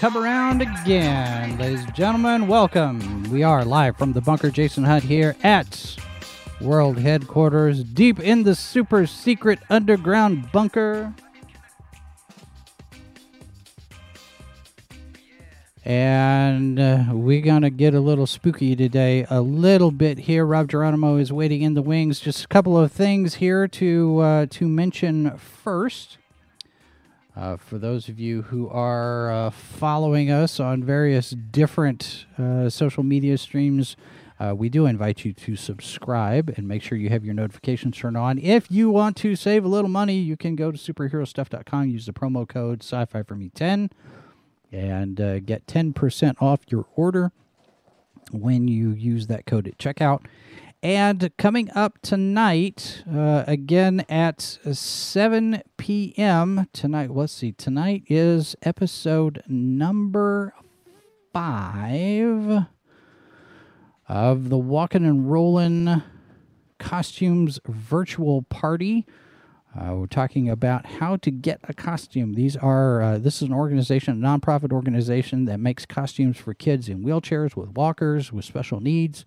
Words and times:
Come 0.00 0.16
around 0.16 0.62
again. 0.62 1.58
Ladies 1.58 1.84
and 1.84 1.94
gentlemen, 1.94 2.46
welcome. 2.46 3.22
We 3.24 3.42
are 3.42 3.66
live 3.66 3.98
from 3.98 4.14
the 4.14 4.22
bunker. 4.22 4.50
Jason 4.50 4.82
Hunt 4.82 5.04
here 5.04 5.36
at 5.42 5.94
World 6.58 6.96
Headquarters, 6.96 7.84
deep 7.84 8.18
in 8.18 8.44
the 8.44 8.54
super 8.54 9.06
secret 9.06 9.58
underground 9.68 10.50
bunker. 10.52 11.12
And 15.84 16.80
uh, 16.80 17.04
we're 17.10 17.42
going 17.42 17.60
to 17.60 17.70
get 17.70 17.92
a 17.92 18.00
little 18.00 18.26
spooky 18.26 18.74
today, 18.74 19.26
a 19.28 19.42
little 19.42 19.90
bit 19.90 20.20
here. 20.20 20.46
Rob 20.46 20.70
Geronimo 20.70 21.16
is 21.16 21.30
waiting 21.30 21.60
in 21.60 21.74
the 21.74 21.82
wings. 21.82 22.20
Just 22.20 22.46
a 22.46 22.48
couple 22.48 22.78
of 22.78 22.90
things 22.90 23.34
here 23.34 23.68
to, 23.68 24.18
uh, 24.20 24.46
to 24.48 24.66
mention 24.66 25.36
first. 25.36 26.16
Uh, 27.36 27.56
for 27.56 27.78
those 27.78 28.08
of 28.08 28.18
you 28.18 28.42
who 28.42 28.68
are 28.68 29.30
uh, 29.30 29.50
following 29.50 30.30
us 30.30 30.58
on 30.58 30.82
various 30.82 31.30
different 31.30 32.26
uh, 32.38 32.68
social 32.68 33.02
media 33.02 33.38
streams, 33.38 33.96
uh, 34.40 34.54
we 34.54 34.68
do 34.68 34.86
invite 34.86 35.24
you 35.24 35.32
to 35.32 35.54
subscribe 35.54 36.52
and 36.56 36.66
make 36.66 36.82
sure 36.82 36.96
you 36.96 37.10
have 37.10 37.24
your 37.24 37.34
notifications 37.34 37.96
turned 37.96 38.16
on. 38.16 38.38
If 38.38 38.70
you 38.70 38.90
want 38.90 39.16
to 39.18 39.36
save 39.36 39.64
a 39.64 39.68
little 39.68 39.90
money, 39.90 40.16
you 40.16 40.36
can 40.36 40.56
go 40.56 40.72
to 40.72 40.78
superherostuff.com, 40.78 41.88
use 41.88 42.06
the 42.06 42.12
promo 42.12 42.48
code 42.48 42.82
sci 42.82 43.04
fi 43.04 43.22
for 43.22 43.34
me 43.34 43.50
10, 43.54 43.90
and 44.72 45.20
uh, 45.20 45.40
get 45.40 45.66
10% 45.66 46.40
off 46.40 46.60
your 46.68 46.86
order 46.96 47.32
when 48.32 48.66
you 48.66 48.90
use 48.90 49.26
that 49.26 49.46
code 49.46 49.68
at 49.68 49.78
checkout. 49.78 50.24
And 50.82 51.30
coming 51.36 51.70
up 51.74 51.98
tonight, 52.00 53.04
uh, 53.12 53.44
again 53.46 54.02
at 54.08 54.40
7 54.40 55.62
p.m. 55.76 56.68
tonight, 56.72 57.10
let's 57.10 57.34
see, 57.34 57.52
tonight 57.52 58.04
is 58.06 58.56
episode 58.62 59.42
number 59.46 60.54
five 61.34 62.64
of 64.08 64.48
the 64.48 64.56
Walking 64.56 65.04
and 65.04 65.30
Rolling 65.30 66.02
Costumes 66.78 67.60
Virtual 67.66 68.40
Party. 68.44 69.04
Uh, 69.78 69.96
we're 69.96 70.06
talking 70.06 70.48
about 70.48 70.86
how 70.86 71.16
to 71.16 71.30
get 71.30 71.60
a 71.64 71.74
costume. 71.74 72.32
These 72.32 72.56
are 72.56 73.02
uh, 73.02 73.18
this 73.18 73.42
is 73.42 73.48
an 73.48 73.52
organization, 73.52 74.24
a 74.24 74.26
nonprofit 74.26 74.72
organization 74.72 75.44
that 75.44 75.60
makes 75.60 75.84
costumes 75.84 76.38
for 76.38 76.54
kids 76.54 76.88
in 76.88 77.04
wheelchairs, 77.04 77.54
with 77.54 77.68
walkers, 77.76 78.32
with 78.32 78.46
special 78.46 78.80
needs 78.80 79.26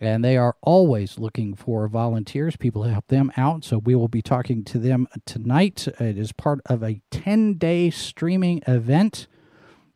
and 0.00 0.24
they 0.24 0.36
are 0.36 0.56
always 0.62 1.18
looking 1.18 1.54
for 1.54 1.86
volunteers, 1.86 2.56
people 2.56 2.84
to 2.84 2.90
help 2.90 3.06
them 3.08 3.30
out. 3.36 3.64
So 3.64 3.78
we 3.78 3.94
will 3.94 4.08
be 4.08 4.22
talking 4.22 4.64
to 4.64 4.78
them 4.78 5.06
tonight. 5.26 5.86
It 5.86 6.16
is 6.16 6.32
part 6.32 6.60
of 6.66 6.82
a 6.82 7.02
10 7.10 7.54
day 7.54 7.90
streaming 7.90 8.62
event 8.66 9.26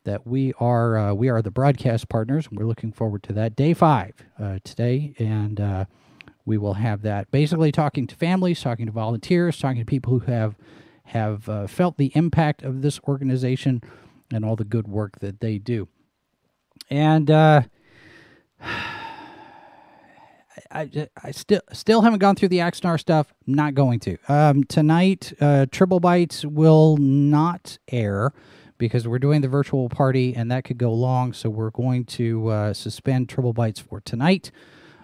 that 0.03 0.27
we 0.27 0.53
are 0.59 0.97
uh, 0.97 1.13
we 1.13 1.29
are 1.29 1.41
the 1.41 1.51
broadcast 1.51 2.07
partners. 2.07 2.49
We're 2.51 2.67
looking 2.67 2.91
forward 2.91 3.23
to 3.23 3.33
that 3.33 3.55
day 3.55 3.73
five 3.73 4.13
uh, 4.39 4.59
today, 4.63 5.15
and 5.17 5.59
uh, 5.59 5.85
we 6.45 6.59
will 6.59 6.75
have 6.75 7.01
that 7.01 7.31
basically 7.31 7.71
talking 7.71 8.05
to 8.05 8.15
families, 8.15 8.61
talking 8.61 8.85
to 8.85 8.91
volunteers, 8.91 9.57
talking 9.57 9.81
to 9.81 9.85
people 9.85 10.19
who 10.19 10.31
have 10.31 10.55
have 11.05 11.49
uh, 11.49 11.67
felt 11.67 11.97
the 11.97 12.11
impact 12.15 12.63
of 12.63 12.81
this 12.83 12.99
organization 13.07 13.81
and 14.31 14.45
all 14.45 14.55
the 14.55 14.63
good 14.63 14.87
work 14.87 15.19
that 15.19 15.39
they 15.39 15.57
do. 15.57 15.87
And 16.89 17.29
uh, 17.31 17.63
I, 20.71 21.07
I 21.23 21.31
still 21.31 21.61
still 21.71 22.01
haven't 22.01 22.19
gone 22.19 22.35
through 22.35 22.49
the 22.49 22.59
Axanar 22.59 22.99
stuff. 22.99 23.33
Not 23.45 23.73
going 23.73 23.99
to. 24.01 24.17
Um, 24.27 24.63
tonight, 24.63 25.33
uh, 25.39 25.65
Triple 25.71 25.99
Bites 25.99 26.45
will 26.45 26.97
not 26.97 27.77
air 27.89 28.33
because 28.77 29.07
we're 29.07 29.19
doing 29.19 29.41
the 29.41 29.47
virtual 29.47 29.89
party 29.89 30.35
and 30.35 30.51
that 30.51 30.63
could 30.63 30.77
go 30.77 30.93
long. 30.93 31.33
So 31.33 31.49
we're 31.49 31.71
going 31.71 32.05
to 32.05 32.47
uh, 32.49 32.73
suspend 32.73 33.29
Triple 33.29 33.53
Bites 33.53 33.79
for 33.79 34.01
tonight. 34.01 34.51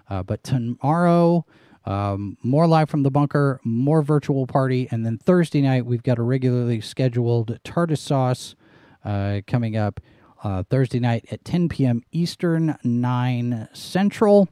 Uh, 0.10 0.24
but 0.24 0.44
tomorrow, 0.44 1.46
um, 1.86 2.38
more 2.44 2.68
live 2.68 2.90
from 2.90 3.04
the 3.04 3.12
bunker, 3.12 3.60
more 3.64 4.02
virtual 4.02 4.46
party, 4.46 4.88
and 4.92 5.06
then 5.06 5.18
Thursday 5.18 5.62
night 5.62 5.86
we've 5.86 6.04
got 6.04 6.20
a 6.20 6.22
regularly 6.22 6.82
scheduled 6.82 7.60
tartar 7.64 7.96
sauce 7.96 8.56
uh, 9.04 9.42
coming 9.48 9.78
up. 9.78 10.00
Uh, 10.44 10.64
Thursday 10.64 11.00
night 11.00 11.26
at 11.32 11.46
10 11.46 11.70
p.m. 11.70 12.02
Eastern, 12.12 12.76
9 12.84 13.70
Central 13.74 14.50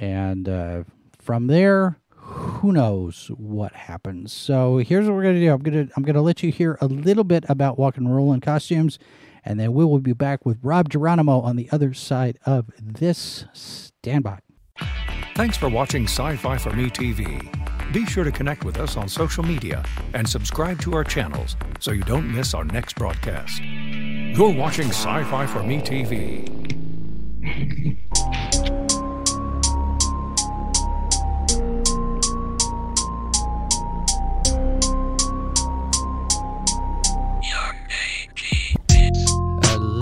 and 0.00 0.48
uh, 0.48 0.82
from 1.18 1.46
there 1.46 1.98
who 2.16 2.72
knows 2.72 3.30
what 3.36 3.72
happens 3.72 4.32
so 4.32 4.78
here's 4.78 5.06
what 5.06 5.14
we're 5.14 5.22
to 5.22 5.40
do 5.40 5.52
i'm 5.52 5.62
to 5.62 5.88
i'm 5.96 6.04
to 6.04 6.20
let 6.20 6.42
you 6.42 6.50
hear 6.50 6.76
a 6.80 6.86
little 6.86 7.24
bit 7.24 7.44
about 7.48 7.78
walk 7.78 7.96
and 7.96 8.14
roll 8.14 8.32
in 8.32 8.40
costumes 8.40 8.98
and 9.44 9.58
then 9.58 9.72
we 9.72 9.84
will 9.84 10.00
be 10.00 10.12
back 10.12 10.44
with 10.44 10.58
rob 10.62 10.88
geronimo 10.88 11.40
on 11.40 11.56
the 11.56 11.68
other 11.70 11.94
side 11.94 12.38
of 12.46 12.70
this 12.78 13.44
standby 13.52 14.38
Thanks 15.36 15.56
for 15.56 15.68
watching 15.70 16.04
Sci 16.04 16.36
Fi 16.36 16.58
for 16.58 16.70
Me 16.70 16.90
TV. 16.90 17.92
Be 17.94 18.04
sure 18.04 18.24
to 18.24 18.32
connect 18.32 18.64
with 18.64 18.78
us 18.78 18.96
on 18.96 19.08
social 19.08 19.42
media 19.42 19.82
and 20.12 20.28
subscribe 20.28 20.80
to 20.82 20.94
our 20.94 21.02
channels 21.04 21.56
so 21.78 21.92
you 21.92 22.02
don't 22.02 22.30
miss 22.30 22.52
our 22.52 22.64
next 22.64 22.96
broadcast. 22.96 23.62
You're 23.62 24.52
watching 24.52 24.88
Sci 24.88 25.24
Fi 25.24 25.46
for 25.46 25.62
Me 25.62 25.80
TV. 25.80 26.46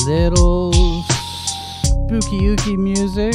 little 0.08 0.72
spooky 1.02 2.40
ooky 2.40 2.78
music 2.78 3.34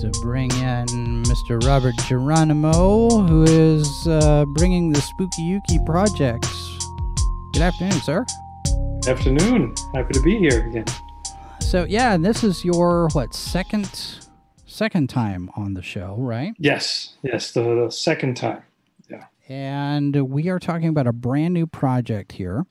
to 0.00 0.10
bring 0.22 0.50
in 0.52 1.22
Mr. 1.24 1.62
Robert 1.66 1.94
Geronimo, 2.08 3.10
who 3.10 3.42
is 3.42 4.08
uh, 4.08 4.46
bringing 4.54 4.92
the 4.92 5.02
Spooky 5.02 5.42
Yuki 5.42 5.78
projects. 5.84 6.48
Good 7.52 7.60
afternoon, 7.60 8.00
sir. 8.00 8.24
Afternoon. 9.06 9.74
Happy 9.94 10.14
to 10.14 10.22
be 10.22 10.38
here 10.38 10.66
again. 10.68 10.86
So 11.60 11.84
yeah, 11.84 12.16
this 12.16 12.42
is 12.42 12.64
your 12.64 13.10
what 13.12 13.34
second 13.34 13.90
second 14.64 15.10
time 15.10 15.50
on 15.54 15.74
the 15.74 15.82
show, 15.82 16.16
right? 16.16 16.54
Yes, 16.56 17.16
yes, 17.22 17.52
the, 17.52 17.62
the 17.62 17.90
second 17.90 18.38
time. 18.38 18.62
Yeah. 19.10 19.26
And 19.50 20.30
we 20.30 20.48
are 20.48 20.58
talking 20.58 20.88
about 20.88 21.06
a 21.06 21.12
brand 21.12 21.52
new 21.52 21.66
project 21.66 22.32
here, 22.32 22.64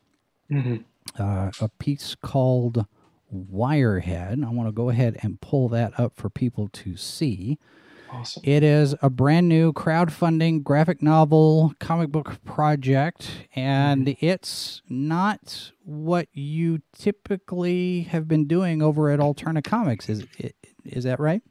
hmm 0.50 0.78
uh, 1.20 1.52
a 1.60 1.70
piece 1.80 2.16
called 2.16 2.86
Wirehead. 3.34 4.46
I 4.46 4.50
want 4.50 4.68
to 4.68 4.72
go 4.72 4.90
ahead 4.90 5.18
and 5.22 5.42
pull 5.42 5.70
that 5.70 6.00
up 6.00 6.16
for 6.16 6.30
people 6.30 6.70
to 6.70 6.96
see. 6.96 7.58
Awesome. 8.12 8.44
It 8.46 8.62
is 8.62 8.96
a 9.02 9.10
brand 9.10 9.50
new 9.50 9.74
crowdfunding 9.74 10.64
graphic 10.64 11.02
novel 11.02 11.74
comic 11.80 12.12
book 12.12 12.44
project, 12.46 13.48
and 13.56 14.16
it's 14.20 14.84
not 14.88 15.72
what 15.84 16.28
you 16.32 16.82
typically 16.96 18.02
have 18.02 18.28
been 18.28 18.46
doing 18.46 18.84
over 18.84 19.10
at 19.10 19.20
Alterna 19.20 19.64
Comics. 19.64 20.10
Is 20.10 20.26
is 20.86 21.06
that 21.06 21.20
right? 21.20 21.42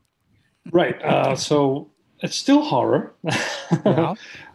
Right. 0.71 1.03
Uh, 1.03 1.35
so 1.35 1.91
it's 2.21 2.37
still 2.37 2.63
horror 2.63 3.15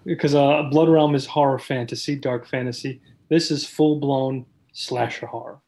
because 0.06 0.34
uh, 0.36 0.64
Blood 0.72 0.88
Realm 0.88 1.14
is 1.14 1.26
horror 1.26 1.60
fantasy, 1.60 2.16
dark 2.16 2.48
fantasy. 2.48 3.02
This 3.28 3.52
is 3.52 3.66
full 3.66 4.00
blown 4.00 4.46
slasher 4.82 5.26
horror. 5.26 5.60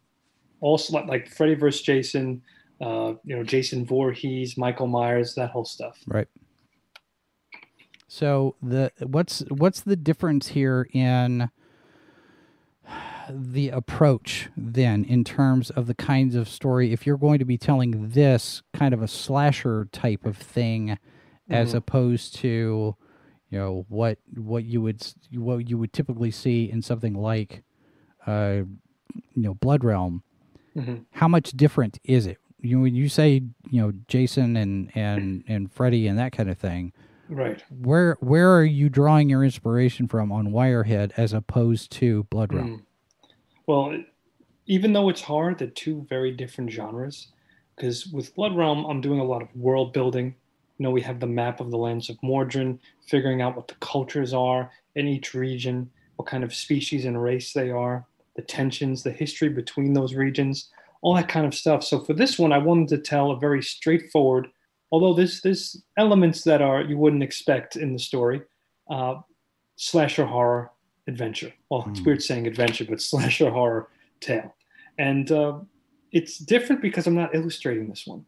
Also, 0.61 0.93
like- 0.93 1.07
like 1.07 1.27
Freddy 1.27 1.55
vs. 1.55 1.81
Jason, 1.81 2.41
uh, 2.79 3.13
you 3.23 3.35
know, 3.35 3.43
Jason 3.43 3.85
Voorhees, 3.85 4.55
Michael 4.57 4.87
Myers, 4.87 5.33
that 5.35 5.49
whole 5.49 5.65
stuff. 5.65 5.97
Right. 6.07 6.27
So 8.07 8.55
the 8.61 8.91
what's 9.01 9.39
what's 9.49 9.81
the 9.81 9.95
difference 9.95 10.49
here 10.49 10.87
in 10.93 11.49
the 13.29 13.69
approach 13.69 14.49
then 14.57 15.03
in 15.05 15.23
terms 15.23 15.69
of 15.69 15.85
the 15.85 15.93
kinds 15.93 16.33
of 16.35 16.49
story 16.49 16.91
if 16.91 17.05
you're 17.05 17.17
going 17.17 17.37
to 17.37 17.45
be 17.45 17.57
telling 17.59 18.09
this 18.09 18.63
kind 18.73 18.91
of 18.95 19.03
a 19.03 19.07
slasher 19.07 19.87
type 19.91 20.25
of 20.25 20.35
thing 20.35 20.97
as 21.47 21.73
Mhm. 21.73 21.77
opposed 21.77 22.35
to 22.37 22.95
you 23.51 23.57
know 23.59 23.85
what 23.87 24.17
what 24.35 24.63
you 24.65 24.81
would 24.81 25.05
what 25.33 25.69
you 25.69 25.77
would 25.77 25.93
typically 25.93 26.31
see 26.31 26.71
in 26.71 26.81
something 26.81 27.13
like 27.13 27.61
uh 28.25 28.61
you 29.15 29.43
know 29.43 29.53
Blood 29.55 29.83
Realm, 29.83 30.23
Mhm. 30.75 31.05
how 31.11 31.27
much 31.27 31.51
different 31.51 31.99
is 32.03 32.25
it? 32.27 32.37
You 32.61 32.77
know, 32.77 32.83
when 32.83 32.95
you 32.95 33.09
say 33.09 33.41
you 33.69 33.81
know 33.81 33.93
Jason 34.07 34.55
and 34.57 34.91
and 34.95 35.43
and 35.47 35.71
Freddy 35.71 36.07
and 36.07 36.17
that 36.19 36.31
kind 36.31 36.49
of 36.49 36.57
thing, 36.57 36.91
Right. 37.29 37.63
where 37.69 38.17
where 38.19 38.55
are 38.55 38.65
you 38.65 38.89
drawing 38.89 39.29
your 39.29 39.43
inspiration 39.43 40.07
from 40.07 40.31
on 40.31 40.47
Wirehead 40.51 41.11
as 41.17 41.33
opposed 41.33 41.91
to 41.93 42.23
Blood 42.25 42.53
Realm? 42.53 42.69
Mm. 42.79 42.81
Well, 43.67 44.03
even 44.65 44.93
though 44.93 45.09
it's 45.09 45.21
hard, 45.21 45.57
they're 45.59 45.67
two 45.67 46.05
very 46.09 46.31
different 46.31 46.71
genres. 46.71 47.27
Because 47.75 48.07
with 48.07 48.35
Blood 48.35 48.57
Realm, 48.57 48.85
I'm 48.85 48.99
doing 48.99 49.19
a 49.19 49.23
lot 49.23 49.41
of 49.41 49.55
world 49.55 49.93
building. 49.93 50.35
You 50.77 50.83
know, 50.83 50.91
we 50.91 51.01
have 51.01 51.19
the 51.21 51.27
map 51.27 51.59
of 51.61 51.71
the 51.71 51.77
lands 51.77 52.09
of 52.09 52.17
Mordrin, 52.21 52.77
figuring 53.07 53.41
out 53.41 53.55
what 53.55 53.67
the 53.69 53.75
cultures 53.75 54.33
are 54.33 54.69
in 54.95 55.07
each 55.07 55.33
region, 55.33 55.89
what 56.17 56.27
kind 56.27 56.43
of 56.43 56.53
species 56.53 57.05
and 57.05 57.21
race 57.21 57.53
they 57.53 57.69
are, 57.69 58.05
the 58.39 58.45
tensions, 58.45 59.03
the 59.03 59.11
history 59.11 59.49
between 59.49 59.91
those 59.91 60.13
regions, 60.15 60.69
all 61.01 61.13
that 61.13 61.27
kind 61.27 61.45
of 61.45 61.53
stuff. 61.53 61.83
So 61.83 61.99
for 61.99 62.13
this 62.13 62.39
one, 62.39 62.53
I 62.53 62.57
wanted 62.57 62.87
to 62.89 62.97
tell 62.97 63.31
a 63.31 63.37
very 63.39 63.61
straightforward, 63.61 64.47
although 64.93 65.13
there's 65.13 65.41
there's 65.41 65.83
elements 65.97 66.43
that 66.43 66.61
are 66.61 66.81
you 66.81 66.97
wouldn't 66.97 67.21
expect 67.21 67.75
in 67.75 67.91
the 67.91 67.99
story, 67.99 68.41
uh, 68.89 69.15
slasher 69.75 70.25
horror 70.25 70.71
adventure. 71.05 71.51
Well, 71.69 71.85
it's 71.89 71.99
Hmm. 71.99 72.05
weird 72.05 72.23
saying 72.23 72.47
adventure, 72.47 72.85
but 72.85 73.01
slasher 73.11 73.49
horror 73.51 73.89
tale. 74.21 74.55
And 74.97 75.29
uh, 75.31 75.59
it's 76.13 76.37
different 76.37 76.81
because 76.81 77.07
I'm 77.07 77.15
not 77.15 77.35
illustrating 77.35 77.89
this 77.89 78.07
one. 78.07 78.25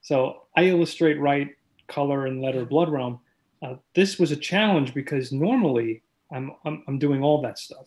So 0.00 0.42
I 0.56 0.64
illustrate, 0.64 1.20
write, 1.20 1.50
color, 1.86 2.26
and 2.26 2.42
letter 2.42 2.64
Blood 2.64 2.90
Realm. 2.90 3.20
Uh, 3.64 3.76
this 3.94 4.18
was 4.18 4.32
a 4.32 4.36
challenge 4.36 4.92
because 4.92 5.30
normally 5.30 6.02
I'm, 6.32 6.50
I'm, 6.64 6.82
I'm 6.88 6.98
doing 6.98 7.22
all 7.22 7.40
that 7.42 7.58
stuff. 7.58 7.86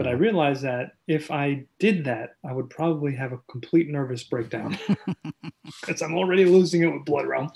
But 0.00 0.08
I 0.08 0.12
realized 0.12 0.62
that 0.62 0.92
if 1.06 1.30
I 1.30 1.66
did 1.78 2.04
that, 2.06 2.30
I 2.42 2.54
would 2.54 2.70
probably 2.70 3.14
have 3.16 3.32
a 3.32 3.38
complete 3.50 3.90
nervous 3.90 4.22
breakdown 4.24 4.78
because 5.82 6.00
I'm 6.00 6.14
already 6.16 6.46
losing 6.46 6.82
it 6.82 6.86
with 6.86 7.04
Blood 7.04 7.26
Realm, 7.26 7.50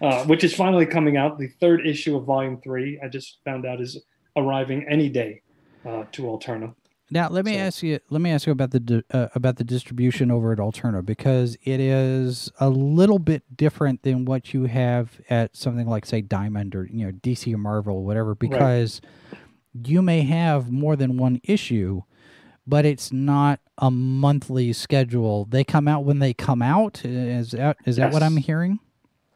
uh, 0.00 0.24
which 0.26 0.44
is 0.44 0.54
finally 0.54 0.86
coming 0.86 1.16
out. 1.16 1.38
The 1.40 1.48
third 1.60 1.84
issue 1.84 2.16
of 2.16 2.24
Volume 2.24 2.60
Three, 2.62 3.00
I 3.04 3.08
just 3.08 3.38
found 3.44 3.66
out, 3.66 3.80
is 3.80 3.98
arriving 4.36 4.86
any 4.88 5.08
day 5.08 5.42
uh, 5.84 6.04
to 6.12 6.22
Alterna. 6.22 6.74
Now 7.10 7.28
let 7.28 7.44
me 7.44 7.54
So- 7.54 7.58
ask 7.60 7.82
you. 7.82 7.98
Let 8.10 8.22
me 8.22 8.30
ask 8.30 8.46
you 8.46 8.52
about 8.52 8.70
the 8.70 8.80
di- 8.80 9.02
uh, 9.10 9.28
about 9.34 9.56
the 9.56 9.64
distribution 9.64 10.30
over 10.30 10.52
at 10.52 10.58
Alterna 10.58 11.04
because 11.04 11.56
it 11.64 11.80
is 11.80 12.50
a 12.60 12.70
little 12.70 13.18
bit 13.18 13.42
different 13.56 14.02
than 14.02 14.24
what 14.24 14.54
you 14.54 14.64
have 14.64 15.20
at 15.28 15.56
something 15.56 15.86
like 15.88 16.06
say 16.06 16.20
Diamond 16.20 16.74
or 16.76 16.84
you 16.90 17.04
know 17.06 17.12
DC 17.12 17.52
or 17.52 17.58
Marvel, 17.58 17.96
or 17.96 18.04
whatever. 18.04 18.34
Because 18.34 19.00
you 19.74 20.02
may 20.02 20.22
have 20.22 20.70
more 20.70 20.96
than 20.96 21.16
one 21.16 21.40
issue, 21.44 22.02
but 22.66 22.84
it's 22.84 23.12
not 23.12 23.60
a 23.78 23.90
monthly 23.90 24.72
schedule. 24.72 25.46
They 25.46 25.64
come 25.64 25.88
out 25.88 26.04
when 26.04 26.18
they 26.18 26.34
come 26.34 26.62
out. 26.62 27.04
Is 27.04 27.52
that 27.52 27.76
is 27.84 27.96
that 27.96 28.12
what 28.12 28.22
I'm 28.22 28.36
hearing? 28.36 28.78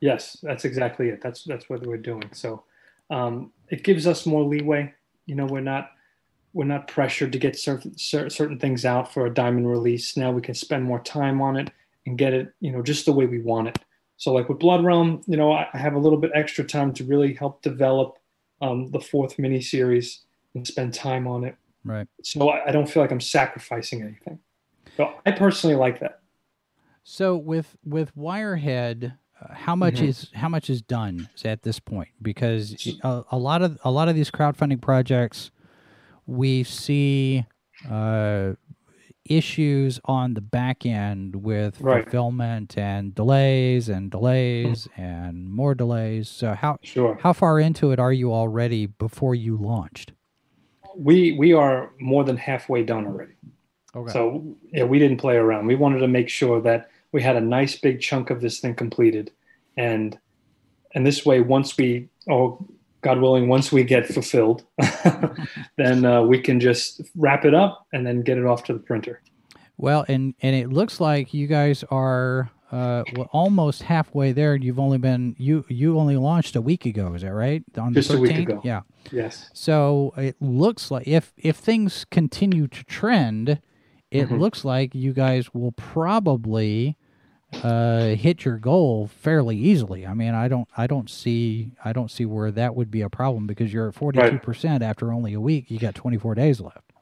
Yes, 0.00 0.36
that's 0.42 0.64
exactly 0.64 1.08
it. 1.08 1.20
That's 1.22 1.44
that's 1.44 1.68
what 1.68 1.86
we're 1.86 1.96
doing. 1.96 2.30
So 2.32 2.64
um, 3.10 3.52
it 3.70 3.82
gives 3.82 4.06
us 4.06 4.26
more 4.26 4.44
leeway. 4.44 4.92
You 5.24 5.34
know, 5.34 5.46
we're 5.46 5.60
not 5.60 5.90
we're 6.52 6.64
not 6.64 6.88
pressured 6.88 7.32
to 7.32 7.38
get 7.38 7.58
certain 7.58 7.96
certain 7.98 8.58
things 8.58 8.84
out 8.84 9.12
for 9.12 9.26
a 9.26 9.34
diamond 9.34 9.68
release. 9.68 10.16
Now 10.16 10.30
we 10.30 10.42
can 10.42 10.54
spend 10.54 10.84
more 10.84 11.00
time 11.00 11.40
on 11.40 11.56
it 11.56 11.70
and 12.04 12.16
get 12.16 12.32
it, 12.32 12.52
you 12.60 12.70
know, 12.70 12.82
just 12.82 13.06
the 13.06 13.12
way 13.12 13.26
we 13.26 13.40
want 13.40 13.68
it. 13.68 13.78
So 14.18 14.32
like 14.32 14.48
with 14.48 14.58
Blood 14.58 14.84
Realm, 14.84 15.22
you 15.26 15.36
know, 15.36 15.52
I 15.52 15.68
I 15.72 15.78
have 15.78 15.94
a 15.94 15.98
little 15.98 16.18
bit 16.18 16.30
extra 16.34 16.64
time 16.64 16.92
to 16.94 17.04
really 17.04 17.34
help 17.34 17.62
develop 17.62 18.18
um, 18.62 18.90
the 18.90 19.00
fourth 19.00 19.38
mini 19.38 19.60
series 19.60 20.25
and 20.56 20.66
spend 20.66 20.94
time 20.94 21.26
on 21.28 21.44
it. 21.44 21.54
Right. 21.84 22.08
So 22.22 22.48
I, 22.48 22.68
I 22.68 22.72
don't 22.72 22.88
feel 22.88 23.02
like 23.02 23.12
I'm 23.12 23.20
sacrificing 23.20 24.02
anything. 24.02 24.40
So 24.96 25.14
I 25.24 25.30
personally 25.32 25.76
like 25.76 26.00
that. 26.00 26.20
So 27.04 27.36
with 27.36 27.76
with 27.84 28.16
Wirehead, 28.16 29.16
uh, 29.40 29.54
how 29.54 29.76
much 29.76 29.96
Mhm. 30.00 30.08
is 30.08 30.30
how 30.34 30.48
much 30.48 30.68
is 30.70 30.82
done 30.82 31.28
at 31.44 31.62
this 31.62 31.78
point? 31.78 32.08
Because 32.20 32.96
a, 33.04 33.22
a 33.30 33.38
lot 33.38 33.62
of 33.62 33.78
a 33.84 33.90
lot 33.92 34.08
of 34.08 34.16
these 34.16 34.30
crowdfunding 34.30 34.80
projects, 34.80 35.50
we 36.26 36.64
see 36.64 37.44
uh, 37.88 38.54
issues 39.26 40.00
on 40.06 40.34
the 40.34 40.40
back 40.40 40.84
end 40.86 41.36
with 41.44 41.80
Right. 41.80 42.04
fulfillment 42.04 42.76
and 42.78 43.14
delays 43.14 43.88
and 43.88 44.10
delays 44.10 44.88
and 44.96 45.48
more 45.50 45.74
delays. 45.76 46.28
So 46.28 46.54
how 46.54 46.78
Sure. 46.82 47.16
how 47.20 47.32
far 47.34 47.60
into 47.60 47.92
it 47.92 48.00
are 48.00 48.12
you 48.12 48.32
already 48.32 48.86
before 48.86 49.34
you 49.34 49.56
launched? 49.56 50.12
We 50.96 51.32
we 51.32 51.52
are 51.52 51.90
more 52.00 52.24
than 52.24 52.36
halfway 52.36 52.82
done 52.82 53.06
already. 53.06 53.34
Okay. 53.94 54.12
So 54.12 54.56
yeah, 54.72 54.84
we 54.84 54.98
didn't 54.98 55.18
play 55.18 55.36
around. 55.36 55.66
We 55.66 55.74
wanted 55.74 56.00
to 56.00 56.08
make 56.08 56.28
sure 56.28 56.60
that 56.62 56.90
we 57.12 57.22
had 57.22 57.36
a 57.36 57.40
nice 57.40 57.78
big 57.78 58.00
chunk 58.00 58.30
of 58.30 58.40
this 58.40 58.60
thing 58.60 58.74
completed, 58.74 59.30
and 59.76 60.18
and 60.94 61.06
this 61.06 61.24
way, 61.26 61.40
once 61.40 61.76
we, 61.76 62.08
oh 62.28 62.66
God 63.02 63.20
willing, 63.20 63.48
once 63.48 63.70
we 63.70 63.84
get 63.84 64.06
fulfilled, 64.06 64.64
then 65.76 66.04
uh, 66.04 66.22
we 66.22 66.40
can 66.40 66.58
just 66.58 67.02
wrap 67.14 67.44
it 67.44 67.54
up 67.54 67.86
and 67.92 68.06
then 68.06 68.22
get 68.22 68.38
it 68.38 68.46
off 68.46 68.64
to 68.64 68.72
the 68.72 68.78
printer. 68.78 69.22
Well, 69.78 70.04
and 70.08 70.34
and 70.40 70.56
it 70.56 70.70
looks 70.70 71.00
like 71.00 71.34
you 71.34 71.46
guys 71.46 71.84
are 71.90 72.50
uh, 72.76 73.04
well, 73.14 73.28
almost 73.32 73.82
halfway 73.82 74.32
there. 74.32 74.54
You've 74.54 74.78
only 74.78 74.98
been 74.98 75.34
you 75.38 75.64
you 75.68 75.98
only 75.98 76.16
launched 76.16 76.56
a 76.56 76.60
week 76.60 76.84
ago. 76.84 77.14
Is 77.14 77.22
that 77.22 77.32
right? 77.32 77.62
On 77.78 77.94
Just 77.94 78.10
the 78.10 78.16
a 78.16 78.20
week 78.20 78.36
ago. 78.38 78.60
Yeah. 78.64 78.82
Yes. 79.10 79.50
So 79.54 80.12
it 80.16 80.36
looks 80.40 80.90
like 80.90 81.06
if 81.06 81.32
if 81.36 81.56
things 81.56 82.04
continue 82.10 82.66
to 82.68 82.84
trend, 82.84 83.60
it 84.10 84.28
Mhm. 84.28 84.38
looks 84.38 84.64
like 84.64 84.94
you 84.94 85.12
guys 85.12 85.54
will 85.54 85.72
probably 85.72 86.96
uh, 87.62 88.08
hit 88.16 88.44
your 88.44 88.58
goal 88.58 89.06
fairly 89.06 89.56
easily. 89.56 90.04
I 90.06 90.12
mean, 90.14 90.34
I 90.34 90.48
don't 90.48 90.68
I 90.76 90.86
don't 90.86 91.08
see 91.08 91.70
I 91.84 91.92
don't 91.92 92.10
see 92.10 92.24
where 92.26 92.50
that 92.50 92.74
would 92.74 92.90
be 92.90 93.00
a 93.00 93.08
problem 93.08 93.46
because 93.46 93.72
you're 93.72 93.88
at 93.88 93.94
forty 93.94 94.18
two 94.28 94.38
percent 94.38 94.82
after 94.82 95.12
only 95.12 95.32
a 95.32 95.40
week. 95.40 95.70
You 95.70 95.78
got 95.78 95.94
twenty 95.94 96.18
four 96.18 96.34
days 96.34 96.60
left. 96.60 96.92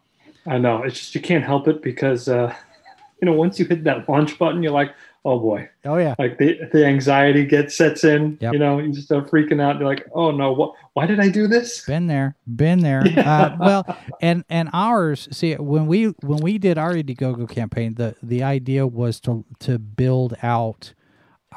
I 0.46 0.58
know. 0.58 0.82
It's 0.82 0.98
just 0.98 1.14
you 1.14 1.20
can't 1.22 1.42
help 1.44 1.66
it 1.68 1.82
because 1.82 2.28
uh, 2.28 2.54
you 3.20 3.26
know 3.26 3.32
once 3.32 3.58
you 3.58 3.64
hit 3.64 3.82
that 3.84 4.08
launch 4.08 4.38
button, 4.38 4.62
you're 4.62 4.72
like, 4.72 4.92
oh 5.24 5.38
boy, 5.38 5.68
Oh 5.84 5.96
yeah. 5.96 6.14
like 6.18 6.38
the 6.38 6.58
the 6.72 6.84
anxiety 6.86 7.44
gets 7.44 7.76
sets 7.76 8.04
in. 8.04 8.36
Yep. 8.40 8.52
You 8.52 8.58
know, 8.58 8.78
you 8.78 8.92
just 8.92 9.06
start 9.06 9.30
freaking 9.30 9.60
out. 9.60 9.78
You're 9.78 9.88
like, 9.88 10.06
oh 10.14 10.30
no, 10.30 10.52
what? 10.52 10.74
Why 10.92 11.06
did 11.06 11.18
I 11.20 11.28
do 11.28 11.46
this? 11.46 11.84
Been 11.86 12.06
there, 12.06 12.36
been 12.46 12.80
there. 12.80 13.02
Yeah. 13.06 13.42
Uh, 13.42 13.56
well, 13.58 13.96
and 14.20 14.44
and 14.48 14.68
ours. 14.72 15.28
See, 15.32 15.54
when 15.54 15.86
we 15.86 16.06
when 16.22 16.38
we 16.42 16.58
did 16.58 16.78
our 16.78 16.92
Indiegogo 16.92 17.48
campaign, 17.48 17.94
the 17.94 18.14
the 18.22 18.42
idea 18.42 18.86
was 18.86 19.20
to 19.20 19.44
to 19.60 19.78
build 19.78 20.34
out 20.42 20.94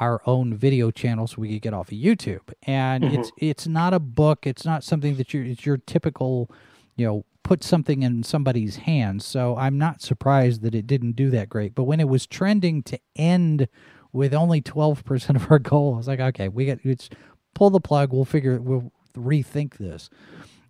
our 0.00 0.22
own 0.26 0.54
video 0.54 0.92
channel 0.92 1.26
so 1.26 1.36
we 1.40 1.52
could 1.52 1.62
get 1.62 1.74
off 1.74 1.88
of 1.90 1.98
YouTube. 1.98 2.52
And 2.64 3.02
Mhm. 3.04 3.18
it's 3.18 3.32
it's 3.36 3.66
not 3.66 3.92
a 3.94 3.98
book. 3.98 4.46
It's 4.46 4.64
not 4.64 4.84
something 4.84 5.16
that 5.16 5.34
you 5.34 5.42
it's 5.42 5.66
your 5.66 5.76
typical, 5.76 6.48
you 6.96 7.06
know, 7.06 7.24
put 7.48 7.64
something 7.64 8.02
in 8.02 8.22
somebody's 8.22 8.76
hands. 8.76 9.24
So 9.24 9.56
I'm 9.56 9.78
not 9.78 10.02
surprised 10.02 10.60
that 10.60 10.74
it 10.74 10.86
didn't 10.86 11.12
do 11.12 11.30
that 11.30 11.48
great. 11.48 11.74
But 11.74 11.84
when 11.84 11.98
it 11.98 12.06
was 12.06 12.26
trending 12.26 12.82
to 12.82 13.00
end 13.16 13.68
with 14.12 14.34
only 14.34 14.60
12% 14.60 15.34
of 15.34 15.50
our 15.50 15.58
goal, 15.58 15.94
I 15.94 15.96
was 15.96 16.08
like, 16.08 16.20
okay, 16.20 16.48
we 16.48 16.66
got 16.66 16.78
it's 16.84 17.08
pull 17.54 17.70
the 17.70 17.80
plug. 17.80 18.12
We'll 18.12 18.26
figure 18.26 18.60
we'll 18.60 18.92
rethink 19.16 19.78
this. 19.78 20.10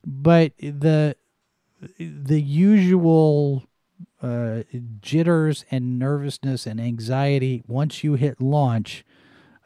But 0.07 0.53
the 0.59 1.17
the 1.99 2.41
usual 2.41 3.65
uh, 4.23 4.63
jitters 5.01 5.65
and 5.73 5.99
nervousness 5.99 6.65
and 6.65 6.81
anxiety 6.81 7.65
once 7.67 8.05
you 8.05 8.15
hit 8.15 8.41
launch 8.41 9.05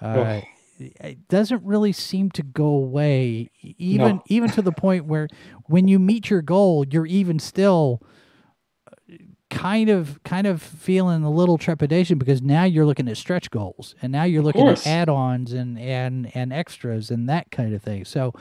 uh, 0.01 0.41
it 0.79 1.29
doesn't 1.29 1.63
really 1.65 1.93
seem 1.93 2.31
to 2.31 2.43
go 2.43 2.65
away 2.67 3.51
even 3.63 4.17
No. 4.17 4.23
even 4.27 4.51
to 4.51 4.63
the 4.63 4.73
point 4.73 5.05
where 5.07 5.29
when 5.67 5.87
you 5.89 5.99
meet 5.99 6.31
your 6.31 6.43
goal 6.43 6.85
you're 6.91 7.07
even 7.07 7.39
still 7.39 8.03
uh, 8.91 9.15
kind 9.51 9.89
of 9.91 10.23
kind 10.25 10.47
of 10.47 10.63
feeling 10.63 11.23
a 11.25 11.31
little 11.31 11.59
trepidation 11.59 12.19
because 12.19 12.43
now 12.43 12.65
you're 12.65 12.87
looking 12.87 13.09
at 13.09 13.17
stretch 13.17 13.51
goals 13.51 13.95
and 14.03 14.11
now 14.13 14.25
you're 14.25 14.43
looking 14.43 14.67
at 14.69 14.87
add-ons 14.87 15.53
and 15.53 15.79
and 15.79 16.35
and 16.35 16.53
extras 16.53 17.11
and 17.11 17.29
that 17.29 17.51
kind 17.51 17.75
of 17.75 17.83
thing. 17.83 18.05
So 18.05 18.33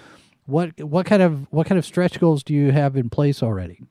what 0.46 0.82
what 0.82 1.06
kind 1.06 1.22
of 1.22 1.52
what 1.52 1.68
kind 1.68 1.78
of 1.78 1.86
stretch 1.86 2.20
goals 2.20 2.44
do 2.44 2.54
you 2.54 2.72
have 2.72 2.96
in 2.96 3.10
place 3.10 3.44
already? 3.44 3.82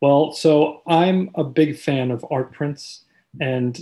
Well, 0.00 0.32
so 0.32 0.82
I'm 0.86 1.30
a 1.36 1.44
big 1.44 1.78
fan 1.78 2.10
of 2.10 2.24
art 2.30 2.52
prints, 2.52 3.04
and 3.40 3.78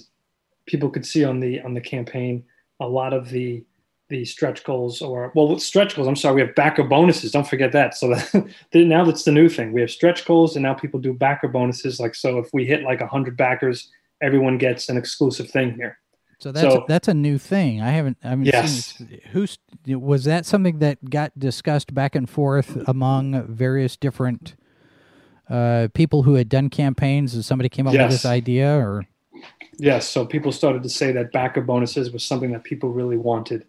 people 0.66 0.90
could 0.90 1.06
see 1.06 1.24
on 1.24 1.40
the 1.40 1.60
on 1.62 1.72
the 1.74 1.80
campaign 1.80 2.44
a 2.80 2.86
lot 2.86 3.12
of 3.12 3.30
the 3.30 3.64
the 4.10 4.24
stretch 4.24 4.62
goals 4.64 5.00
or 5.00 5.32
well 5.34 5.58
stretch 5.58 5.96
goals. 5.96 6.06
I'm 6.06 6.16
sorry, 6.16 6.34
we 6.34 6.40
have 6.42 6.54
backer 6.54 6.82
bonuses. 6.82 7.32
Don't 7.32 7.48
forget 7.48 7.72
that. 7.72 7.96
So 7.96 8.08
that, 8.14 8.54
now 8.74 9.04
that's 9.04 9.24
the 9.24 9.32
new 9.32 9.48
thing. 9.48 9.72
We 9.72 9.80
have 9.80 9.90
stretch 9.90 10.26
goals, 10.26 10.56
and 10.56 10.62
now 10.62 10.74
people 10.74 11.00
do 11.00 11.14
backer 11.14 11.48
bonuses. 11.48 11.98
Like 11.98 12.14
so, 12.14 12.38
if 12.38 12.52
we 12.52 12.66
hit 12.66 12.82
like 12.82 13.00
hundred 13.00 13.36
backers, 13.36 13.88
everyone 14.20 14.58
gets 14.58 14.90
an 14.90 14.98
exclusive 14.98 15.48
thing 15.50 15.74
here. 15.74 15.98
So 16.38 16.52
that's 16.52 16.74
So- 16.74 16.84
that's 16.86 17.08
a 17.08 17.14
new 17.14 17.38
thing. 17.38 17.80
I 17.80 17.90
haven't. 17.90 18.18
I 18.22 18.30
haven't 18.30 18.46
Yes. 18.46 19.02
Who's 19.32 19.58
was 19.86 20.24
that 20.24 20.44
something 20.44 20.80
that 20.80 21.08
got 21.08 21.38
discussed 21.38 21.94
back 21.94 22.14
and 22.14 22.28
forth 22.28 22.76
among 22.88 23.46
various 23.46 23.96
different 23.96 24.56
uh, 25.48 25.88
people 25.94 26.22
who 26.22 26.34
had 26.34 26.48
done 26.48 26.68
campaigns 26.70 27.34
and 27.34 27.44
somebody 27.44 27.68
came 27.68 27.86
up 27.86 27.92
with 27.92 28.10
this 28.10 28.24
idea 28.24 28.76
or 28.76 29.06
Yes, 29.78 30.06
so 30.06 30.26
people 30.26 30.52
started 30.52 30.82
to 30.82 30.90
say 30.90 31.10
that 31.12 31.32
backer 31.32 31.62
bonuses 31.62 32.10
was 32.10 32.22
something 32.22 32.52
that 32.52 32.64
people 32.64 32.90
really 32.90 33.16
wanted. 33.16 33.64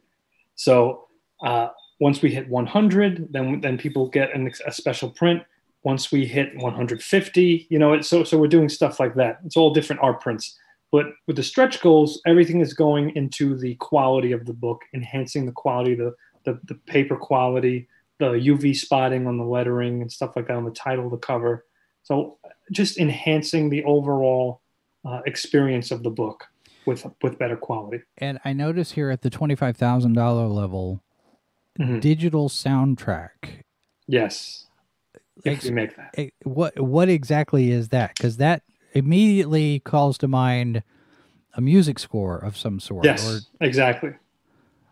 So 0.61 1.07
uh, 1.43 1.69
once 1.99 2.21
we 2.21 2.31
hit 2.31 2.47
100, 2.47 3.33
then 3.33 3.61
then 3.61 3.79
people 3.79 4.07
get 4.09 4.35
an, 4.35 4.51
a 4.67 4.71
special 4.71 5.09
print. 5.09 5.41
Once 5.83 6.11
we 6.11 6.27
hit 6.27 6.55
150, 6.55 7.67
you 7.67 7.79
know, 7.79 7.93
it, 7.93 8.05
so 8.05 8.23
so 8.23 8.37
we're 8.37 8.47
doing 8.47 8.69
stuff 8.69 8.99
like 8.99 9.15
that. 9.15 9.39
It's 9.43 9.57
all 9.57 9.73
different 9.73 10.03
art 10.03 10.21
prints. 10.21 10.55
But 10.91 11.07
with 11.25 11.37
the 11.37 11.43
stretch 11.43 11.81
goals, 11.81 12.21
everything 12.27 12.59
is 12.61 12.75
going 12.75 13.15
into 13.15 13.57
the 13.57 13.73
quality 13.75 14.33
of 14.33 14.45
the 14.45 14.53
book, 14.53 14.81
enhancing 14.93 15.47
the 15.47 15.51
quality, 15.51 15.95
the 15.95 16.13
the, 16.43 16.59
the 16.65 16.75
paper 16.75 17.15
quality, 17.15 17.87
the 18.19 18.33
UV 18.33 18.75
spotting 18.75 19.25
on 19.25 19.39
the 19.39 19.43
lettering 19.43 20.01
and 20.03 20.11
stuff 20.11 20.35
like 20.35 20.45
that 20.47 20.57
on 20.57 20.65
the 20.65 20.71
title, 20.85 21.09
the 21.09 21.17
cover. 21.17 21.65
So 22.03 22.37
just 22.71 22.99
enhancing 22.99 23.71
the 23.71 23.83
overall 23.83 24.61
uh, 25.05 25.21
experience 25.25 25.89
of 25.89 26.03
the 26.03 26.11
book 26.11 26.45
with 26.85 27.05
with 27.21 27.37
better 27.37 27.55
quality. 27.57 28.03
and 28.17 28.39
I 28.45 28.53
notice 28.53 28.91
here 28.91 29.09
at 29.09 29.21
the 29.21 29.29
twenty 29.29 29.55
five 29.55 29.77
thousand 29.77 30.13
dollar 30.13 30.47
level, 30.47 31.03
Mhm. 31.79 32.01
digital 32.01 32.49
soundtrack. 32.49 33.61
Yes, 34.07 34.67
if 35.45 35.53
Ex- 35.53 35.65
we 35.65 35.71
make 35.71 35.95
that. 35.95 36.11
eh, 36.17 36.29
what 36.43 36.79
what 36.79 37.09
exactly 37.09 37.71
is 37.71 37.89
that? 37.89 38.15
Because 38.17 38.37
that 38.37 38.63
immediately 38.93 39.79
calls 39.79 40.17
to 40.19 40.27
mind 40.27 40.83
a 41.55 41.61
music 41.61 41.99
score 41.99 42.37
of 42.37 42.57
some 42.57 42.79
sort. 42.79 43.05
Yes, 43.05 43.45
Or, 43.59 43.65
exactly. 43.65 44.11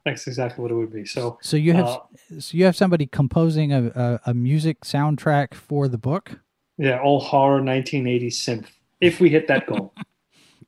That's 0.05 0.27
exactly 0.27 0.61
what 0.61 0.71
it 0.71 0.75
would 0.75 0.93
be. 0.93 1.05
So 1.05 1.37
so 1.41 1.57
you 1.57 1.73
have 1.73 1.85
Uh, 1.85 1.99
so 2.39 2.57
you 2.57 2.65
have 2.65 2.75
somebody 2.75 3.05
composing 3.05 3.71
a, 3.73 3.87
a, 3.95 4.19
a 4.27 4.33
music 4.33 4.81
soundtrack 4.81 5.53
for 5.53 5.87
the 5.87 5.97
book. 5.97 6.39
yeah, 6.77 6.99
all 6.99 7.19
horror 7.19 7.61
1980s 7.61 8.35
synth. 8.37 8.67
If 9.01 9.19
we 9.19 9.29
hit 9.29 9.47
that 9.47 9.67
goal, 9.67 9.93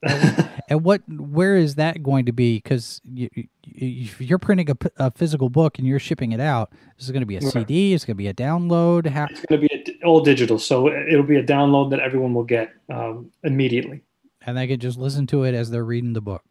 And 0.70 0.86
what 0.86 1.02
where 1.10 1.58
is 1.58 1.76
that 1.76 2.02
going 2.02 2.28
to 2.28 2.32
be? 2.32 2.56
Because 2.56 3.02
you, 3.04 3.28
you, 3.66 4.10
you're 4.20 4.40
printing 4.40 4.70
a 4.98 5.12
physical 5.12 5.50
book 5.50 5.78
and 5.80 5.86
you're 5.86 6.00
shipping 6.00 6.32
it 6.32 6.40
out, 6.40 6.72
this 6.98 7.06
is 7.08 7.12
going 7.12 7.22
to 7.24 7.26
be 7.26 7.36
a 7.36 7.42
Right. 7.42 7.52
CD. 7.52 7.94
It's 7.94 8.06
going 8.06 8.16
to 8.16 8.18
be 8.18 8.28
a 8.30 8.34
download. 8.34 9.06
How, 9.08 9.26
it's 9.30 9.46
going 9.48 9.62
to 9.62 9.68
be 9.68 9.94
a, 10.02 10.06
all 10.06 10.22
digital. 10.22 10.58
So 10.60 10.88
it'll 10.90 11.24
be 11.24 11.36
a 11.36 11.44
download 11.44 11.90
that 11.90 12.00
everyone 12.00 12.34
will 12.34 12.46
get 12.46 12.72
um, 12.90 13.32
immediately. 13.44 14.02
and 14.46 14.56
they 14.58 14.66
can 14.66 14.80
just 14.80 14.98
listen 14.98 15.28
to 15.28 15.44
it 15.44 15.54
as 15.54 15.72
they're 15.72 15.84
reading 15.84 16.14
the 16.14 16.22
book. 16.22 16.44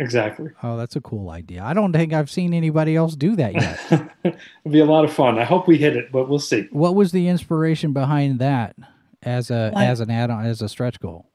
Exactly. 0.00 0.50
Oh, 0.64 0.76
that's 0.76 0.96
a 0.96 1.00
cool 1.00 1.30
idea. 1.30 1.62
I 1.62 1.72
don't 1.72 1.92
think 1.92 2.12
I've 2.12 2.30
seen 2.30 2.52
anybody 2.54 2.96
else 2.96 3.14
do 3.14 3.36
that 3.36 3.54
yet. 3.54 4.10
It'll 4.24 4.72
be 4.72 4.80
a 4.80 4.84
lot 4.86 5.04
of 5.04 5.12
fun. 5.12 5.38
I 5.38 5.44
hope 5.44 5.68
we 5.68 5.76
hit 5.78 5.96
it, 5.96 6.10
but 6.10 6.28
we'll 6.28 6.38
see. 6.40 6.66
what 6.72 6.96
was 6.96 7.12
the 7.12 7.28
inspiration 7.28 7.92
behind 7.92 8.40
that 8.40 8.74
as 9.22 9.52
a 9.52 9.72
I- 9.76 9.84
as 9.86 10.00
an 10.00 10.10
add-on 10.10 10.46
as 10.46 10.62
a 10.62 10.68
stretch 10.68 10.98
goal? 10.98 11.30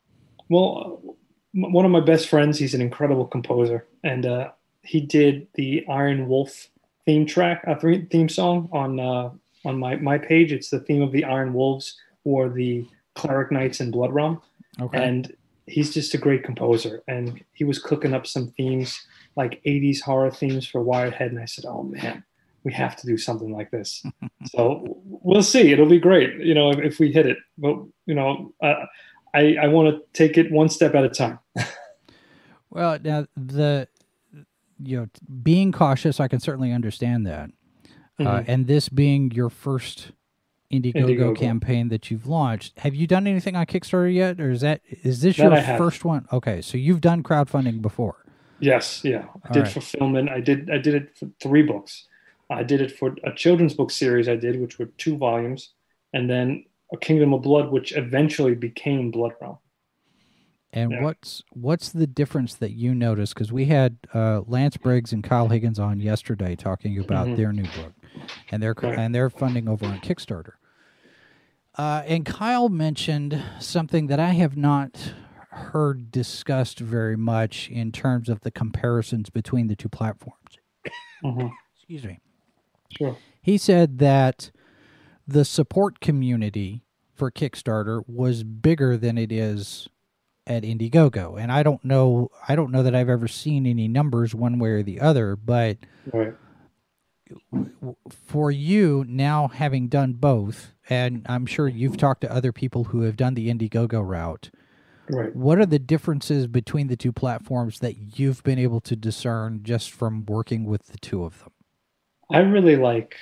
Well, 0.50 1.00
uh, 1.06 1.08
m- 1.10 1.12
one 1.54 1.86
of 1.86 1.92
my 1.92 2.00
best 2.00 2.30
friends, 2.30 2.58
he's 2.60 2.74
an 2.74 2.82
incredible 2.82 3.26
composer, 3.26 3.86
and 4.04 4.26
uh, 4.26 4.52
he 4.84 5.00
did 5.02 5.48
the 5.54 5.86
Iron 5.88 6.28
Wolf 6.28 6.68
theme 7.06 7.26
track, 7.26 7.64
uh, 7.68 7.76
theme 7.76 8.08
theme 8.08 8.30
song 8.30 8.70
on 8.72 9.00
uh, 9.00 9.30
on 9.66 9.78
my 9.78 9.96
my 9.98 10.18
page. 10.18 10.52
It's 10.52 10.70
the 10.70 10.80
theme 10.80 11.02
of 11.02 11.12
the 11.12 11.24
Iron 11.26 11.54
Wolves 11.54 11.98
or 12.24 12.50
the 12.50 12.88
Cleric 13.16 13.52
Knights 13.52 13.80
in 13.82 13.92
Blood 13.92 14.14
Realm, 14.14 14.42
Okay. 14.82 15.04
and 15.04 15.34
he's 15.68 15.94
just 15.94 16.14
a 16.14 16.18
great 16.18 16.44
composer. 16.44 17.04
And 17.08 17.44
he 17.54 17.64
was 17.64 17.78
cooking 17.80 18.14
up 18.14 18.26
some 18.26 18.48
themes, 18.58 19.00
like 19.36 19.62
'80s 19.64 20.02
horror 20.02 20.32
themes 20.32 20.66
for 20.68 20.84
Wirehead 20.84 21.28
and 21.28 21.40
I 21.40 21.46
said, 21.46 21.66
"Oh 21.68 21.84
man." 21.84 22.24
We 22.66 22.72
have 22.72 22.96
to 22.96 23.06
do 23.06 23.18
something 23.18 23.52
like 23.52 23.72
this, 23.72 24.02
so 24.46 24.98
we'll 25.04 25.44
see. 25.44 25.74
It'll 25.74 25.86
be 25.86 26.00
great, 26.00 26.38
you 26.40 26.54
know, 26.54 26.70
if, 26.72 26.80
if 26.80 26.98
we 26.98 27.12
hit 27.12 27.26
it. 27.26 27.36
But 27.58 27.76
you 28.06 28.16
know, 28.16 28.54
uh, 28.64 28.86
I, 29.34 29.56
I 29.62 29.68
want 29.68 29.90
to 29.96 30.02
take 30.13 30.38
it 30.38 30.52
one 30.52 30.70
step 30.70 30.96
at 30.96 31.04
a 31.04 31.10
time. 31.10 31.40
Well, 32.70 32.98
now 33.04 33.28
the 33.38 33.88
you 34.82 34.98
know 35.00 35.08
being 35.44 35.72
cautious, 35.72 36.20
I 36.20 36.28
can 36.28 36.40
certainly 36.40 36.72
understand 36.72 37.28
that, 37.28 37.52
uh, 38.20 38.24
Mhm. 38.24 38.46
and 38.48 38.66
this 38.68 38.90
being 38.90 39.30
your 39.30 39.52
first 39.52 40.12
Indiegogo, 40.72 41.06
Indiegogo. 41.16 41.38
campaign 41.38 41.90
that 41.90 42.10
you've 42.10 42.25
launched, 42.25 42.80
have 42.80 42.96
you 42.96 43.06
done 43.06 43.28
anything 43.28 43.56
on 43.56 43.68
Kickstarter 43.68 44.12
yet, 44.12 44.40
or 44.42 44.50
is 44.50 44.62
that 44.62 44.82
is 45.04 45.22
this 45.22 45.38
That 45.38 45.52
your 45.68 45.78
first 45.78 46.04
one? 46.04 46.25
Okay, 46.34 46.62
so 46.62 46.80
you've 46.80 47.02
done 47.02 47.22
crowdfunding 47.22 47.80
before. 47.80 48.25
Yes, 48.60 49.02
yeah, 49.04 49.25
I 49.44 49.48
All 49.50 49.54
did 49.54 49.60
right. 49.66 49.72
fulfillment. 49.72 50.30
I 50.30 50.40
did 50.40 50.72
I 50.72 50.80
did 50.80 50.96
it 50.96 51.16
for 51.16 51.30
three 51.40 51.62
books. 51.62 52.08
I 52.50 52.63
did 52.63 52.82
it 52.82 52.92
for 52.92 53.16
a 53.24 53.32
children's 53.36 53.75
book 53.75 53.92
series 53.92 54.28
I 54.28 54.36
did, 54.36 54.60
which 54.60 54.80
were 54.80 54.88
two 54.98 55.16
volumes, 55.16 55.74
and 56.12 56.28
then 56.28 56.66
a 56.94 56.98
Kingdom 56.98 57.34
of 57.34 57.42
Blood, 57.42 57.72
which 57.72 57.96
eventually 57.98 58.56
became 58.56 59.12
Blood 59.12 59.34
Realm. 59.42 59.58
And 60.72 60.92
Yeah. 60.92 61.04
what's 61.04 61.44
what's 61.52 61.90
the 61.92 62.08
difference 62.08 62.56
that 62.56 62.72
you 62.72 62.96
notice? 62.96 63.34
Because 63.34 63.52
we 63.52 63.66
had 63.66 63.98
uh, 64.14 64.42
Lance 64.48 64.78
Briggs 64.78 65.12
and 65.14 65.24
Kyle 65.24 65.50
Higgins 65.50 65.80
on 65.80 66.00
yesterday 66.00 66.56
talking 66.56 66.98
about 66.98 67.28
Mhm. 67.28 67.36
their 67.36 67.54
new 67.54 67.64
book, 67.64 67.94
and 68.52 68.62
their 68.64 68.74
Right. 68.82 68.98
and 68.98 69.14
their 69.14 69.30
funding 69.30 69.68
over 69.68 69.86
on 69.86 70.00
Kickstarter. 70.00 70.54
Uh, 71.76 72.04
and 72.06 72.26
Kyle 72.26 72.70
mentioned 72.70 73.42
something 73.60 74.08
that 74.08 74.20
I 74.20 74.32
have 74.34 74.56
not 74.56 75.16
heard 75.50 76.12
discussed 76.12 76.80
very 76.80 77.16
much 77.18 77.70
in 77.70 77.92
terms 77.92 78.30
of 78.30 78.42
the 78.42 78.52
comparisons 78.52 79.30
between 79.32 79.68
the 79.68 79.76
two 79.76 79.90
platforms. 79.90 80.58
Mhm. 81.24 81.52
Excuse 81.76 82.04
me. 82.04 82.20
Sure. 82.98 83.18
He 83.42 83.58
said 83.58 83.98
that 84.00 84.52
the 85.28 85.46
support 85.46 86.00
community 86.00 86.83
for 87.13 87.32
Kickstarter 87.32 88.03
was 88.08 88.43
bigger 88.43 88.98
than 88.98 89.17
it 89.17 89.32
is 89.32 89.88
at 90.46 90.63
Indiegogo. 90.63 91.39
And 91.39 91.51
I 91.51 91.63
don't 91.63 91.84
know 91.86 92.29
I 92.48 92.55
don't 92.55 92.72
know 92.72 92.84
that 92.84 92.96
I've 92.96 93.10
ever 93.10 93.27
seen 93.27 93.65
any 93.65 93.88
numbers 93.88 94.36
one 94.36 94.60
way 94.60 94.70
or 94.70 94.84
the 94.84 95.00
other, 95.00 95.36
but 95.36 95.77
Right. 96.12 96.34
for 98.10 98.51
you 98.51 99.05
now 99.08 99.48
having 99.48 99.88
done 99.88 100.13
both 100.13 100.74
and 100.89 101.25
I'm 101.27 101.46
sure 101.46 101.67
you've 101.67 101.98
talked 101.98 102.22
to 102.22 102.32
other 102.32 102.51
people 102.51 102.86
who 102.86 103.01
have 103.01 103.15
done 103.15 103.36
the 103.36 103.50
Indiegogo 103.50 104.05
route. 104.05 104.50
Right. 105.10 105.36
What 105.36 105.60
are 105.60 105.65
the 105.65 105.79
differences 105.79 106.48
between 106.48 106.88
the 106.88 106.96
two 106.98 107.12
platforms 107.12 107.79
that 107.79 108.20
you've 108.20 108.43
been 108.43 108.60
able 108.60 108.82
to 108.82 108.96
discern 108.96 109.62
just 109.63 109.91
from 109.91 110.25
working 110.25 110.65
with 110.65 110.88
the 110.88 110.98
two 110.98 111.24
of 111.24 111.39
them? 111.39 111.51
I 112.32 112.39
really 112.39 112.75
like 112.75 113.15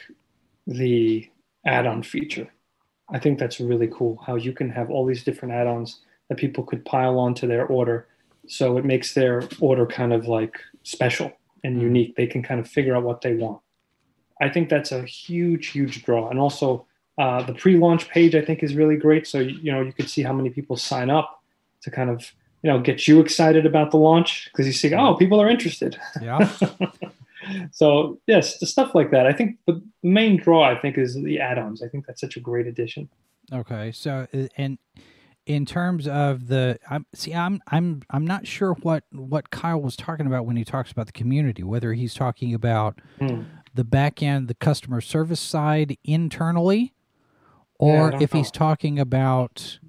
the 0.67 1.29
add-on 1.65 2.03
feature. 2.03 2.51
I 3.11 3.19
think 3.19 3.39
that's 3.39 3.59
really 3.59 3.87
cool 3.91 4.21
how 4.25 4.35
you 4.35 4.53
can 4.53 4.69
have 4.69 4.89
all 4.89 5.05
these 5.05 5.23
different 5.23 5.53
add-ons 5.53 5.99
that 6.29 6.37
people 6.37 6.63
could 6.63 6.83
pile 6.85 7.19
onto 7.19 7.45
their 7.47 7.65
order. 7.65 8.07
So 8.47 8.77
it 8.77 8.85
makes 8.85 9.13
their 9.13 9.43
order 9.59 9.85
kind 9.85 10.13
of 10.13 10.27
like 10.27 10.59
special 10.83 11.31
and 11.63 11.77
Mm. 11.77 11.81
unique. 11.81 12.15
They 12.15 12.27
can 12.27 12.41
kind 12.41 12.59
of 12.59 12.67
figure 12.67 12.95
out 12.95 13.03
what 13.03 13.21
they 13.21 13.35
want. 13.35 13.61
I 14.39 14.49
think 14.49 14.69
that's 14.69 14.91
a 14.91 15.03
huge, 15.03 15.67
huge 15.67 16.03
draw. 16.03 16.29
And 16.29 16.39
also 16.39 16.85
uh, 17.17 17.43
the 17.43 17.53
pre-launch 17.53 18.09
page 18.09 18.33
I 18.33 18.41
think 18.43 18.63
is 18.63 18.73
really 18.75 18.95
great. 18.95 19.27
So 19.27 19.39
you 19.39 19.71
know 19.71 19.81
you 19.81 19.93
could 19.93 20.09
see 20.09 20.23
how 20.23 20.33
many 20.33 20.49
people 20.49 20.75
sign 20.77 21.09
up 21.09 21.43
to 21.83 21.91
kind 21.91 22.09
of 22.09 22.31
you 22.63 22.69
know 22.71 22.79
get 22.79 23.07
you 23.07 23.19
excited 23.19 23.65
about 23.65 23.91
the 23.91 23.97
launch 23.97 24.49
because 24.51 24.65
you 24.65 24.73
see 24.73 24.93
oh 24.95 25.15
people 25.15 25.39
are 25.41 25.49
interested. 25.49 25.99
Yeah. 26.21 26.49
so 27.71 28.19
yes, 28.27 28.59
the 28.59 28.65
stuff 28.65 28.93
like 28.95 29.11
that. 29.11 29.25
I 29.25 29.33
think 29.33 29.57
the 29.67 29.81
main 30.03 30.37
draw 30.37 30.63
I 30.63 30.79
think 30.79 30.97
is 30.97 31.15
the 31.15 31.39
add-ons. 31.39 31.81
I 31.81 31.87
think 31.87 32.05
that's 32.05 32.21
such 32.21 32.37
a 32.37 32.39
great 32.39 32.67
addition. 32.67 33.09
Okay, 33.51 33.91
so 33.91 34.27
uh, 34.33 34.47
and 34.57 34.77
in 35.47 35.65
terms 35.65 36.07
of 36.07 36.47
the, 36.47 36.77
I'm 36.89 37.05
see, 37.13 37.33
I'm 37.33 37.61
I'm 37.67 38.03
I'm 38.09 38.25
not 38.25 38.47
sure 38.47 38.73
what 38.81 39.03
what 39.11 39.49
Kyle 39.49 39.81
was 39.81 39.95
talking 39.95 40.27
about 40.27 40.45
when 40.45 40.55
he 40.55 40.63
talks 40.63 40.91
about 40.91 41.07
the 41.07 41.11
community. 41.11 41.63
Whether 41.63 41.93
he's 41.93 42.13
talking 42.13 42.53
about 42.53 42.99
Hmm. 43.19 43.41
the 43.73 43.83
back 43.83 44.21
end, 44.21 44.47
the 44.47 44.53
customer 44.53 45.01
service 45.01 45.39
side 45.39 45.97
internally, 46.03 46.93
or 47.79 48.11
don't 48.11 48.21
if 48.21 48.31
he's 48.33 48.51
talking 48.51 48.99
about 48.99 49.79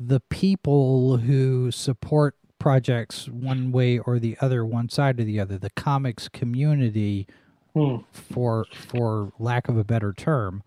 the 0.00 0.20
people 0.20 1.18
who 1.18 1.70
support 1.70 2.34
projects 2.62 3.28
one 3.28 3.72
way 3.72 3.98
or 3.98 4.20
the 4.20 4.36
other, 4.40 4.64
one 4.64 4.88
side 4.88 5.18
or 5.18 5.24
the 5.24 5.40
other, 5.40 5.58
the 5.58 5.70
comics 5.70 6.28
community 6.28 7.26
Hmm. 7.74 7.96
for 8.12 8.66
for 8.70 9.32
lack 9.38 9.68
of 9.68 9.76
a 9.78 9.82
better 9.84 10.12
term. 10.12 10.62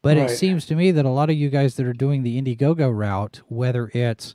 But 0.00 0.16
it 0.16 0.30
seems 0.30 0.64
to 0.66 0.76
me 0.76 0.92
that 0.92 1.04
a 1.04 1.10
lot 1.10 1.28
of 1.28 1.36
you 1.36 1.50
guys 1.50 1.74
that 1.76 1.84
are 1.86 1.92
doing 1.92 2.22
the 2.22 2.40
Indiegogo 2.40 2.96
route, 2.96 3.42
whether 3.48 3.90
it's 3.92 4.34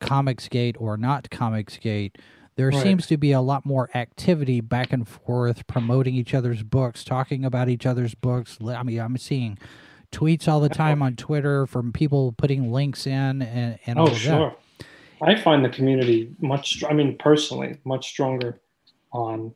Comicsgate 0.00 0.76
or 0.80 0.96
not 0.96 1.28
Comicsgate, 1.30 2.12
there 2.56 2.68
Right. 2.70 2.82
seems 2.82 3.06
to 3.08 3.16
be 3.18 3.30
a 3.32 3.40
lot 3.42 3.64
more 3.66 3.90
activity 3.94 4.60
back 4.62 4.92
and 4.92 5.06
forth, 5.06 5.66
promoting 5.66 6.14
each 6.14 6.32
other's 6.34 6.62
books, 6.62 7.04
talking 7.04 7.44
about 7.44 7.68
each 7.68 7.84
other's 7.86 8.14
books. 8.14 8.56
I 8.66 8.82
mean, 8.82 8.98
I'm 8.98 9.16
seeing 9.18 9.58
tweets 10.10 10.48
all 10.48 10.60
the 10.60 10.68
time 10.70 11.02
on 11.02 11.14
Twitter 11.16 11.66
from 11.66 11.92
people 11.92 12.32
putting 12.32 12.72
links 12.72 13.06
in 13.06 13.42
and, 13.42 13.78
and 13.86 13.98
all 13.98 14.08
Oh 14.08 14.12
of 14.12 14.16
sure. 14.18 14.56
I 15.22 15.34
find 15.34 15.64
the 15.64 15.68
community 15.68 16.34
much. 16.40 16.82
I 16.84 16.92
mean, 16.92 17.16
personally, 17.18 17.78
much 17.84 18.08
stronger 18.08 18.60
on 19.12 19.54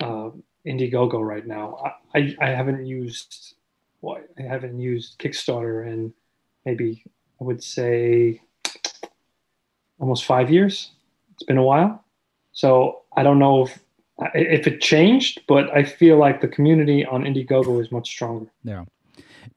uh, 0.00 0.30
Indiegogo 0.66 1.24
right 1.24 1.46
now. 1.46 1.96
I, 2.14 2.34
I, 2.40 2.48
haven't 2.48 2.86
used. 2.86 3.54
Well, 4.00 4.18
I 4.38 4.42
haven't 4.42 4.80
used 4.80 5.18
Kickstarter 5.18 5.86
in 5.86 6.12
maybe 6.64 7.04
I 7.40 7.44
would 7.44 7.62
say 7.62 8.42
almost 9.98 10.24
five 10.24 10.50
years. 10.50 10.90
It's 11.34 11.44
been 11.44 11.58
a 11.58 11.62
while. 11.62 12.04
So 12.52 13.02
I 13.16 13.22
don't 13.22 13.38
know 13.38 13.64
if 13.64 13.78
if 14.34 14.66
it 14.66 14.80
changed, 14.80 15.42
but 15.46 15.74
I 15.76 15.84
feel 15.84 16.16
like 16.16 16.40
the 16.40 16.48
community 16.48 17.04
on 17.04 17.24
Indiegogo 17.24 17.80
is 17.82 17.92
much 17.92 18.08
stronger. 18.08 18.46
Yeah. 18.64 18.84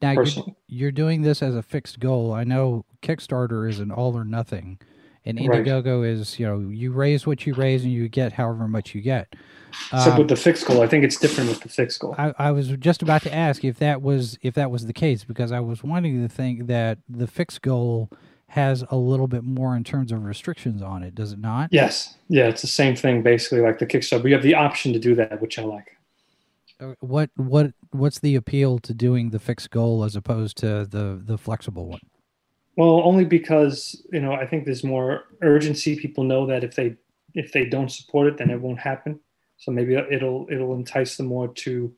Now 0.02 0.12
you're, 0.12 0.26
you're, 0.68 0.92
doing 0.92 1.22
this 1.22 1.42
as 1.42 1.54
a 1.54 1.62
fixed 1.62 1.98
goal. 1.98 2.32
I 2.32 2.44
know 2.44 2.84
Kickstarter 3.02 3.68
is 3.68 3.80
an 3.80 3.90
all 3.90 4.16
or 4.16 4.24
nothing, 4.24 4.78
and 5.24 5.38
Indiegogo 5.38 6.02
right. 6.02 6.10
is 6.10 6.38
you 6.38 6.46
know 6.46 6.70
you 6.70 6.92
raise 6.92 7.26
what 7.26 7.46
you 7.46 7.54
raise 7.54 7.84
and 7.84 7.92
you 7.92 8.08
get 8.08 8.32
however 8.32 8.68
much 8.68 8.94
you 8.94 9.00
get. 9.00 9.34
Except 9.92 10.12
um, 10.12 10.18
with 10.18 10.28
the 10.28 10.36
fixed 10.36 10.66
goal, 10.66 10.82
I 10.82 10.88
think 10.88 11.04
it's 11.04 11.16
different 11.16 11.48
with 11.48 11.60
the 11.60 11.68
fixed 11.68 12.00
goal. 12.00 12.14
I, 12.18 12.34
I, 12.38 12.50
was 12.50 12.68
just 12.70 13.02
about 13.02 13.22
to 13.22 13.32
ask 13.32 13.64
if 13.64 13.78
that 13.78 14.02
was 14.02 14.36
if 14.42 14.54
that 14.54 14.70
was 14.70 14.86
the 14.86 14.92
case 14.92 15.22
because 15.22 15.52
I 15.52 15.60
was 15.60 15.84
wanting 15.84 16.20
to 16.20 16.28
think 16.28 16.66
that 16.66 16.98
the 17.08 17.28
fixed 17.28 17.62
goal 17.62 18.10
has 18.48 18.84
a 18.90 18.96
little 18.96 19.28
bit 19.28 19.44
more 19.44 19.76
in 19.76 19.84
terms 19.84 20.10
of 20.10 20.24
restrictions 20.24 20.82
on 20.82 21.04
it, 21.04 21.14
does 21.14 21.32
it 21.32 21.38
not? 21.38 21.68
Yes. 21.72 22.16
Yeah, 22.28 22.48
it's 22.48 22.62
the 22.62 22.66
same 22.66 22.96
thing 22.96 23.22
basically 23.22 23.60
like 23.60 23.78
the 23.78 23.86
Kickstarter. 23.86 24.24
We 24.24 24.32
have 24.32 24.42
the 24.42 24.56
option 24.56 24.92
to 24.92 24.98
do 24.98 25.14
that, 25.14 25.40
which 25.40 25.56
I 25.58 25.62
like. 25.62 25.96
Uh, 26.80 26.94
what 27.00 27.30
what 27.36 27.72
what's 27.90 28.18
the 28.18 28.34
appeal 28.34 28.78
to 28.80 28.92
doing 28.92 29.30
the 29.30 29.38
fixed 29.38 29.70
goal 29.70 30.02
as 30.02 30.16
opposed 30.16 30.56
to 30.58 30.84
the 30.84 31.20
the 31.24 31.38
flexible 31.38 31.86
one? 31.86 32.00
Well, 32.76 33.02
only 33.04 33.24
because 33.24 34.04
you 34.12 34.20
know 34.20 34.32
I 34.32 34.46
think 34.46 34.64
there's 34.64 34.84
more 34.84 35.24
urgency. 35.42 35.96
People 35.96 36.24
know 36.24 36.46
that 36.46 36.64
if 36.64 36.76
they 36.76 36.96
if 37.34 37.52
they 37.52 37.64
don't 37.64 37.90
support 37.90 38.26
it, 38.28 38.38
then 38.38 38.50
it 38.50 38.60
won't 38.60 38.80
happen. 38.80 39.20
So 39.58 39.70
maybe 39.70 39.94
it'll 39.94 40.46
it'll 40.50 40.74
entice 40.74 41.16
them 41.16 41.26
more 41.26 41.48
to 41.48 41.92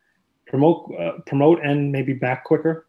promote 0.46 0.92
uh, 0.98 1.12
promote 1.26 1.60
and 1.64 1.92
maybe 1.92 2.12
back 2.12 2.44
quicker 2.44 2.86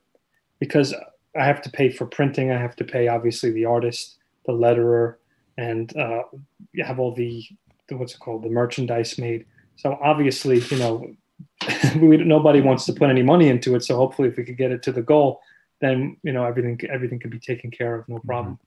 because 0.59 0.93
I 1.37 1.45
have 1.45 1.61
to 1.63 1.69
pay 1.69 1.89
for 1.89 2.05
printing. 2.05 2.51
I 2.51 2.57
have 2.59 2.75
to 2.77 2.83
pay 2.83 3.07
obviously 3.07 3.51
the 3.51 3.65
artist, 3.65 4.17
the 4.45 4.53
letterer, 4.53 5.15
and 5.57 5.95
uh, 5.97 6.23
have 6.83 6.99
all 6.99 7.13
the, 7.13 7.43
the 7.87 7.97
what's 7.97 8.13
it 8.13 8.19
called 8.19 8.43
the 8.43 8.49
merchandise 8.49 9.17
made. 9.17 9.45
So 9.75 9.97
obviously, 10.01 10.59
you 10.59 10.77
know, 10.77 11.15
we, 12.01 12.17
nobody 12.17 12.61
wants 12.61 12.85
to 12.85 12.93
put 12.93 13.09
any 13.09 13.23
money 13.23 13.49
into 13.49 13.75
it. 13.75 13.83
So 13.83 13.95
hopefully, 13.95 14.29
if 14.29 14.37
we 14.37 14.43
could 14.43 14.57
get 14.57 14.71
it 14.71 14.83
to 14.83 14.91
the 14.91 15.01
goal, 15.01 15.41
then 15.83 16.17
you 16.23 16.31
know 16.31 16.45
everything 16.45 16.79
everything 16.89 17.19
can 17.19 17.29
be 17.29 17.39
taken 17.39 17.71
care 17.71 17.95
of, 17.95 18.07
no 18.09 18.17
mm-hmm. 18.17 18.27
problem. 18.27 18.59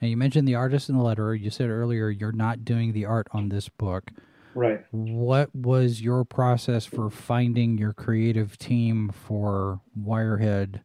Now 0.00 0.08
you 0.08 0.16
mentioned 0.16 0.48
the 0.48 0.54
artist 0.54 0.88
and 0.88 0.98
the 0.98 1.04
letterer. 1.04 1.38
You 1.38 1.50
said 1.50 1.70
earlier 1.70 2.10
you're 2.10 2.32
not 2.32 2.64
doing 2.64 2.92
the 2.92 3.04
art 3.04 3.28
on 3.32 3.48
this 3.48 3.68
book. 3.68 4.10
Right. 4.54 4.84
What 4.90 5.54
was 5.54 6.02
your 6.02 6.24
process 6.24 6.84
for 6.84 7.08
finding 7.08 7.78
your 7.78 7.92
creative 7.92 8.58
team 8.58 9.10
for 9.10 9.80
Wirehead 9.98 10.80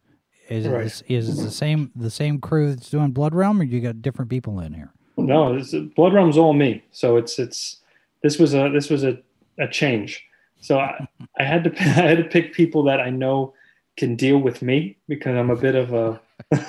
is 0.48 0.68
right. 0.68 0.86
it, 0.86 1.02
is 1.08 1.28
it 1.28 1.42
the 1.42 1.50
same 1.50 1.90
the 1.96 2.10
same 2.10 2.40
crew 2.40 2.70
that's 2.70 2.90
doing 2.90 3.10
Blood 3.10 3.34
Realm, 3.34 3.60
or 3.60 3.64
you 3.64 3.80
got 3.80 4.02
different 4.02 4.30
people 4.30 4.60
in 4.60 4.72
here? 4.74 4.92
No, 5.16 5.60
Blood 5.96 6.12
Realm's 6.12 6.38
all 6.38 6.52
me. 6.52 6.84
So 6.92 7.16
it's 7.16 7.38
it's 7.38 7.78
this 8.22 8.38
was 8.38 8.54
a 8.54 8.70
this 8.70 8.90
was 8.90 9.04
a, 9.04 9.18
a 9.58 9.66
change. 9.68 10.24
So 10.60 10.78
I, 10.78 11.06
I 11.38 11.44
had 11.44 11.64
to 11.64 11.70
I 11.80 12.08
had 12.08 12.18
to 12.18 12.24
pick 12.24 12.52
people 12.52 12.84
that 12.84 13.00
I 13.00 13.10
know 13.10 13.54
can 13.96 14.16
deal 14.16 14.38
with 14.38 14.62
me 14.62 14.98
because 15.08 15.36
I'm 15.36 15.50
a 15.50 15.56
bit 15.56 15.74
of 15.74 15.92
a 15.92 16.20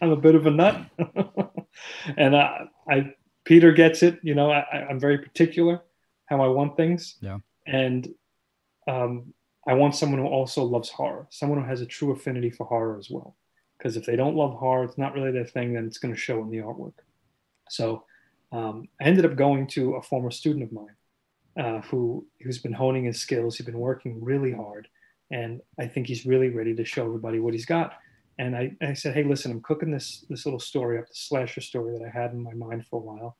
I'm 0.00 0.10
a 0.10 0.16
bit 0.16 0.34
of 0.34 0.46
a 0.46 0.50
nut, 0.50 0.84
and 2.16 2.36
I, 2.36 2.66
I 2.88 3.14
Peter 3.44 3.72
gets 3.72 4.02
it. 4.02 4.20
You 4.22 4.34
know, 4.34 4.50
I, 4.50 4.86
I'm 4.88 5.00
very 5.00 5.18
particular 5.18 5.82
how 6.26 6.40
I 6.40 6.48
want 6.48 6.76
things. 6.76 7.16
Yeah, 7.20 7.38
and 7.66 8.08
um, 8.86 9.34
I 9.66 9.74
want 9.74 9.96
someone 9.96 10.20
who 10.20 10.26
also 10.26 10.64
loves 10.64 10.88
horror, 10.88 11.26
someone 11.30 11.60
who 11.60 11.68
has 11.68 11.80
a 11.80 11.86
true 11.86 12.12
affinity 12.12 12.50
for 12.50 12.66
horror 12.66 12.98
as 12.98 13.10
well. 13.10 13.36
Because 13.76 13.96
if 13.96 14.06
they 14.06 14.16
don't 14.16 14.34
love 14.34 14.54
horror, 14.54 14.84
it's 14.84 14.98
not 14.98 15.14
really 15.14 15.30
their 15.30 15.44
thing, 15.44 15.74
then 15.74 15.86
it's 15.86 15.98
going 15.98 16.12
to 16.12 16.18
show 16.18 16.42
in 16.42 16.50
the 16.50 16.58
artwork. 16.58 16.94
So 17.68 18.04
um, 18.50 18.88
I 19.00 19.04
ended 19.04 19.24
up 19.24 19.36
going 19.36 19.66
to 19.68 19.94
a 19.94 20.02
former 20.02 20.30
student 20.30 20.64
of 20.64 20.72
mine 20.72 20.96
uh, 21.58 21.80
who 21.82 22.26
who's 22.40 22.58
been 22.58 22.72
honing 22.72 23.04
his 23.04 23.20
skills. 23.20 23.56
He's 23.56 23.66
been 23.66 23.78
working 23.78 24.24
really 24.24 24.52
hard, 24.52 24.88
and 25.30 25.60
I 25.78 25.86
think 25.86 26.06
he's 26.06 26.26
really 26.26 26.48
ready 26.48 26.74
to 26.74 26.84
show 26.84 27.04
everybody 27.04 27.38
what 27.38 27.54
he's 27.54 27.66
got. 27.66 27.94
And 28.38 28.56
I, 28.56 28.72
I 28.80 28.92
said, 28.94 29.14
hey, 29.14 29.24
listen, 29.24 29.50
I'm 29.50 29.60
cooking 29.60 29.90
this 29.90 30.24
this 30.28 30.46
little 30.46 30.60
story 30.60 30.98
up, 30.98 31.08
the 31.08 31.14
slasher 31.14 31.60
story 31.60 31.98
that 31.98 32.04
I 32.04 32.10
had 32.10 32.32
in 32.32 32.42
my 32.42 32.54
mind 32.54 32.86
for 32.86 32.96
a 32.96 33.04
while. 33.04 33.36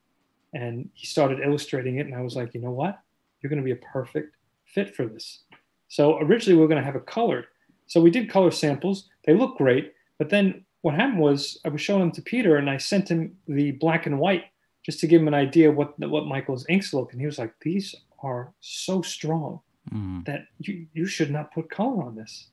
And 0.53 0.89
he 0.93 1.05
started 1.05 1.39
illustrating 1.39 1.97
it, 1.97 2.07
and 2.07 2.15
I 2.15 2.21
was 2.21 2.35
like, 2.35 2.53
you 2.53 2.61
know 2.61 2.71
what? 2.71 2.99
You're 3.41 3.49
going 3.49 3.61
to 3.61 3.65
be 3.65 3.71
a 3.71 3.93
perfect 3.93 4.35
fit 4.65 4.95
for 4.95 5.05
this. 5.05 5.43
So 5.87 6.19
originally 6.19 6.55
we 6.55 6.61
were 6.61 6.67
going 6.67 6.81
to 6.81 6.85
have 6.85 6.95
it 6.95 7.05
colored. 7.05 7.45
So 7.87 8.01
we 8.01 8.11
did 8.11 8.29
color 8.29 8.51
samples. 8.51 9.09
They 9.25 9.33
look 9.33 9.57
great. 9.57 9.93
But 10.17 10.29
then 10.29 10.65
what 10.81 10.95
happened 10.95 11.19
was 11.19 11.59
I 11.65 11.69
was 11.69 11.81
showing 11.81 12.01
them 12.01 12.11
to 12.11 12.21
Peter 12.21 12.57
and 12.57 12.69
I 12.69 12.77
sent 12.77 13.09
him 13.09 13.35
the 13.47 13.71
black 13.71 14.05
and 14.05 14.19
white 14.19 14.45
just 14.85 14.99
to 14.99 15.07
give 15.07 15.21
him 15.21 15.27
an 15.27 15.33
idea 15.33 15.71
what 15.71 15.97
what 15.99 16.25
Michael's 16.25 16.65
inks 16.69 16.93
look. 16.93 17.11
And 17.11 17.19
he 17.19 17.25
was 17.25 17.39
like, 17.39 17.53
these 17.61 17.95
are 18.21 18.53
so 18.59 19.01
strong 19.01 19.61
mm. 19.93 20.25
that 20.25 20.47
you, 20.59 20.87
you 20.93 21.05
should 21.05 21.31
not 21.31 21.53
put 21.53 21.69
color 21.69 22.03
on 22.03 22.15
this. 22.15 22.47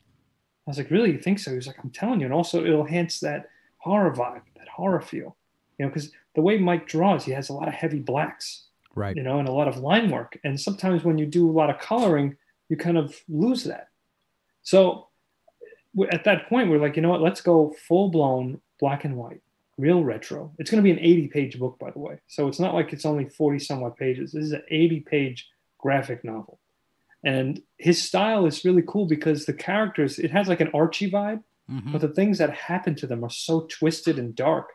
I 0.67 0.71
was 0.71 0.79
like, 0.79 0.91
really? 0.91 1.13
You 1.13 1.19
think 1.19 1.39
so? 1.39 1.51
He 1.51 1.57
was 1.57 1.67
like, 1.67 1.77
I'm 1.83 1.91
telling 1.91 2.21
you. 2.21 2.27
And 2.27 2.35
also 2.35 2.65
it'll 2.65 2.87
enhance 2.87 3.21
that 3.21 3.49
horror 3.79 4.13
vibe, 4.13 4.43
that 4.57 4.69
horror 4.69 5.01
feel. 5.01 5.37
You 5.79 5.85
know, 5.85 5.91
because 5.91 6.11
the 6.35 6.43
way 6.43 6.59
Mike 6.59 6.89
draws, 6.89 7.25
he 7.25 7.33
has 7.33 7.49
a 7.49 7.53
lot 7.53 7.69
of 7.69 7.75
heavy 7.75 8.01
blacks. 8.01 8.65
Right. 8.95 9.15
You 9.15 9.23
know, 9.23 9.39
and 9.39 9.49
a 9.49 9.53
lot 9.53 9.69
of 9.69 9.77
line 9.77 10.11
work. 10.11 10.39
And 10.43 10.59
sometimes 10.59 11.05
when 11.05 11.19
you 11.19 11.27
do 11.27 11.49
a 11.49 11.53
lot 11.53 11.71
of 11.71 11.79
coloring, 11.79 12.37
you 12.69 12.77
kind 12.77 12.97
of 12.97 13.15
lose 13.29 13.65
that. 13.65 13.89
So 14.63 15.09
at 16.11 16.25
that 16.25 16.49
point, 16.49 16.71
we're 16.71 16.81
like, 16.81 16.97
you 16.97 17.03
know 17.03 17.11
what? 17.11 17.23
Let's 17.23 17.41
go 17.41 17.75
full 17.87 18.09
blown 18.09 18.61
black 18.81 19.05
and 19.05 19.17
white, 19.17 19.43
real 19.79 20.03
retro. 20.03 20.53
It's 20.59 20.71
going 20.71 20.83
to 20.83 20.85
be 20.85 20.91
an 20.91 20.99
80 20.99 21.29
page 21.29 21.59
book, 21.59 21.79
by 21.79 21.91
the 21.91 21.99
way. 21.99 22.19
So 22.27 22.49
it's 22.49 22.59
not 22.59 22.75
like 22.75 22.93
it's 22.93 23.05
only 23.05 23.29
40 23.29 23.59
somewhat 23.59 23.97
pages. 23.97 24.33
This 24.33 24.45
is 24.45 24.53
an 24.53 24.65
80 24.69 25.01
page 25.01 25.49
graphic 25.79 26.25
novel. 26.25 26.59
And 27.27 27.61
his 27.77 28.01
style 28.01 28.47
is 28.47 28.65
really 28.65 28.85
cool 28.87 29.07
because 29.07 29.47
the 29.47 29.53
characters, 29.53 30.21
it 30.21 30.31
has 30.31 30.47
like 30.47 30.61
an 30.61 30.71
Archie 30.73 31.11
vibe, 31.11 31.43
mm-hmm. 31.69 31.91
but 31.91 32.01
the 32.01 32.15
things 32.15 32.39
that 32.39 32.55
happen 32.55 32.95
to 32.95 33.07
them 33.09 33.25
are 33.25 33.31
so 33.31 33.67
twisted 33.69 34.17
and 34.17 34.33
dark. 34.33 34.69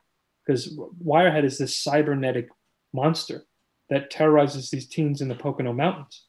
Because 0.45 0.77
Wirehead 1.01 1.45
is 1.45 1.57
this 1.57 1.79
cybernetic 1.79 2.49
monster 2.93 3.45
that 3.89 4.11
terrorizes 4.11 4.69
these 4.69 4.85
teens 4.85 5.21
in 5.21 5.29
the 5.29 5.35
Pocono 5.35 5.71
Mountains. 5.71 6.25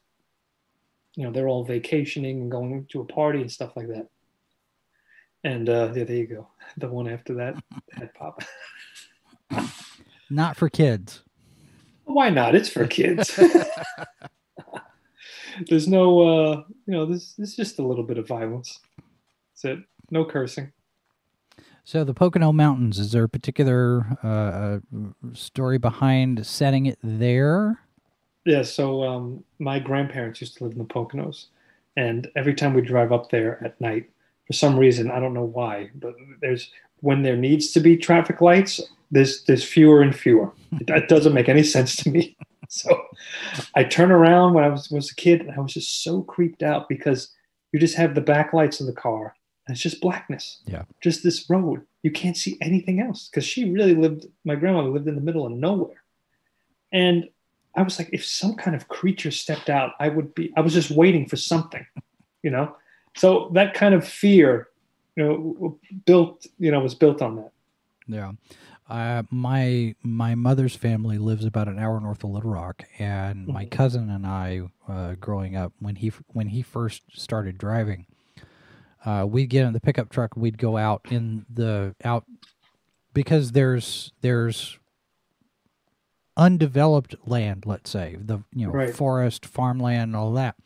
You 1.16 1.24
know 1.24 1.32
they're 1.32 1.48
all 1.48 1.64
vacationing 1.64 2.40
and 2.40 2.50
going 2.50 2.86
to 2.92 3.00
a 3.00 3.04
party 3.04 3.40
and 3.40 3.50
stuff 3.50 3.76
like 3.76 3.88
that. 3.88 4.06
And 5.42 5.68
uh 5.68 5.92
yeah 5.94 6.04
there 6.04 6.16
you 6.16 6.26
go. 6.26 6.48
The 6.78 6.88
one 6.88 7.08
after 7.08 7.34
that 7.34 7.56
head 7.92 8.14
pop. 8.14 8.42
Not 10.30 10.56
for 10.56 10.70
kids. 10.70 11.22
Why 12.04 12.30
not? 12.30 12.54
It's 12.54 12.68
for 12.68 12.86
kids 12.86 13.38
there's 15.68 15.88
no 15.88 16.20
uh 16.20 16.62
you 16.86 16.94
know 16.94 17.06
this 17.06 17.34
this 17.34 17.50
is 17.50 17.56
just 17.56 17.78
a 17.78 17.86
little 17.86 18.04
bit 18.04 18.18
of 18.18 18.26
violence 18.26 18.80
that's 19.54 19.64
it 19.64 19.84
no 20.10 20.24
cursing 20.24 20.72
so 21.84 22.04
the 22.04 22.14
Pocono 22.14 22.52
Mountains, 22.52 22.98
is 22.98 23.10
there 23.12 23.24
a 23.24 23.28
particular 23.28 24.16
uh, 24.22 24.28
uh 24.28 24.78
story 25.32 25.78
behind 25.78 26.46
setting 26.46 26.86
it 26.86 26.98
there? 27.02 27.80
Yeah, 28.44 28.62
so 28.62 29.02
um, 29.02 29.44
my 29.58 29.78
grandparents 29.78 30.40
used 30.40 30.56
to 30.58 30.64
live 30.64 30.72
in 30.72 30.78
the 30.78 30.84
Poconos, 30.84 31.46
and 31.96 32.28
every 32.36 32.54
time 32.54 32.74
we 32.74 32.82
drive 32.82 33.12
up 33.12 33.30
there 33.30 33.62
at 33.64 33.80
night, 33.80 34.10
for 34.46 34.52
some 34.52 34.78
reason 34.78 35.10
I 35.10 35.20
don't 35.20 35.34
know 35.34 35.44
why, 35.44 35.90
but 35.96 36.14
there's 36.40 36.70
when 37.00 37.22
there 37.22 37.36
needs 37.36 37.72
to 37.72 37.80
be 37.80 37.96
traffic 37.96 38.40
lights, 38.40 38.80
there's 39.10 39.42
there's 39.44 39.64
fewer 39.64 40.02
and 40.02 40.14
fewer. 40.14 40.52
that 40.86 41.08
doesn't 41.08 41.34
make 41.34 41.48
any 41.48 41.62
sense 41.62 41.96
to 41.96 42.10
me. 42.10 42.36
So 42.80 43.06
I 43.74 43.84
turn 43.84 44.10
around 44.10 44.54
when 44.54 44.64
I 44.64 44.68
was 44.68 44.90
was 44.90 45.10
a 45.10 45.14
kid, 45.14 45.42
and 45.42 45.50
I 45.50 45.60
was 45.60 45.74
just 45.74 46.02
so 46.02 46.22
creeped 46.22 46.62
out 46.62 46.88
because 46.88 47.28
you 47.70 47.78
just 47.78 47.96
have 47.96 48.14
the 48.14 48.22
back 48.22 48.54
lights 48.54 48.80
of 48.80 48.86
the 48.86 48.94
car, 48.94 49.34
and 49.66 49.74
it's 49.74 49.82
just 49.82 50.00
blackness. 50.00 50.62
Yeah, 50.64 50.84
just 51.02 51.22
this 51.22 51.50
road. 51.50 51.82
You 52.02 52.10
can't 52.10 52.36
see 52.36 52.56
anything 52.62 52.98
else 52.98 53.28
because 53.28 53.44
she 53.44 53.70
really 53.70 53.94
lived. 53.94 54.26
My 54.46 54.54
grandmother 54.54 54.88
lived 54.88 55.06
in 55.06 55.16
the 55.16 55.20
middle 55.20 55.44
of 55.44 55.52
nowhere, 55.52 56.02
and 56.92 57.28
I 57.74 57.82
was 57.82 57.98
like, 57.98 58.10
if 58.12 58.24
some 58.24 58.54
kind 58.54 58.76
of 58.76 58.88
creature 58.88 59.30
stepped 59.30 59.70
out, 59.70 59.92
I 59.98 60.08
would 60.08 60.34
be, 60.34 60.52
I 60.56 60.60
was 60.60 60.74
just 60.74 60.90
waiting 60.90 61.26
for 61.26 61.36
something, 61.36 61.86
you 62.42 62.50
know? 62.50 62.76
So 63.16 63.50
that 63.54 63.74
kind 63.74 63.94
of 63.94 64.06
fear, 64.06 64.68
you 65.16 65.24
know, 65.24 65.78
built, 66.04 66.46
you 66.58 66.70
know, 66.70 66.80
was 66.80 66.94
built 66.94 67.22
on 67.22 67.36
that. 67.36 67.52
Yeah. 68.06 68.32
Uh, 68.92 69.22
my 69.30 69.94
my 70.02 70.34
mother's 70.34 70.76
family 70.76 71.16
lives 71.16 71.46
about 71.46 71.66
an 71.66 71.78
hour 71.78 71.98
north 71.98 72.22
of 72.22 72.28
Little 72.28 72.50
Rock, 72.50 72.84
and 72.98 73.46
my 73.46 73.62
mm-hmm. 73.62 73.70
cousin 73.70 74.10
and 74.10 74.26
I, 74.26 74.60
uh, 74.86 75.14
growing 75.18 75.56
up, 75.56 75.72
when 75.78 75.96
he 75.96 76.12
when 76.26 76.48
he 76.48 76.60
first 76.60 77.00
started 77.14 77.56
driving, 77.56 78.04
uh, 79.06 79.24
we'd 79.26 79.46
get 79.46 79.64
in 79.64 79.72
the 79.72 79.80
pickup 79.80 80.10
truck. 80.10 80.36
We'd 80.36 80.58
go 80.58 80.76
out 80.76 81.06
in 81.08 81.46
the 81.48 81.94
out 82.04 82.26
because 83.14 83.52
there's 83.52 84.12
there's 84.20 84.78
undeveloped 86.36 87.14
land, 87.24 87.64
let's 87.64 87.88
say, 87.88 88.18
the 88.20 88.40
you 88.54 88.66
know 88.66 88.74
right. 88.74 88.94
forest, 88.94 89.46
farmland, 89.46 90.02
and 90.02 90.16
all 90.16 90.34
that, 90.34 90.56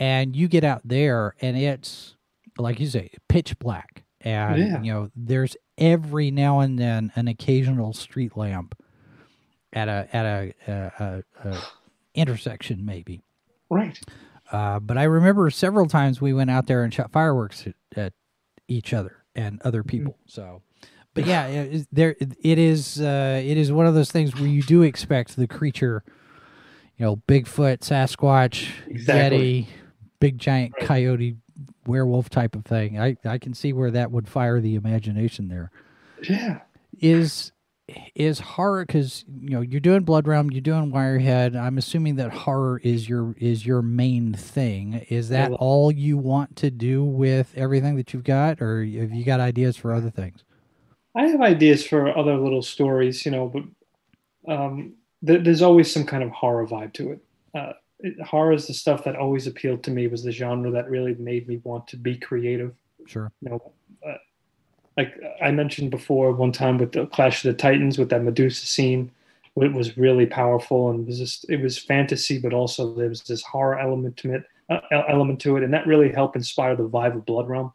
and 0.00 0.34
you 0.34 0.48
get 0.48 0.64
out 0.64 0.80
there 0.84 1.36
and 1.40 1.56
it's 1.56 2.16
like 2.58 2.80
you 2.80 2.88
say, 2.88 3.12
pitch 3.28 3.56
black, 3.60 4.02
and 4.26 4.58
Yeah. 4.58 4.82
you 4.82 4.92
know 4.92 5.10
there's 5.14 5.56
every 5.78 6.30
now 6.30 6.60
and 6.60 6.78
then 6.78 7.12
an 7.16 7.28
occasional 7.28 7.92
street 7.92 8.36
lamp 8.36 8.74
at 9.72 9.88
a 9.88 10.08
at 10.12 10.24
a, 10.26 10.54
a, 10.66 11.22
a, 11.44 11.48
a 11.50 11.58
intersection 12.14 12.84
maybe. 12.84 13.22
Right. 13.70 13.98
Uh, 14.50 14.78
but 14.80 14.96
I 14.96 15.04
remember 15.04 15.50
several 15.50 15.86
times 15.86 16.20
we 16.20 16.32
went 16.32 16.50
out 16.50 16.66
there 16.66 16.82
and 16.84 16.92
shot 16.94 17.10
fireworks 17.12 17.66
at, 17.66 17.74
at 17.96 18.12
each 18.68 18.92
other 18.94 19.24
and 19.34 19.60
other 19.62 19.80
Mm-hmm. 19.82 19.88
people. 19.98 20.18
So, 20.26 20.62
but 21.14 21.26
yeah, 21.26 21.46
it, 21.46 21.74
is- 21.74 21.86
there 21.92 22.16
it 22.20 22.58
is. 22.58 23.00
Uh, 23.00 23.40
it 23.44 23.56
is 23.56 23.70
one 23.72 23.86
of 23.86 23.94
those 23.94 24.10
things 24.10 24.34
where 24.34 24.48
you 24.48 24.62
do 24.62 24.82
expect 24.82 25.36
the 25.36 25.46
creature, 25.46 26.02
you 26.96 27.04
know, 27.04 27.16
Bigfoot, 27.28 27.78
Sasquatch, 27.80 28.68
Exactly. 28.86 29.62
Yeti, 29.64 29.66
big 30.20 30.38
giant 30.38 30.74
Right. 30.78 30.86
coyote, 30.86 31.36
werewolf 31.86 32.28
type 32.30 32.54
of 32.56 32.64
thing. 32.64 32.98
I 33.00 33.16
I 33.24 33.38
can 33.38 33.54
see 33.54 33.72
where 33.72 33.90
that 33.90 34.10
would 34.10 34.28
fire 34.28 34.60
the 34.60 34.74
imagination 34.74 35.48
there 35.48 35.70
Yeah. 36.28 36.60
is 36.98 37.52
is 38.16 38.40
horror 38.40 38.84
because 38.84 39.24
you 39.40 39.50
know 39.50 39.60
you're 39.60 39.78
doing 39.78 40.02
blood 40.02 40.26
realm 40.26 40.50
you're 40.50 40.60
doing 40.60 40.90
wirehead 40.90 41.54
i'm 41.54 41.78
assuming 41.78 42.16
that 42.16 42.32
horror 42.32 42.80
is 42.82 43.08
your 43.08 43.32
is 43.38 43.64
your 43.64 43.80
main 43.80 44.32
thing 44.34 44.94
is 45.08 45.28
that 45.28 45.52
all 45.52 45.92
you 45.92 46.18
want 46.18 46.56
to 46.56 46.68
do 46.68 47.04
with 47.04 47.52
everything 47.54 47.94
that 47.94 48.12
you've 48.12 48.24
got 48.24 48.60
or 48.60 48.80
have 48.84 49.12
you 49.12 49.24
got 49.24 49.38
ideas 49.38 49.76
for 49.76 49.94
other 49.94 50.10
things 50.10 50.42
I 51.14 51.28
have 51.28 51.40
ideas 51.40 51.86
for 51.86 52.14
other 52.18 52.36
little 52.36 52.60
stories, 52.60 53.24
you 53.24 53.30
know, 53.30 53.46
but 53.48 54.52
um, 54.52 54.94
th- 55.26 55.44
there's 55.44 55.62
always 55.62 55.90
some 55.90 56.04
kind 56.04 56.22
of 56.22 56.30
horror 56.30 56.66
vibe 56.66 56.92
to 56.94 57.12
it. 57.12 57.20
Uh, 57.54 57.70
it. 57.70 57.76
Horror 58.24 58.52
is 58.52 58.66
the 58.66 58.74
stuff 58.74 59.04
that 59.04 59.16
always 59.16 59.46
appealed 59.46 59.82
to 59.84 59.90
me. 59.90 60.06
Was 60.06 60.22
the 60.22 60.32
genre 60.32 60.70
that 60.70 60.90
really 60.90 61.14
made 61.14 61.48
me 61.48 61.60
want 61.64 61.88
to 61.88 61.96
be 61.96 62.16
creative. 62.16 62.74
sure 63.06 63.32
You 63.40 63.50
know, 63.50 63.72
uh, 64.06 64.14
like 64.96 65.14
I 65.42 65.50
mentioned 65.50 65.90
before, 65.90 66.32
one 66.32 66.52
time 66.52 66.78
with 66.78 66.92
the 66.92 67.06
Clash 67.06 67.44
of 67.44 67.52
the 67.52 67.58
Titans 67.58 67.98
with 67.98 68.10
that 68.10 68.22
Medusa 68.22 68.66
scene, 68.66 69.10
it 69.56 69.72
was 69.72 69.96
really 69.96 70.26
powerful 70.26 70.90
and 70.90 71.00
it 71.00 71.06
was 71.06 71.18
just 71.18 71.48
it 71.48 71.60
was 71.60 71.78
fantasy, 71.78 72.38
but 72.38 72.52
also 72.52 72.94
there 72.94 73.08
was 73.08 73.22
this 73.22 73.42
horror 73.42 73.78
element 73.78 74.16
to 74.18 74.34
it, 74.34 74.44
uh, 74.68 74.80
element 75.08 75.40
to 75.40 75.56
it, 75.56 75.62
and 75.62 75.72
that 75.72 75.86
really 75.86 76.12
helped 76.12 76.36
inspire 76.36 76.76
the 76.76 76.88
vibe 76.88 77.16
of 77.16 77.24
Blood 77.24 77.48
Realm. 77.48 77.72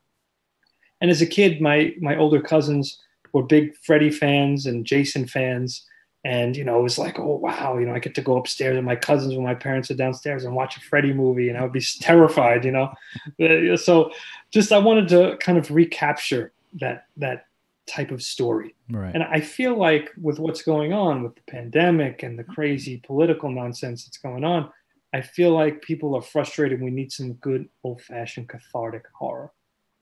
And 1.02 1.10
as 1.10 1.22
a 1.22 1.26
kid, 1.26 1.62
my 1.62 1.96
my 2.00 2.16
older 2.16 2.42
cousins 2.42 3.02
were 3.34 3.44
big 3.44 3.76
Freddy 3.78 4.12
fans 4.12 4.66
and 4.68 4.86
Jason 4.86 5.26
fans. 5.26 5.88
And, 6.24 6.56
you 6.56 6.64
know, 6.64 6.80
it 6.80 6.84
was 6.84 7.00
like, 7.00 7.18
oh, 7.18 7.36
wow, 7.38 7.78
you 7.80 7.88
know, 7.88 7.96
I 7.96 8.00
get 8.00 8.14
to 8.16 8.22
go 8.22 8.38
upstairs 8.38 8.78
and 8.78 8.86
my 8.86 8.96
cousins 8.96 9.34
when 9.34 9.44
my 9.44 9.56
parents 9.56 9.90
are 9.90 9.96
downstairs 9.96 10.46
and 10.46 10.56
watch 10.56 10.78
a 10.78 10.80
Freddy 10.82 11.14
movie 11.14 11.50
and 11.50 11.58
I 11.58 11.64
would 11.64 11.72
be 11.72 11.84
terrified, 12.00 12.64
you 12.66 12.72
know. 12.72 12.94
Uh, 13.42 13.76
So 13.76 14.12
just 14.52 14.72
I 14.72 14.78
wanted 14.78 15.08
to 15.10 15.38
kind 15.38 15.58
of 15.58 15.72
recapture 15.72 16.54
that 16.80 17.06
that 17.18 17.48
type 17.88 18.12
of 18.12 18.22
story. 18.22 18.76
right 18.90 19.14
And 19.14 19.24
I 19.24 19.42
feel 19.42 19.76
like 19.76 20.12
with 20.22 20.40
what's 20.40 20.62
going 20.62 20.94
on 20.94 21.24
with 21.24 21.36
the 21.36 21.42
pandemic 21.50 22.24
and 22.24 22.38
the 22.38 22.44
crazy 22.44 23.02
political 23.06 23.50
nonsense 23.50 24.06
that's 24.06 24.18
going 24.18 24.44
on, 24.44 24.70
I 25.14 25.22
feel 25.22 25.52
like 25.52 25.82
people 25.82 26.16
are 26.16 26.22
frustrated. 26.22 26.82
We 26.82 26.92
need 26.92 27.12
some 27.12 27.34
good 27.34 27.68
old 27.84 28.02
fashioned 28.02 28.48
cathartic 28.48 29.06
horror. 29.14 29.52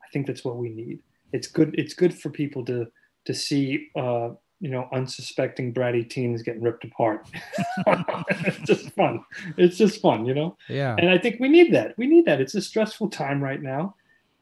I 0.03 0.07
think 0.11 0.27
that's 0.27 0.43
what 0.43 0.57
we 0.57 0.69
need. 0.69 0.99
It's 1.31 1.47
good. 1.47 1.75
It's 1.77 1.93
good 1.93 2.13
for 2.13 2.29
people 2.29 2.65
to 2.65 2.87
to 3.25 3.33
see, 3.33 3.89
uh, 3.95 4.29
you 4.59 4.69
know, 4.69 4.89
unsuspecting 4.91 5.73
bratty 5.73 6.07
teens 6.07 6.43
getting 6.43 6.61
ripped 6.61 6.83
apart. 6.83 7.27
it's 7.87 8.59
just 8.59 8.91
fun. 8.91 9.23
It's 9.57 9.77
just 9.77 10.01
fun, 10.01 10.25
you 10.25 10.33
know. 10.33 10.57
yeah 10.67 10.95
And 10.97 11.09
I 11.09 11.17
think 11.17 11.39
we 11.39 11.47
need 11.47 11.73
that. 11.73 11.97
We 11.97 12.07
need 12.07 12.25
that. 12.25 12.41
It's 12.41 12.55
a 12.55 12.61
stressful 12.61 13.09
time 13.09 13.41
right 13.41 13.61
now. 13.61 13.95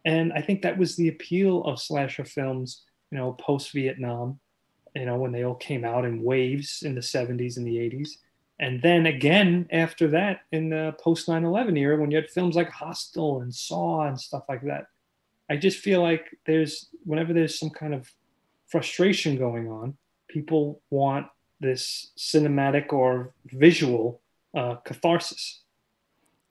And 0.06 0.34
I 0.34 0.42
think 0.42 0.62
that 0.62 0.78
was 0.78 0.96
the 0.96 1.10
appeal 1.10 1.64
of 1.66 1.80
slasher 1.80 2.26
films, 2.26 2.84
you 3.12 3.18
know, 3.18 3.34
post 3.34 3.72
Vietnam, 3.74 4.40
you 4.96 5.06
know, 5.06 5.18
when 5.18 5.32
they 5.32 5.44
all 5.44 5.56
came 5.56 5.86
out 5.86 6.06
in 6.06 6.24
waves 6.24 6.82
in 6.84 6.96
the 6.96 7.02
70s 7.02 7.58
and 7.58 7.68
the 7.68 7.76
80s. 7.78 8.10
And 8.60 8.82
then 8.82 9.06
again 9.06 9.68
after 9.72 10.08
that 10.08 10.42
in 10.52 10.70
the 10.70 10.96
post 11.00 11.28
9 11.28 11.44
11 11.44 11.78
era, 11.78 12.00
when 12.00 12.10
you 12.10 12.18
had 12.18 12.30
films 12.32 12.56
like 12.56 12.72
Hostel 12.72 13.42
and 13.42 13.54
Saw 13.54 14.08
and 14.08 14.20
stuff 14.20 14.46
like 14.50 14.64
that. 14.64 14.88
I 15.50 15.58
just 15.58 15.78
feel 15.78 16.02
like 16.02 16.26
there's, 16.46 16.88
whenever 17.06 17.34
there's 17.34 17.58
some 17.58 17.70
kind 17.70 17.94
of 17.94 18.12
frustration 18.68 19.38
going 19.38 19.70
on, 19.70 19.96
people 20.28 20.82
want 20.90 21.28
this 21.60 22.12
cinematic 22.18 22.94
or 22.94 23.34
visual 23.46 24.22
uh, 24.56 24.76
catharsis. 24.86 25.62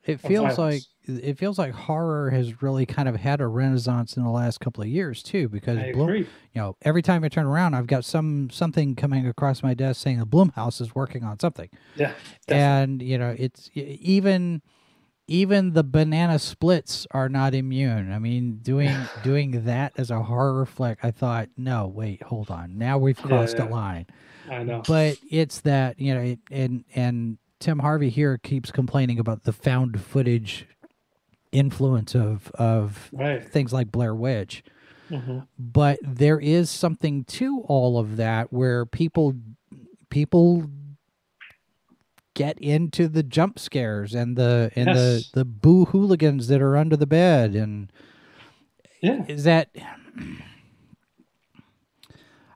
it 0.04 0.20
feels 0.20 0.58
like 0.58 0.82
it 1.04 1.38
feels 1.38 1.58
like 1.58 1.72
horror 1.72 2.30
has 2.30 2.62
really 2.62 2.84
kind 2.84 3.08
of 3.08 3.16
had 3.16 3.40
a 3.40 3.46
renaissance 3.46 4.16
in 4.16 4.24
the 4.24 4.30
last 4.30 4.58
couple 4.60 4.82
of 4.82 4.88
years 4.88 5.22
too 5.22 5.48
because 5.48 5.78
agree. 5.78 6.20
you 6.20 6.60
know 6.60 6.76
every 6.82 7.02
time 7.02 7.22
i 7.22 7.28
turn 7.28 7.46
around 7.46 7.74
i've 7.74 7.86
got 7.86 8.04
some 8.04 8.50
something 8.50 8.96
coming 8.96 9.26
across 9.26 9.62
my 9.62 9.72
desk 9.74 10.02
saying 10.02 10.18
the 10.18 10.26
Blumhouse 10.26 10.80
is 10.80 10.94
working 10.94 11.22
on 11.22 11.38
something 11.38 11.68
Yeah. 11.94 12.12
definitely. 12.46 12.82
and 12.92 13.02
you 13.02 13.18
know 13.18 13.36
it's 13.38 13.70
even 13.74 14.62
even 15.28 15.72
the 15.72 15.82
banana 15.82 16.38
splits 16.38 17.06
are 17.10 17.28
not 17.28 17.54
immune 17.54 18.12
i 18.12 18.18
mean 18.18 18.58
doing 18.62 18.96
doing 19.22 19.64
that 19.64 19.92
as 19.96 20.10
a 20.10 20.22
horror 20.22 20.66
flick 20.66 20.98
i 21.02 21.10
thought 21.10 21.48
no 21.56 21.86
wait 21.86 22.22
hold 22.22 22.50
on 22.50 22.78
now 22.78 22.98
we've 22.98 23.18
crossed 23.18 23.58
yeah. 23.58 23.66
a 23.66 23.68
line 23.68 24.06
I 24.48 24.62
know. 24.62 24.82
but 24.86 25.16
it's 25.30 25.60
that 25.62 25.98
you 25.98 26.14
know 26.14 26.20
it, 26.20 26.38
and 26.50 26.84
and 26.94 27.38
tim 27.58 27.80
harvey 27.80 28.10
here 28.10 28.38
keeps 28.38 28.70
complaining 28.70 29.18
about 29.18 29.44
the 29.44 29.52
found 29.52 30.00
footage 30.00 30.66
influence 31.52 32.14
of 32.14 32.50
of 32.54 33.08
right. 33.12 33.44
things 33.44 33.72
like 33.72 33.90
blair 33.90 34.14
witch 34.14 34.62
hmm 35.08 35.38
but 35.58 35.98
there 36.02 36.40
is 36.40 36.68
something 36.68 37.24
to 37.24 37.60
all 37.68 37.98
of 37.98 38.16
that 38.16 38.52
where 38.52 38.84
people 38.84 39.34
people 40.10 40.68
get 42.36 42.58
into 42.60 43.08
the 43.08 43.22
jump 43.24 43.58
scares 43.58 44.14
and 44.14 44.36
the 44.36 44.70
and 44.76 44.86
Yes. 44.88 44.96
the 45.32 45.40
the 45.40 45.44
boo 45.46 45.86
hooligans 45.86 46.46
that 46.48 46.60
are 46.62 46.76
under 46.76 46.94
the 46.96 47.06
bed 47.06 47.56
and 47.56 47.90
Yeah. 49.00 49.24
is 49.26 49.42
that 49.44 49.70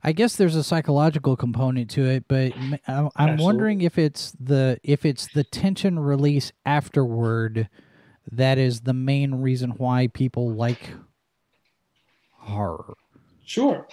I 0.02 0.12
guess 0.12 0.36
there's 0.36 0.56
a 0.56 0.62
psychological 0.64 1.36
component 1.36 1.90
to 1.90 2.06
it, 2.06 2.24
but 2.28 2.52
I'm, 2.86 3.10
I'm 3.16 3.36
wondering 3.38 3.80
if 3.82 3.98
it's 3.98 4.32
the 4.32 4.78
if 4.82 5.04
it's 5.04 5.26
the 5.32 5.44
tension 5.44 5.98
release 5.98 6.52
afterward 6.64 7.68
that 8.32 8.58
is 8.58 8.82
the 8.82 8.94
main 8.94 9.34
reason 9.36 9.70
why 9.72 10.06
people 10.08 10.52
like 10.54 10.90
horror. 12.38 12.94
Sure. 13.44 13.88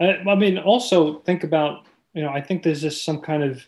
I, 0.00 0.18
I 0.26 0.34
mean, 0.34 0.58
also 0.58 1.18
think 1.20 1.44
about, 1.44 1.86
you 2.14 2.22
know, 2.22 2.30
I 2.30 2.40
think 2.40 2.62
there's 2.62 2.80
just 2.80 3.04
some 3.04 3.20
kind 3.20 3.42
of, 3.42 3.64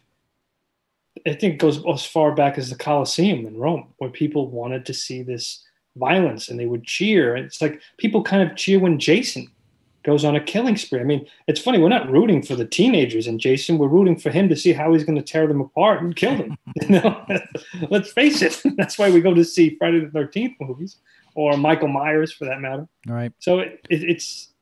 I 1.26 1.32
think 1.34 1.54
it 1.54 1.58
goes 1.58 1.84
as 1.86 2.04
far 2.04 2.34
back 2.34 2.58
as 2.58 2.70
the 2.70 2.76
Colosseum 2.76 3.46
in 3.46 3.56
Rome, 3.56 3.88
where 3.98 4.10
people 4.10 4.50
wanted 4.50 4.84
to 4.86 4.94
see 4.94 5.22
this 5.22 5.64
violence 5.96 6.48
and 6.48 6.58
they 6.58 6.66
would 6.66 6.84
cheer. 6.84 7.36
It's 7.36 7.60
like 7.60 7.80
people 7.98 8.22
kind 8.22 8.48
of 8.48 8.56
cheer 8.56 8.78
when 8.78 8.98
Jason 8.98 9.50
goes 10.02 10.24
on 10.24 10.36
a 10.36 10.40
killing 10.40 10.76
spree. 10.76 11.00
I 11.00 11.04
mean, 11.04 11.26
it's 11.48 11.60
funny, 11.60 11.78
we're 11.78 11.88
not 11.88 12.10
rooting 12.10 12.42
for 12.42 12.56
the 12.56 12.66
teenagers 12.66 13.26
and 13.26 13.40
Jason, 13.40 13.78
we're 13.78 13.88
rooting 13.88 14.16
for 14.16 14.30
him 14.30 14.48
to 14.50 14.56
see 14.56 14.72
how 14.72 14.92
he's 14.92 15.04
going 15.04 15.16
to 15.16 15.22
tear 15.22 15.46
them 15.46 15.60
apart 15.60 16.02
and 16.02 16.14
kill 16.14 16.36
them. 16.36 16.58
you 16.82 16.88
know, 16.88 17.24
let's 17.90 18.12
face 18.12 18.42
it, 18.42 18.60
that's 18.76 18.98
why 18.98 19.10
we 19.10 19.20
go 19.20 19.34
to 19.34 19.44
see 19.44 19.76
Friday 19.76 20.00
the 20.00 20.06
13th 20.06 20.56
movies 20.60 20.98
or 21.34 21.56
Michael 21.56 21.88
Myers 21.88 22.32
for 22.32 22.44
that 22.44 22.60
matter. 22.60 22.86
All 23.08 23.14
right. 23.14 23.32
So 23.38 23.60
it, 23.60 23.80
it, 23.88 24.04
it's 24.04 24.52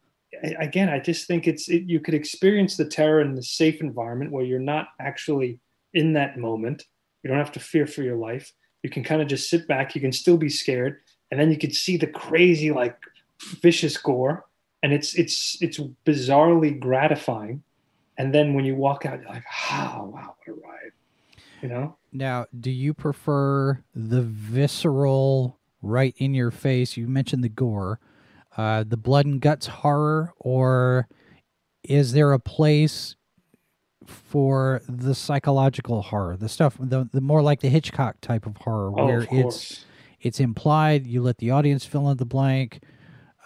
again, 0.59 0.89
I 0.89 0.99
just 0.99 1.27
think 1.27 1.47
it's 1.47 1.69
it, 1.69 1.83
you 1.85 2.01
could 2.01 2.15
experience 2.15 2.77
the 2.77 2.85
terror 2.85 3.21
in 3.21 3.35
the 3.35 3.43
safe 3.43 3.81
environment 3.81 4.31
where 4.31 4.45
you're 4.45 4.59
not 4.59 4.89
actually 5.01 5.59
in 5.95 6.15
that 6.15 6.39
moment. 6.39 6.85
You 7.23 7.29
don't 7.29 7.39
have 7.39 7.53
to 7.53 7.61
fear 7.61 7.87
for 7.87 8.03
your 8.03 8.17
life. 8.17 8.53
You 8.83 8.91
can 8.91 9.05
kind 9.05 9.23
of 9.23 9.29
just 9.29 9.49
sit 9.49 9.69
back. 9.69 9.95
You 9.95 10.01
can 10.01 10.13
still 10.13 10.37
be 10.37 10.49
scared, 10.49 11.01
and 11.31 11.41
then 11.41 11.51
you 11.51 11.59
can 11.59 11.73
see 11.73 11.97
the 11.97 12.07
crazy, 12.07 12.73
like 12.73 12.99
vicious 13.61 13.97
gore, 13.97 14.45
and 14.83 14.93
it's 14.93 15.15
it's 15.15 15.57
it's 15.61 15.79
bizarrely 16.05 16.79
gratifying. 16.79 17.63
And 18.19 18.35
then 18.35 18.55
when 18.55 18.65
you 18.65 18.75
walk 18.75 19.07
out, 19.07 19.21
you're 19.21 19.29
like, 19.31 19.45
"Oh, 19.71 20.11
wow, 20.13 20.35
what 20.45 20.49
a 20.49 20.53
ride!" 20.53 20.93
You 21.63 21.69
know? 21.69 21.97
Now, 22.13 22.47
do 22.59 22.71
you 22.71 22.93
prefer 22.93 23.83
the 23.95 24.23
visceral, 24.23 25.59
right 25.81 26.15
in 26.19 26.35
your 26.35 26.51
face? 26.51 26.97
You 26.97 27.09
mentioned 27.09 27.45
the 27.45 27.49
gore, 27.49 28.01
uh, 28.57 28.85
the 28.87 28.97
blood 28.97 29.27
and 29.27 29.41
guts 29.41 29.67
horror, 29.69 30.35
or 30.39 31.09
is 31.83 32.13
there 32.13 32.33
a 32.33 32.39
place 32.41 33.17
for 34.13 34.83
the 34.89 35.15
psychological 35.15 36.03
horror, 36.03 36.37
the 36.37 36.49
stuff, 36.49 36.77
the, 36.79 37.09
the 37.13 37.21
more 37.21 37.43
like 37.43 37.61
the 37.61 37.69
Hitchcock 37.69 38.21
type 38.21 38.47
of 38.47 38.57
horror, 38.59 38.91
Oh, 38.91 39.05
where 39.05 39.21
of 39.21 39.29
it's 39.31 39.85
it's 40.21 40.39
implied, 40.41 41.07
you 41.07 41.23
let 41.23 41.39
the 41.39 41.51
audience 41.51 41.85
fill 41.85 42.09
in 42.11 42.17
the 42.17 42.25
blank. 42.25 42.81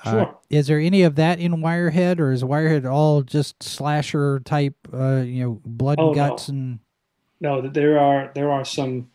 Uh, 0.04 0.10
Sure. 0.10 0.38
is 0.50 0.66
there 0.66 0.78
any 0.78 1.02
of 1.02 1.14
that 1.16 1.38
in 1.40 1.56
Wirehead, 1.56 2.20
or 2.20 2.30
is 2.32 2.42
Wirehead 2.44 2.84
all 2.90 3.22
just 3.22 3.62
slasher 3.62 4.40
type, 4.40 4.76
uh, 4.92 5.22
you 5.24 5.42
know, 5.42 5.60
blood 5.64 5.98
Oh, 5.98 6.08
and 6.08 6.16
no. 6.16 6.28
guts 6.28 6.48
and 6.48 6.78
no 7.40 7.60
there 7.60 7.98
are 7.98 8.30
there 8.34 8.50
are 8.50 8.64
some 8.64 9.10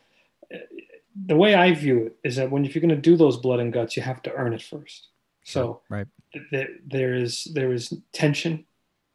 the 1.26 1.36
way 1.36 1.56
i 1.56 1.74
view 1.74 2.06
it 2.06 2.16
is 2.24 2.36
that 2.36 2.50
when 2.52 2.64
if 2.64 2.74
you're 2.76 2.82
going 2.82 2.90
to 2.90 2.96
do 2.96 3.18
those 3.18 3.38
blood 3.38 3.60
and 3.60 3.74
guts 3.74 3.98
you 3.98 4.04
have 4.04 4.22
to 4.22 4.32
earn 4.34 4.54
it 4.54 4.62
first 4.62 5.08
So 5.44 5.82
Right. 5.90 6.08
th- 6.52 6.70
there 6.86 7.14
is 7.16 7.46
there 7.54 7.72
is 7.74 7.94
tension 8.14 8.66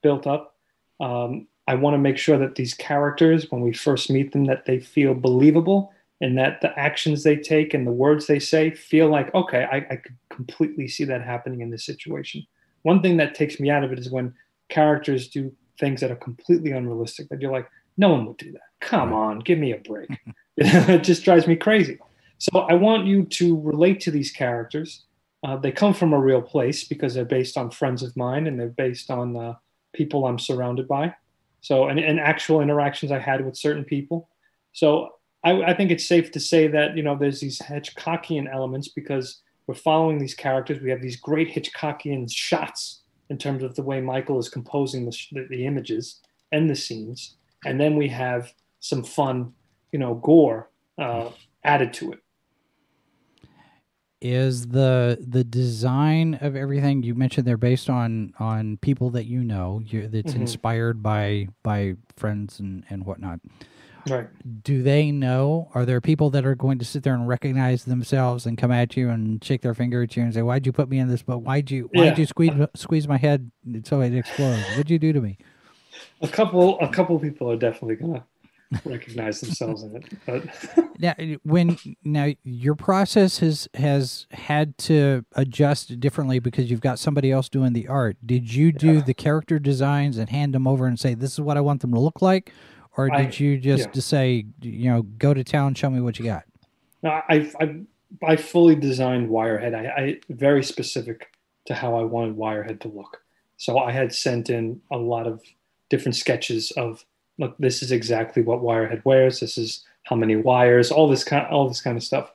built 0.03 0.27
up. 0.27 0.57
Um, 1.01 1.47
I 1.67 1.75
want 1.75 1.95
to 1.95 1.99
make 1.99 2.19
sure 2.19 2.39
that 2.39 2.55
these 2.55 2.75
characters, 2.75 3.51
when 3.51 3.61
we 3.61 3.73
first 3.73 4.11
meet 4.11 4.33
them, 4.33 4.45
that 4.47 4.67
they 4.67 4.79
feel 4.79 5.15
believable 5.15 5.93
and 6.21 6.39
that 6.39 6.61
the 6.61 6.79
actions 6.79 7.23
they 7.23 7.37
take 7.37 7.75
and 7.75 7.87
the 7.87 7.93
words 7.93 8.27
they 8.27 8.39
say 8.39 8.71
feel 8.71 9.09
like, 9.09 9.35
okay, 9.35 9.67
I, 9.71 9.77
I 9.77 9.97
could 9.97 10.17
completely 10.31 10.89
see 10.89 11.05
that 11.05 11.23
happening 11.23 11.61
in 11.61 11.71
this 11.71 11.85
situation. 11.85 12.47
One 12.83 13.03
thing 13.03 13.17
that 13.19 13.35
takes 13.35 13.59
me 13.59 13.69
out 13.69 13.85
of 13.85 13.93
it 13.93 13.99
is 13.99 14.11
when 14.11 14.35
characters 14.69 15.29
do 15.29 15.53
things 15.79 16.01
that 16.01 16.11
are 16.11 16.17
completely 16.17 16.71
unrealistic 16.71 17.29
that 17.29 17.41
you're 17.41 17.53
like, 17.53 17.69
no 17.97 18.11
one 18.11 18.27
would 18.27 18.37
do 18.37 18.53
that. 18.53 18.61
Come 18.81 19.13
on, 19.13 19.41
give 19.41 19.59
me 19.59 19.73
a 19.73 19.79
break. 19.79 20.09
it 20.57 21.05
just 21.05 21.23
drives 21.23 21.47
me 21.47 21.55
crazy. 21.55 21.99
So 22.39 22.61
I 22.61 22.75
want 22.75 23.07
you 23.07 23.25
to 23.25 23.61
relate 23.61 24.01
to 24.01 24.11
these 24.11 24.31
characters. 24.31 25.05
Uh, 25.45 25.57
they 25.57 25.71
come 25.71 25.93
from 25.93 26.15
a 26.15 26.19
real 26.19 26.41
place 26.41 26.85
because 26.85 27.13
they're 27.13 27.27
based 27.27 27.59
on 27.59 27.71
friends 27.71 28.03
of 28.03 28.17
mine 28.17 28.47
and 28.47 28.59
they're 28.59 28.69
based 28.69 29.11
on 29.11 29.37
uh, 29.37 29.55
people 29.93 30.27
I'm 30.27 30.39
surrounded 30.39 30.89
by. 30.89 31.15
So, 31.67 31.89
and, 31.89 31.99
and 31.99 32.21
actual 32.21 32.61
interactions 32.61 33.11
I 33.11 33.19
had 33.19 33.45
with 33.45 33.57
certain 33.57 33.85
people. 33.85 34.29
So 34.73 35.11
I, 35.43 35.63
I 35.63 35.75
think 35.75 35.91
it's 35.91 36.07
safe 36.07 36.31
to 36.31 36.39
say 36.39 36.69
that, 36.69 36.97
you 36.97 37.03
know, 37.03 37.17
there's 37.17 37.41
these 37.41 37.59
Hitchcockian 37.59 38.47
elements 38.49 38.87
because 38.87 39.41
we're 39.67 39.75
following 39.75 40.19
these 40.19 40.33
characters. 40.33 40.81
We 40.81 40.91
have 40.91 41.03
these 41.03 41.17
great 41.17 41.53
Hitchcockian 41.53 42.33
shots 42.33 43.03
in 43.31 43.37
terms 43.37 43.65
of 43.65 43.75
the 43.75 43.83
way 43.83 44.01
Michael 44.01 44.39
is 44.39 44.49
composing 44.49 45.07
the, 45.07 45.19
the, 45.33 45.49
the 45.51 45.67
images 45.67 46.21
and 46.53 46.71
the 46.71 46.77
scenes. 46.77 47.35
And 47.65 47.81
then 47.81 47.97
we 47.97 48.07
have 48.11 48.53
some 48.79 49.03
fun, 49.03 49.53
you 49.91 49.99
know, 49.99 50.15
gore 50.15 50.71
uh, 50.99 51.31
added 51.65 51.93
to 51.95 52.13
it. 52.13 52.21
Is 54.23 54.69
the 54.69 55.19
the 55.21 55.45
design 55.45 56.39
of 56.41 56.57
everything 56.57 57.03
you 57.03 57.15
mentioned 57.15 57.47
they're 57.47 57.59
based 57.59 57.91
on 57.91 58.33
on 58.39 58.79
people 58.79 59.11
that 59.11 59.27
you 59.27 59.45
know 59.45 59.83
you 59.85 60.09
that's 60.09 60.33
Mhm. 60.33 60.41
inspired 60.41 61.03
by 61.03 61.49
by 61.63 61.97
friends 62.17 62.59
and 62.59 62.83
and 62.89 63.05
whatnot 63.05 63.41
Right. 64.09 64.29
do 64.63 64.83
they 64.83 65.11
know 65.11 65.69
are 65.75 65.85
there 65.85 66.01
people 66.01 66.31
that 66.31 66.47
are 66.47 66.55
going 66.55 66.79
to 66.79 66.85
sit 66.87 67.03
there 67.03 67.13
and 67.15 67.29
recognize 67.29 67.85
themselves 67.85 68.47
and 68.47 68.57
come 68.57 68.73
at 68.73 68.97
you 68.97 69.11
and 69.11 69.45
shake 69.45 69.61
their 69.61 69.75
finger 69.75 70.03
at 70.03 70.17
you 70.17 70.23
and 70.23 70.33
say 70.33 70.41
why'd 70.41 70.65
you 70.65 70.73
put 70.73 70.89
me 70.89 70.99
in 70.99 71.09
this 71.09 71.23
boat 71.23 71.43
why'd 71.43 71.71
you 71.71 71.91
why'd 71.93 72.07
Yeah. 72.13 72.17
you 72.17 72.25
squeeze 72.25 72.53
squeeze 72.75 73.07
my 73.07 73.19
head 73.19 73.51
so 73.85 74.01
it 74.01 74.15
explodes 74.15 74.63
what'd 74.71 74.89
you 74.91 74.99
do 74.99 75.13
to 75.13 75.21
me 75.21 75.37
A 76.23 76.29
couple, 76.29 76.79
a 76.81 76.89
couple 76.89 77.19
people 77.19 77.51
are 77.51 77.57
definitely 77.57 77.97
gonna 77.97 78.25
recognize 78.85 79.41
themselves 79.41 79.83
in 79.83 79.97
it. 79.97 80.05
But 80.27 80.45
now 80.99 81.15
when 81.45 81.79
now 82.05 82.33
your 82.43 82.75
process 82.75 83.39
has 83.39 83.69
has 83.75 84.27
had 84.33 84.77
to 84.79 85.25
adjust 85.33 85.99
differently 86.01 86.39
because 86.39 86.71
you've 86.71 86.81
got 86.81 86.99
somebody 86.99 87.31
else 87.31 87.49
doing 87.49 87.73
the 87.75 87.87
art 87.89 88.17
did 88.25 88.53
you 88.53 88.73
do 88.73 88.95
Yeah. 88.95 89.01
the 89.03 89.15
character 89.15 89.59
designs 89.59 90.19
and 90.19 90.31
hand 90.31 90.55
them 90.55 90.67
over 90.67 90.87
and 90.87 90.99
say 90.99 91.15
this 91.15 91.33
is 91.33 91.41
what 91.41 91.57
i 91.57 91.61
want 91.61 91.81
them 91.81 91.93
to 91.93 92.01
look 92.01 92.21
like 92.23 92.53
or 92.97 93.13
I- 93.13 93.23
did 93.23 93.39
you 93.39 93.59
just 93.59 93.89
yeah. 93.95 94.01
say 94.01 94.47
you 94.61 94.91
know 94.91 95.03
go 95.03 95.33
to 95.35 95.45
town 95.45 95.75
show 95.75 95.91
me 95.91 96.01
what 96.01 96.19
you 96.19 96.25
got 96.25 96.45
no, 97.03 97.11
I, 97.11 97.53
I, 97.61 97.81
I 98.27 98.37
fully 98.37 98.75
designed 98.75 99.29
Wirehead. 99.29 99.75
I, 99.75 100.03
I 100.03 100.21
very 100.31 100.65
specific 100.65 101.29
to 101.67 101.75
how 101.75 101.95
I 101.97 102.03
wanted 102.05 102.37
Wirehead 102.37 102.81
to 102.81 102.89
look. 102.89 103.23
So 103.59 103.79
I 103.79 103.93
had 103.93 104.13
sent 104.15 104.49
in 104.51 104.81
a 104.91 104.97
lot 104.97 105.27
of 105.27 105.43
different 105.89 106.17
sketches 106.17 106.73
of 106.73 107.05
look, 107.39 107.57
this 107.59 107.83
is 107.83 107.93
exactly 107.93 108.43
what 108.43 108.63
Wirehead 108.63 109.05
wears. 109.05 109.41
This 109.41 109.59
is 109.59 109.85
how 110.05 110.17
many 110.17 110.37
wires, 110.37 110.91
all 110.91 111.09
this 111.09 111.25
kind, 111.25 111.47
all 111.49 111.69
this 111.69 111.81
kind 111.81 111.97
of 111.97 112.03
stuff. 112.03 112.31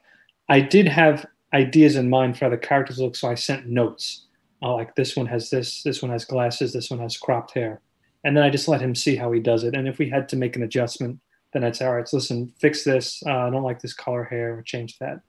I 0.50 0.60
did 0.60 0.88
have 0.88 1.26
ideas 1.54 1.96
in 1.96 2.10
mind 2.10 2.38
for 2.38 2.46
how 2.46 2.52
the 2.52 2.58
characters 2.58 3.00
look, 3.00 3.16
so 3.16 3.30
I 3.30 3.36
sent 3.36 3.68
notes. 3.68 4.26
Uh, 4.62 4.74
like 4.74 4.96
this 4.96 5.16
one 5.16 5.26
has 5.26 5.50
this, 5.50 5.82
this 5.84 6.02
one 6.02 6.12
has 6.12 6.26
glasses, 6.26 6.74
this 6.74 6.92
one 6.92 7.00
has 7.00 7.18
cropped 7.18 7.54
hair, 7.54 7.82
and 8.24 8.38
then 8.38 8.44
I 8.44 8.50
just 8.50 8.68
let 8.68 8.82
him 8.82 8.94
see 8.94 9.16
how 9.16 9.32
he 9.32 9.40
does 9.40 9.64
it. 9.64 9.74
And 9.74 9.88
if 9.88 9.98
we 9.98 10.10
had 10.10 10.30
to 10.30 10.36
make 10.36 10.56
an 10.56 10.64
adjustment, 10.64 11.20
then 11.54 11.64
I'd 11.64 11.76
say, 11.76 11.86
all 11.86 11.96
right, 11.96 12.08
so 12.08 12.18
listen, 12.18 12.54
fix 12.60 12.84
this. 12.84 13.24
Uh, 13.26 13.48
I 13.48 13.50
don't 13.50 13.64
like 13.64 13.82
this 13.82 13.94
color 13.94 14.24
hair, 14.24 14.58
or 14.58 14.62
change 14.62 15.00
that. 15.00 15.22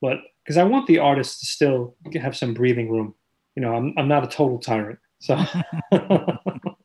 But 0.00 0.18
because 0.42 0.56
I 0.56 0.64
want 0.64 0.86
the 0.86 0.98
artist 0.98 1.40
to 1.40 1.46
still 1.46 1.96
have 2.14 2.36
some 2.36 2.54
breathing 2.54 2.90
room. 2.90 3.14
You 3.56 3.62
know, 3.62 3.74
I'm 3.74 3.92
I'm 3.96 4.08
not 4.08 4.24
a 4.24 4.28
total 4.28 4.58
tyrant, 4.58 4.98
so. 5.18 5.36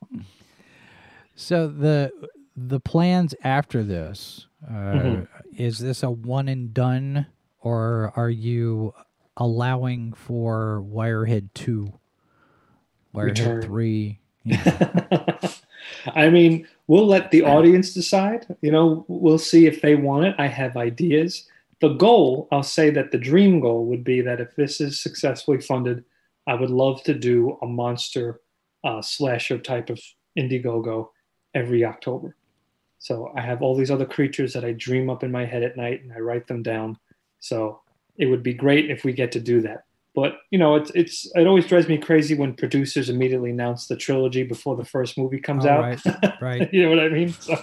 So 1.35 1.67
the 1.67 2.11
the 2.55 2.79
plans 2.79 3.33
after 3.43 3.83
this 3.83 4.47
uh, 4.67 4.71
Mhm. 4.71 5.27
is 5.57 5.79
this 5.79 6.03
a 6.03 6.11
one 6.11 6.47
and 6.47 6.73
done, 6.73 7.25
or 7.61 8.13
are 8.15 8.29
you 8.29 8.93
allowing 9.37 10.13
for 10.13 10.83
Wirehead 10.87 11.49
two, 11.53 11.93
Wirehead 13.13 13.25
Return. 13.25 13.61
three? 13.63 14.19
I 16.15 16.29
mean, 16.29 16.67
we'll 16.87 17.07
let 17.07 17.31
the 17.31 17.43
audience 17.43 17.93
decide. 17.93 18.45
You 18.61 18.71
know, 18.71 19.05
we'll 19.07 19.37
see 19.39 19.65
if 19.65 19.81
they 19.81 19.95
want 19.95 20.25
it. 20.25 20.35
I 20.37 20.47
have 20.47 20.77
ideas. 20.77 21.47
The 21.81 21.89
goal, 21.95 22.47
I'll 22.51 22.63
say 22.63 22.89
that 22.91 23.11
the 23.11 23.17
dream 23.17 23.59
goal 23.59 23.85
would 23.87 24.03
be 24.03 24.21
that 24.21 24.39
if 24.39 24.55
this 24.55 24.79
is 24.79 25.01
successfully 25.01 25.59
funded, 25.59 26.05
I 26.47 26.53
would 26.55 26.69
love 26.69 27.03
to 27.03 27.13
do 27.13 27.57
a 27.61 27.65
monster 27.67 28.41
uh, 28.83 29.01
slasher 29.01 29.57
type 29.57 29.89
of 29.89 29.99
Indiegogo 30.37 31.09
every 31.53 31.83
October. 31.85 32.35
So 32.99 33.31
I 33.35 33.41
have 33.41 33.61
all 33.61 33.75
these 33.75 33.91
other 33.91 34.05
creatures 34.05 34.53
that 34.53 34.63
I 34.63 34.71
dream 34.71 35.09
up 35.09 35.23
in 35.23 35.31
my 35.31 35.45
head 35.45 35.63
at 35.63 35.75
night 35.77 36.03
and 36.03 36.13
I 36.13 36.19
write 36.19 36.47
them 36.47 36.63
down. 36.63 36.97
So 37.39 37.81
it 38.17 38.27
would 38.27 38.43
be 38.43 38.53
great 38.53 38.89
if 38.89 39.03
we 39.03 39.11
get 39.13 39.31
to 39.33 39.39
do 39.39 39.61
that. 39.61 39.83
But 40.15 40.35
you 40.51 40.59
know, 40.59 40.75
it's 40.75 40.91
it's 40.93 41.29
it 41.35 41.47
always 41.47 41.65
drives 41.65 41.87
me 41.87 41.97
crazy 41.97 42.35
when 42.35 42.53
producers 42.53 43.09
immediately 43.09 43.49
announce 43.49 43.87
the 43.87 43.95
trilogy 43.97 44.43
before 44.43 44.75
the 44.77 44.85
first 44.85 45.17
movie 45.17 45.39
comes 45.39 45.65
Oh, 45.65 45.69
out. 45.69 45.81
right, 45.81 46.01
right. 46.41 46.69
you 46.73 46.83
know 46.83 46.89
what 46.89 46.99
I 46.99 47.09
mean? 47.09 47.33
So, 47.33 47.57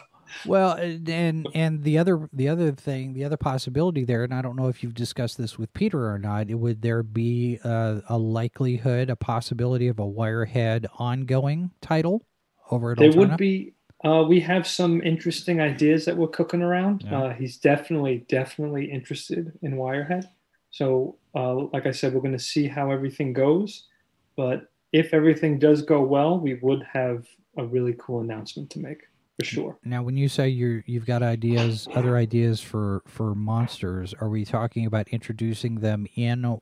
Well, 0.45 0.73
and 0.73 1.47
and- 1.55 1.83
the 1.85 1.97
other 1.99 2.29
the 2.33 2.49
other 2.49 2.73
thing, 2.73 3.13
the 3.15 3.25
other 3.25 3.37
possibility 3.37 4.05
there, 4.05 4.25
and 4.25 4.35
I 4.35 4.43
don't 4.43 4.57
know 4.57 4.67
if 4.69 4.83
you've 4.83 4.95
discussed 4.95 5.39
this 5.39 5.59
with 5.59 5.73
Peter 5.75 6.11
or 6.13 6.19
not. 6.19 6.51
It, 6.51 6.55
would 6.57 6.83
there 6.83 7.03
be 7.05 7.61
a, 7.65 8.03
a 8.09 8.19
likelihood, 8.19 9.11
a 9.11 9.17
possibility 9.17 9.87
of 9.87 9.99
a 10.01 10.05
Wirehead 10.07 10.87
ongoing 10.99 11.71
title 11.81 12.27
over 12.73 12.93
at 12.93 12.99
there 12.99 13.11
Alterna? 13.11 13.17
would 13.17 13.37
be. 13.37 13.75
Uh, 14.05 14.25
we 14.27 14.41
have 14.41 14.67
some 14.67 15.03
interesting 15.03 15.61
ideas 15.61 16.05
that 16.07 16.17
we're 16.17 16.29
cooking 16.29 16.63
around. 16.63 17.03
Yeah. 17.05 17.23
Uh, 17.23 17.33
he's 17.35 17.59
definitely 17.59 18.25
definitely 18.29 18.91
interested 18.91 19.53
in 19.63 19.77
Wirehead. 19.77 20.25
So, 20.71 21.17
uh, 21.35 21.55
like 21.73 21.87
I 21.87 21.91
said, 21.91 22.15
we're 22.15 22.21
going 22.21 22.33
to 22.33 22.39
see 22.39 22.67
how 22.67 22.91
everything 22.91 23.33
goes. 23.33 23.89
But 24.37 24.71
if 24.93 25.13
everything 25.13 25.59
does 25.59 25.83
go 25.83 26.01
well, 26.03 26.39
we 26.39 26.55
would 26.55 26.83
have 26.93 27.27
a 27.57 27.65
really 27.65 27.95
cool 27.99 28.21
announcement 28.21 28.71
to 28.71 28.79
make 28.79 29.03
for 29.39 29.45
sure. 29.45 29.79
Now, 29.85 30.03
when 30.03 30.17
you 30.17 30.29
say 30.29 30.49
you're 30.49 30.83
you've 30.87 31.07
got 31.07 31.23
ideas, 31.23 31.89
other 31.95 32.17
ideas 32.17 32.61
for 32.61 33.03
for 33.07 33.35
monsters, 33.35 34.15
are 34.21 34.29
we 34.29 34.45
talking 34.45 34.87
about 34.87 35.09
introducing 35.09 35.77
them 35.77 36.07
in 36.17 36.61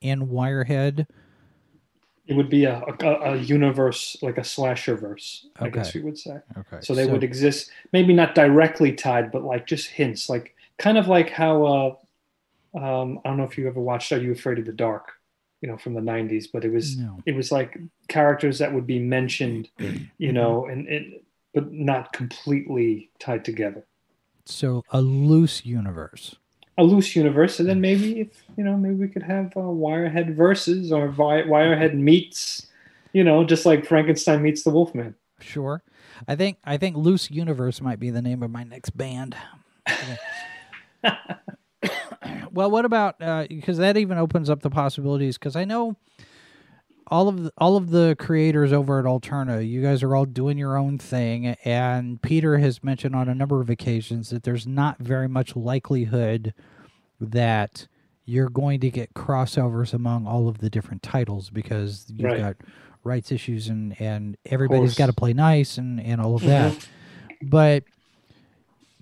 in 0.00 0.28
Wirehead? 0.28 1.06
It 2.26 2.34
would 2.34 2.48
be 2.48 2.64
a, 2.64 2.82
a, 3.00 3.06
a 3.32 3.36
universe 3.36 4.16
like 4.22 4.38
a 4.38 4.44
slasher 4.44 4.96
verse, 4.96 5.46
I 5.58 5.68
guess 5.68 5.90
Okay. 5.90 5.98
we 5.98 6.04
would 6.06 6.18
say. 6.18 6.38
Okay, 6.56 6.78
So 6.80 6.94
they 6.94 7.06
would 7.06 7.22
exist, 7.24 7.70
maybe 7.92 8.14
not 8.14 8.34
directly 8.34 8.92
tied, 8.92 9.30
but 9.30 9.42
like 9.44 9.66
just 9.66 9.88
hints, 9.88 10.28
like 10.30 10.54
kind 10.78 10.96
of 10.96 11.06
like 11.08 11.30
how 11.30 11.64
uh, 11.64 11.94
um, 12.78 13.20
I 13.24 13.28
don't 13.28 13.36
know 13.38 13.44
if 13.44 13.56
you 13.58 13.68
ever 13.68 13.80
watched 13.80 14.10
Are 14.12 14.18
You 14.18 14.32
Afraid 14.32 14.58
of 14.58 14.64
the 14.66 14.72
Dark, 14.72 15.12
you 15.60 15.68
know, 15.68 15.76
from 15.76 15.94
the 15.94 16.00
'90s, 16.00 16.46
but 16.52 16.64
it 16.64 16.72
was 16.72 16.96
No. 16.98 17.22
it 17.26 17.34
was 17.36 17.52
like 17.52 17.78
characters 18.08 18.58
that 18.58 18.72
would 18.72 18.86
be 18.86 18.98
mentioned, 18.98 19.68
you 19.78 19.88
Mm-hmm. 19.88 20.34
know, 20.34 20.66
and 20.66 20.88
it, 20.88 21.24
but 21.52 21.70
not 21.72 22.12
completely 22.12 23.10
tied 23.20 23.44
together. 23.44 23.86
so 24.46 24.82
a 24.90 25.00
loose 25.00 25.64
universe. 25.64 26.36
A 26.76 26.82
loose 26.82 27.14
universe, 27.14 27.60
and 27.60 27.68
then 27.68 27.80
maybe 27.80 28.20
if 28.20 28.42
you 28.56 28.64
know, 28.64 28.76
maybe 28.76 28.94
we 28.94 29.08
could 29.08 29.22
have 29.22 29.46
uh, 29.56 29.60
Wirehead 29.60 30.34
versus 30.34 30.90
or 30.90 31.08
Vi- 31.08 31.44
Wirehead 31.44 31.94
meets, 31.94 32.66
you 33.12 33.22
know, 33.22 33.44
just 33.44 33.64
like 33.64 33.86
Frankenstein 33.86 34.42
meets 34.42 34.64
the 34.64 34.70
Wolfman. 34.70 35.14
Sure. 35.40 35.82
I 36.26 36.34
think 36.34 36.58
I 36.64 36.76
think 36.76 36.96
Loose 36.96 37.30
Universe 37.30 37.80
might 37.80 38.00
be 38.00 38.10
the 38.10 38.22
name 38.22 38.42
of 38.42 38.50
my 38.50 38.64
next 38.64 38.90
band. 38.96 39.36
well, 42.52 42.70
what 42.70 42.84
about 42.84 43.18
because 43.48 43.78
that 43.78 43.96
even 43.96 44.18
opens 44.18 44.50
up 44.50 44.62
the 44.62 44.70
possibilities? 44.70 45.38
Because 45.38 45.54
I 45.56 45.64
know 45.64 45.96
all 47.08 47.28
of 47.28 47.44
the, 47.44 47.52
all 47.58 47.76
of 47.76 47.90
the 47.90 48.16
creators 48.18 48.72
over 48.72 48.98
at 48.98 49.04
Alterna, 49.04 49.66
you 49.68 49.82
guys 49.82 50.02
are 50.02 50.14
all 50.16 50.24
doing 50.24 50.56
your 50.58 50.76
own 50.76 50.98
thing, 50.98 51.48
and 51.64 52.20
Peter 52.22 52.58
has 52.58 52.82
mentioned 52.82 53.14
on 53.14 53.28
a 53.28 53.34
number 53.34 53.60
of 53.60 53.68
occasions 53.70 54.30
that 54.30 54.42
there's 54.42 54.66
not 54.66 54.98
very 54.98 55.28
much 55.28 55.54
likelihood 55.54 56.54
that 57.20 57.86
you're 58.24 58.48
going 58.48 58.80
to 58.80 58.90
get 58.90 59.12
crossovers 59.14 59.92
among 59.92 60.26
all 60.26 60.48
of 60.48 60.58
the 60.58 60.70
different 60.70 61.02
titles 61.02 61.50
because 61.50 62.06
you've 62.08 62.24
Right. 62.30 62.38
got 62.40 62.56
rights 63.04 63.30
issues 63.30 63.68
and 63.68 63.94
and 64.00 64.36
everybody's 64.46 64.94
got 64.94 65.06
to 65.06 65.12
play 65.12 65.34
nice 65.34 65.76
and 65.76 66.00
and 66.00 66.22
all 66.22 66.34
of 66.36 66.42
that. 66.42 66.88
But 67.42 67.84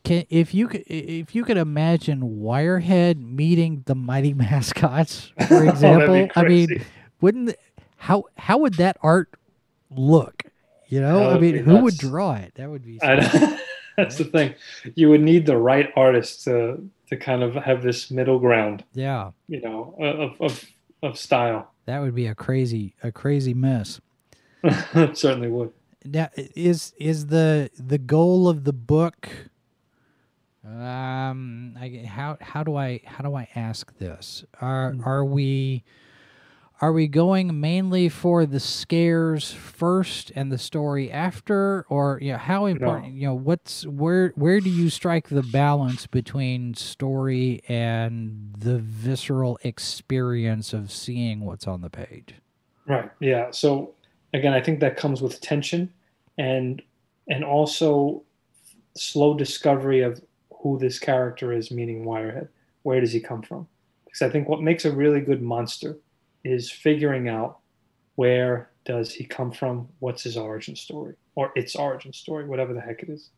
can 0.02 0.24
if 0.28 0.52
you 0.52 0.66
could 0.66 0.82
if 0.88 1.34
you 1.36 1.44
could 1.44 1.56
imagine 1.56 2.40
Wirehead 2.40 3.16
meeting 3.22 3.84
the 3.86 3.94
Mighty 3.94 4.34
Mascots, 4.44 5.30
for 5.46 5.64
Oh, 5.66 5.68
example, 5.68 6.28
I 6.34 6.42
mean, 6.42 6.84
wouldn't 7.20 7.54
how 8.02 8.24
how 8.36 8.58
would 8.58 8.74
that 8.74 8.96
art 9.00 9.30
look? 9.88 10.42
You 10.88 11.00
know, 11.00 11.30
I 11.30 11.38
mean, 11.38 11.54
who 11.58 11.78
would 11.78 11.96
draw 11.96 12.34
it? 12.34 12.52
That 12.56 12.68
would 12.68 12.84
be. 12.84 12.98
That's 13.96 14.16
the 14.16 14.24
thing. 14.24 14.54
You 14.96 15.08
would 15.10 15.20
need 15.20 15.46
the 15.46 15.56
right 15.56 15.88
artist 15.94 16.42
to 16.44 16.84
to 17.10 17.16
kind 17.16 17.44
of 17.44 17.54
have 17.54 17.82
this 17.82 18.10
middle 18.10 18.40
ground, 18.40 18.84
yeah, 18.92 19.30
you 19.46 19.60
know, 19.60 19.94
of 20.00 20.40
of 20.40 20.64
of 21.02 21.16
style. 21.16 21.70
that 21.86 22.00
would 22.00 22.14
be 22.14 22.26
a 22.26 22.34
crazy 22.34 22.96
a 23.04 23.12
crazy 23.12 23.54
mess. 23.54 24.00
it 24.64 25.16
certainly 25.16 25.48
would. 25.48 25.72
Now, 26.04 26.28
is 26.34 26.94
is 26.98 27.28
the 27.28 27.70
the 27.78 27.98
goal 27.98 28.48
of 28.48 28.64
the 28.64 28.72
book? 28.72 29.28
Um, 30.66 31.76
I, 31.80 32.04
how 32.04 32.36
how 32.40 32.64
do 32.64 32.74
I 32.74 33.00
how 33.04 33.22
do 33.22 33.36
I 33.36 33.48
ask 33.54 33.96
this? 33.98 34.44
Are 34.60 34.96
are 35.04 35.24
we 35.24 35.84
are 36.82 36.92
we 36.92 37.06
going 37.06 37.60
mainly 37.60 38.08
for 38.08 38.44
the 38.44 38.58
scares 38.58 39.52
first 39.52 40.32
and 40.34 40.50
the 40.50 40.58
story 40.58 41.12
after, 41.12 41.86
or 41.88 42.18
you 42.20 42.32
know, 42.32 42.38
how 42.38 42.66
important? 42.66 43.14
You 43.14 43.28
know, 43.28 43.34
what's 43.34 43.86
where 43.86 44.32
where 44.34 44.58
do 44.58 44.68
you 44.68 44.90
strike 44.90 45.28
the 45.28 45.44
balance 45.44 46.08
between 46.08 46.74
story 46.74 47.62
and 47.68 48.52
the 48.58 48.80
visceral 48.80 49.60
experience 49.62 50.72
of 50.72 50.90
seeing 50.90 51.44
what's 51.44 51.68
on 51.68 51.82
the 51.82 51.88
page? 51.88 52.34
Right. 52.88 53.08
Yeah. 53.20 53.52
So 53.52 53.94
again, 54.34 54.52
I 54.52 54.60
think 54.60 54.80
that 54.80 54.96
comes 54.96 55.22
with 55.22 55.40
tension 55.40 55.88
and 56.36 56.82
and 57.28 57.44
also 57.44 58.24
slow 58.96 59.34
discovery 59.34 60.00
of 60.00 60.20
who 60.62 60.80
this 60.80 60.98
character 60.98 61.52
is, 61.52 61.70
meaning 61.70 62.04
Wirehead. 62.04 62.48
Where 62.82 63.00
does 63.00 63.12
he 63.12 63.20
come 63.20 63.42
from? 63.42 63.68
Because 64.04 64.22
I 64.22 64.30
think 64.30 64.48
what 64.48 64.60
makes 64.60 64.84
a 64.84 64.90
really 64.90 65.20
good 65.20 65.42
monster 65.42 65.96
is 66.44 66.70
figuring 66.70 67.28
out 67.28 67.58
where 68.16 68.70
does 68.84 69.12
he 69.12 69.24
come 69.24 69.52
from, 69.52 69.88
what's 70.00 70.22
his 70.22 70.36
origin 70.36 70.76
story, 70.76 71.14
or 71.34 71.52
its 71.54 71.76
origin 71.76 72.12
story, 72.12 72.44
whatever 72.46 72.74
the 72.74 72.80
heck 72.80 73.02
it 73.02 73.08
is. 73.08 73.30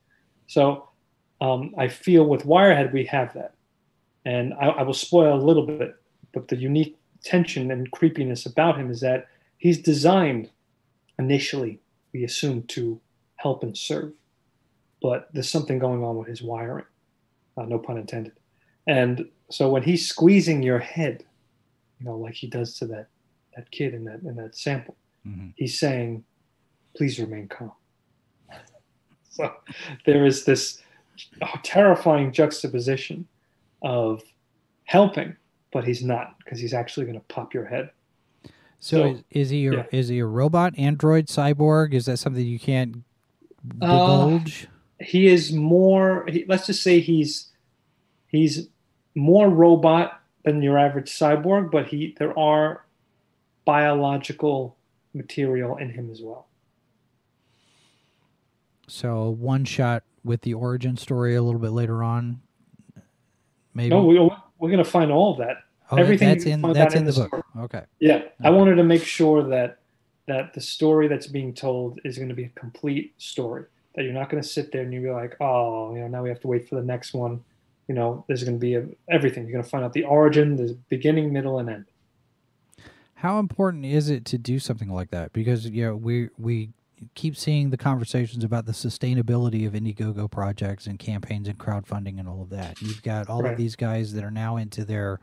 So 0.47 0.89
um, 1.41 1.75
I 1.79 1.89
feel 1.89 2.25
with 2.25 2.45
Wirehead 2.45 2.93
we 2.93 3.05
have 3.07 3.35
that, 3.35 3.55
and 4.25 4.55
I, 4.55 4.67
I 4.69 4.83
will 4.83 4.95
spoil 4.95 5.39
a 5.39 5.45
little 5.45 5.67
bit, 5.67 5.97
but 6.33 6.49
the 6.49 6.57
unique 6.57 6.99
tension 7.23 7.71
and 7.71 7.91
creepiness 7.91 8.47
about 8.47 8.79
him 8.79 8.91
is 8.91 9.01
that 9.01 9.29
he's 9.59 9.79
designed 9.79 10.51
initially, 11.19 11.81
we 12.13 12.25
assume, 12.25 12.63
to 12.65 13.01
help 13.37 13.63
and 13.63 13.77
serve. 13.77 14.13
But 15.03 15.29
there's 15.33 15.51
something 15.51 15.79
going 15.79 16.03
on 16.03 16.17
with 16.17 16.29
his 16.29 16.43
wiring, 16.43 16.87
uh, 17.57 17.65
no 17.65 17.79
pun 17.79 17.99
intended. 17.99 18.33
And 18.87 19.29
so 19.51 19.69
when 19.69 19.83
he's 19.83 20.09
squeezing 20.09 20.63
your 20.63 20.79
head, 20.79 21.25
you 22.05 22.11
know, 22.11 22.19
like 22.19 22.35
he 22.35 22.47
does 22.47 22.77
to 22.79 22.87
that 22.87 23.07
that 23.57 23.71
kid 23.71 23.95
in 23.95 24.05
that 24.05 24.21
in 24.23 24.37
that 24.37 24.55
sample, 24.57 24.97
Mhm. 25.27 25.53
he's 25.57 25.79
saying, 25.79 26.25
"Please 26.97 27.19
remain 27.19 27.49
calm." 27.49 27.73
so 29.31 29.53
there 30.05 30.27
is 30.27 30.45
this 30.45 30.83
terrifying 31.63 32.33
juxtaposition 32.33 33.27
of 33.83 34.23
helping, 34.85 35.37
but 35.73 35.85
he's 35.85 36.03
not 36.05 36.37
because 36.39 36.59
he's 36.61 36.75
actually 36.75 37.07
going 37.07 37.19
to 37.19 37.25
pop 37.29 37.55
your 37.55 37.65
head. 37.65 37.91
So, 38.81 38.97
So, 38.99 39.05
is, 39.07 39.23
is 39.31 39.51
he 39.51 39.67
a, 39.69 39.73
yeah. 39.73 39.87
is 39.93 40.09
he 40.09 40.19
a 40.19 40.27
robot, 40.27 40.75
android, 40.79 41.27
cyborg? 41.29 41.95
Is 41.95 42.05
that 42.07 42.19
something 42.19 42.45
you 42.45 42.59
can't 42.59 43.03
Uh, 43.81 43.87
divulge? 43.97 44.69
he 45.01 45.27
is 45.27 45.53
more 45.53 46.27
he, 46.29 46.45
let's 46.49 46.67
just 46.67 46.83
say 46.83 47.01
he's 47.01 47.51
he's 48.29 48.69
more 49.15 49.49
robot 49.49 50.21
than 50.45 50.63
your 50.63 50.79
average 50.79 51.11
cyborg 51.11 51.71
but 51.71 51.87
he 51.87 52.15
there 52.19 52.39
are 52.39 52.85
biological 53.65 54.77
material 55.15 55.77
in 55.77 55.91
him 55.91 56.11
as 56.11 56.21
well 56.21 56.49
so 58.87 59.31
one 59.31 59.65
shot 59.65 60.03
with 60.25 60.41
the 60.43 60.55
origin 60.55 60.97
story 60.97 61.35
a 61.35 61.43
little 61.43 61.61
bit 61.61 61.71
later 61.71 62.03
on. 62.03 62.41
Maybe 63.75 63.91
no 63.91 64.05
we, 64.05 64.19
we're 64.19 64.71
going 64.71 64.83
to 64.83 64.85
find 64.85 65.11
all 65.11 65.33
of 65.33 65.39
that 65.39 65.59
Oh, 65.91 65.97
everything 65.97 66.29
that's 66.29 66.47
in 66.47 66.63
that's 66.63 66.95
in 66.95 67.05
the 67.05 67.13
in 67.13 67.21
the 67.21 67.29
book. 67.29 67.45
Okay. 67.59 67.83
yeah 68.01 68.23
i 68.43 68.49
wanted 68.49 68.77
to 68.77 68.83
make 68.83 69.05
sure 69.05 69.43
that 69.43 69.81
that 70.27 70.55
the 70.55 70.61
story 70.61 71.09
that's 71.09 71.27
being 71.27 71.53
told 71.53 72.01
is 72.05 72.17
going 72.17 72.31
to 72.31 72.35
be 72.35 72.45
a 72.45 72.49
complete 72.51 73.13
story 73.19 73.67
that 73.95 74.05
you're 74.05 74.15
not 74.15 74.31
going 74.31 74.43
to 74.43 74.49
sit 74.49 74.73
there 74.73 74.81
and 74.81 74.95
you'll 74.95 75.03
be 75.03 75.11
like 75.11 75.37
oh 75.43 75.95
you 75.95 76.01
know 76.01 76.09
now 76.09 76.23
we 76.23 76.31
have 76.31 76.41
to 76.41 76.47
wait 76.47 76.67
for 76.67 76.77
the 76.77 76.83
next 76.83 77.13
one 77.13 77.45
you 77.89 77.95
know 77.95 78.25
there's 78.29 78.43
going 78.45 78.57
to 78.57 78.61
be 78.61 78.75
a, 78.75 78.87
everything 79.11 79.45
you're 79.45 79.53
going 79.53 79.65
to 79.65 79.69
find 79.69 79.85
out 79.85 79.93
the 79.93 80.05
origin 80.05 80.57
the 80.57 80.77
beginning 80.89 81.33
middle 81.33 81.59
and 81.59 81.69
end 81.69 81.85
How 83.15 83.39
important 83.39 83.85
is 83.85 84.11
it 84.11 84.25
to 84.27 84.39
do 84.39 84.59
something 84.59 84.89
like 84.91 85.11
that? 85.11 85.33
Because 85.33 85.67
you 85.69 85.85
know 85.85 85.97
we 85.97 86.29
we 86.39 86.71
keep 87.15 87.37
seeing 87.37 87.71
the 87.71 87.77
conversations 87.77 88.45
about 88.45 88.67
the 88.67 88.73
sustainability 88.73 89.67
of 89.67 89.73
Indiegogo 89.75 90.31
projects 90.31 90.87
and 90.87 90.99
campaigns 90.99 91.49
and 91.49 91.59
crowdfunding 91.59 92.19
and 92.19 92.29
all 92.29 92.41
of 92.43 92.51
that. 92.51 92.81
You've 92.81 93.03
got 93.03 93.29
all 93.29 93.43
Right. 93.43 93.53
of 93.53 93.59
these 93.59 93.77
guys 93.77 94.13
that 94.15 94.25
are 94.25 94.31
now 94.31 94.57
into 94.57 94.85
their 94.85 95.21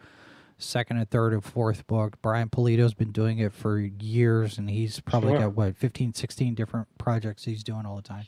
second 0.59 0.97
and 0.97 1.09
third 1.09 1.33
and 1.33 1.43
fourth 1.43 1.87
book. 1.87 2.21
Brian 2.21 2.49
Pulido's 2.49 2.93
been 2.93 3.11
doing 3.11 3.39
it 3.39 3.51
for 3.53 3.79
years 3.79 4.57
and 4.59 4.69
he's 4.69 4.99
probably 4.99 5.31
Sure. 5.31 5.39
got 5.39 5.55
what 5.55 5.75
15 5.75 6.13
16 6.13 6.53
different 6.53 6.87
projects 6.99 7.45
he's 7.45 7.63
doing 7.63 7.85
all 7.85 7.95
the 7.95 8.01
time. 8.03 8.25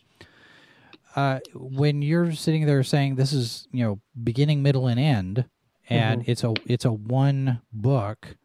Uh, 1.16 1.40
when 1.54 2.02
you're 2.02 2.32
sitting 2.32 2.66
there 2.66 2.84
saying 2.84 3.16
this 3.16 3.34
is, 3.34 3.68
you 3.72 3.84
know, 3.84 4.00
beginning, 4.24 4.64
middle 4.64 4.88
and 4.88 5.00
end 5.00 5.46
and 5.90 6.24
it's 6.28 6.44
a 6.44 6.54
it's 6.66 6.86
a 6.86 6.92
one 6.92 7.62
book 7.72 8.38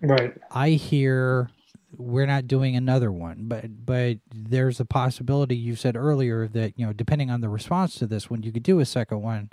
right 0.00 0.34
I 0.50 0.70
hear 0.70 1.50
we're 1.98 2.26
not 2.26 2.46
doing 2.46 2.76
another 2.76 3.10
one, 3.10 3.44
but 3.46 3.86
but 3.86 4.18
there's 4.34 4.80
a 4.80 4.84
possibility 4.84 5.56
you 5.56 5.76
said 5.76 5.96
earlier 5.96 6.46
that 6.48 6.78
you 6.78 6.86
know 6.86 6.92
depending 6.92 7.30
on 7.30 7.40
the 7.40 7.48
response 7.48 7.94
to 7.96 8.06
this 8.06 8.28
one, 8.28 8.42
you 8.42 8.52
could 8.52 8.62
do 8.62 8.80
a 8.80 8.84
second 8.84 9.22
one. 9.22 9.50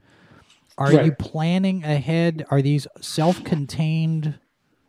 Are 0.78 0.91
you 0.91 1.12
planning 1.12 1.84
ahead? 1.84 2.45
Are 2.49 2.62
these 2.62 2.88
self-contained 2.99 4.39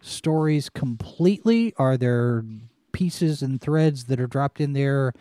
stories 0.00 0.70
completely? 0.70 1.74
Are 1.76 1.98
there 1.98 2.42
pieces 2.92 3.42
and 3.42 3.60
threads 3.60 4.04
that 4.04 4.18
are 4.18 4.26
dropped 4.26 4.60
in 4.60 4.72
there 4.72 5.12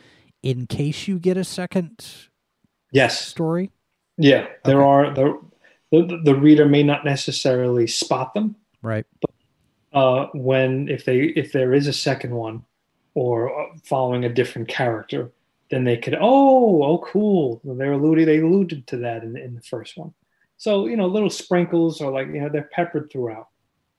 in 0.41 0.65
case 0.65 1.07
you 1.07 1.19
get 1.19 1.35
a 1.35 1.43
second 1.43 2.29
yes 2.93 3.19
story? 3.27 3.71
yeah 4.17 4.47
there 4.65 4.81
Okay. 4.81 4.87
are 4.87 5.13
the, 5.13 5.39
the 5.91 6.21
the 6.23 6.35
reader 6.35 6.65
may 6.67 6.83
not 6.83 7.03
necessarily 7.05 7.87
spot 7.87 8.33
them 8.33 8.55
Right. 8.81 9.05
but 9.21 9.31
uh, 9.99 10.27
when 10.33 10.87
if 10.89 11.05
they 11.05 11.19
if 11.35 11.51
there 11.51 11.73
is 11.73 11.87
a 11.87 11.93
second 11.93 12.33
one 12.33 12.63
or 13.15 13.35
uh, 13.61 13.65
following 13.83 14.25
a 14.25 14.33
different 14.33 14.67
character 14.67 15.31
then 15.71 15.83
they 15.83 15.97
could 15.97 16.15
oh 16.19 16.83
oh 16.83 16.97
cool 16.99 17.61
they're 17.63 17.93
alluding 17.93 18.25
they 18.25 18.39
alluded 18.39 18.85
to 18.87 18.97
that 18.97 19.23
in, 19.23 19.35
in 19.37 19.53
the 19.55 19.61
first 19.61 19.97
one 19.97 20.13
so 20.57 20.87
you 20.87 20.95
know 20.97 21.07
little 21.07 21.29
sprinkles 21.29 22.01
or 22.01 22.11
like 22.11 22.27
you 22.27 22.41
know 22.41 22.49
they're 22.49 22.69
peppered 22.73 23.09
throughout 23.11 23.47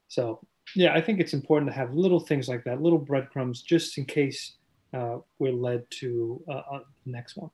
so 0.09 0.40
yeah 0.76 0.92
i 0.94 1.00
think 1.00 1.18
it's 1.20 1.33
important 1.35 1.70
to 1.70 1.76
have 1.76 1.94
little 1.94 2.20
things 2.20 2.48
like 2.48 2.62
that 2.64 2.80
little 2.83 2.98
breadcrumbs 2.98 3.62
just 3.62 3.98
in 3.98 4.04
case 4.04 4.54
uh, 4.92 5.18
we're 5.40 5.52
led 5.52 5.83
to 5.90 6.40
uh, 6.48 6.62
uh, 6.74 6.80
the 7.04 7.11
next 7.12 7.37
one 7.37 7.50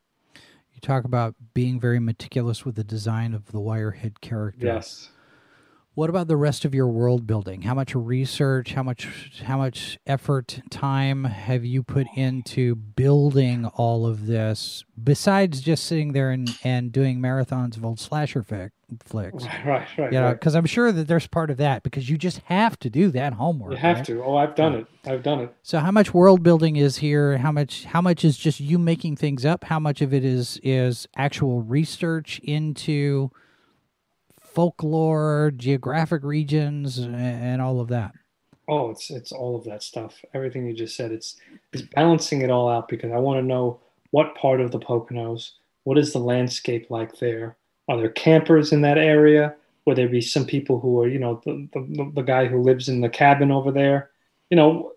You 0.82 0.86
talk 0.86 1.04
about 1.04 1.34
being 1.52 1.78
very 1.78 2.00
meticulous 2.00 2.64
with 2.64 2.74
the 2.74 2.84
design 2.84 3.34
of 3.34 3.52
the 3.52 3.58
Wirehead 3.60 4.22
character. 4.22 4.66
yes 4.66 5.10
What 6.00 6.08
about 6.08 6.28
the 6.28 6.36
rest 6.38 6.64
of 6.64 6.74
your 6.74 6.86
world 6.86 7.26
building? 7.26 7.60
How 7.60 7.74
much 7.74 7.94
research, 7.94 8.72
how 8.72 8.82
much 8.82 9.42
how 9.44 9.58
much 9.58 9.98
effort, 10.06 10.62
time 10.70 11.24
have 11.24 11.62
you 11.62 11.82
put 11.82 12.06
into 12.14 12.74
building 12.74 13.66
all 13.66 14.06
of 14.06 14.24
this 14.26 14.82
besides 15.04 15.60
just 15.60 15.84
sitting 15.84 16.14
there 16.14 16.30
and, 16.30 16.48
and 16.64 16.90
doing 16.90 17.20
marathons 17.20 17.76
of 17.76 17.84
old 17.84 18.00
slasher 18.00 18.42
fic, 18.42 18.70
flicks? 19.04 19.44
right 19.44 19.66
right 19.66 19.88
right, 19.98 20.10
You 20.10 20.20
know, 20.20 20.24
right. 20.28 20.32
because 20.32 20.54
I'm 20.54 20.64
sure 20.64 20.90
that 20.90 21.06
there's 21.06 21.26
part 21.26 21.50
of 21.50 21.58
that 21.58 21.82
because 21.82 22.08
you 22.08 22.16
just 22.16 22.38
have 22.46 22.78
to 22.78 22.88
do 22.88 23.10
that 23.10 23.34
homework. 23.34 23.72
you 23.72 23.76
have 23.76 23.96
right? 23.96 24.06
to 24.06 24.24
oh 24.24 24.36
i've 24.36 24.54
done 24.54 24.76
it 24.76 24.86
i've 25.04 25.22
done 25.22 25.40
it 25.40 25.54
So 25.62 25.80
how 25.80 25.90
much 25.90 26.14
world 26.14 26.42
building 26.42 26.76
is 26.76 26.96
here? 26.96 27.36
How 27.36 27.52
much 27.52 27.84
how 27.84 28.00
much 28.00 28.24
is 28.24 28.38
just 28.38 28.58
you 28.58 28.78
making 28.78 29.16
things 29.16 29.44
up? 29.44 29.64
How 29.64 29.78
much 29.78 30.00
of 30.00 30.14
it 30.14 30.24
is 30.24 30.58
is 30.62 31.06
actual 31.14 31.60
research 31.60 32.40
into 32.42 33.32
folklore, 34.52 35.52
geographic 35.56 36.22
regions, 36.22 36.98
a- 36.98 37.08
and 37.08 37.62
all 37.62 37.80
of 37.80 37.88
that? 37.88 38.12
Oh, 38.68 38.90
it's 38.90 39.10
it's 39.10 39.32
all 39.32 39.56
of 39.56 39.64
that 39.64 39.82
stuff. 39.82 40.20
Everything 40.32 40.66
you 40.66 40.74
just 40.74 40.96
said. 40.96 41.10
It's 41.10 41.36
it's 41.72 41.82
balancing 41.82 42.42
it 42.42 42.50
all 42.50 42.68
out 42.68 42.88
because 42.88 43.10
I 43.10 43.18
want 43.18 43.40
to 43.40 43.46
know 43.46 43.80
what 44.10 44.36
part 44.36 44.60
of 44.60 44.70
the 44.70 44.78
Poconos, 44.78 45.52
what 45.84 45.98
is 45.98 46.12
the 46.12 46.20
landscape 46.20 46.86
like 46.90 47.18
there? 47.18 47.56
Are 47.88 47.96
there 47.96 48.10
campers 48.10 48.72
in 48.72 48.82
that 48.82 48.98
area? 48.98 49.54
Will 49.84 49.94
there 49.94 50.08
be 50.08 50.20
some 50.20 50.44
people 50.44 50.78
who 50.78 51.00
are, 51.00 51.08
you 51.08 51.18
know, 51.18 51.40
the, 51.44 51.68
the, 51.72 52.12
the 52.14 52.22
guy 52.22 52.46
who 52.46 52.62
lives 52.62 52.88
in 52.88 53.00
the 53.00 53.08
cabin 53.08 53.50
over 53.50 53.72
there? 53.72 54.10
You 54.50 54.56
know, 54.56 54.92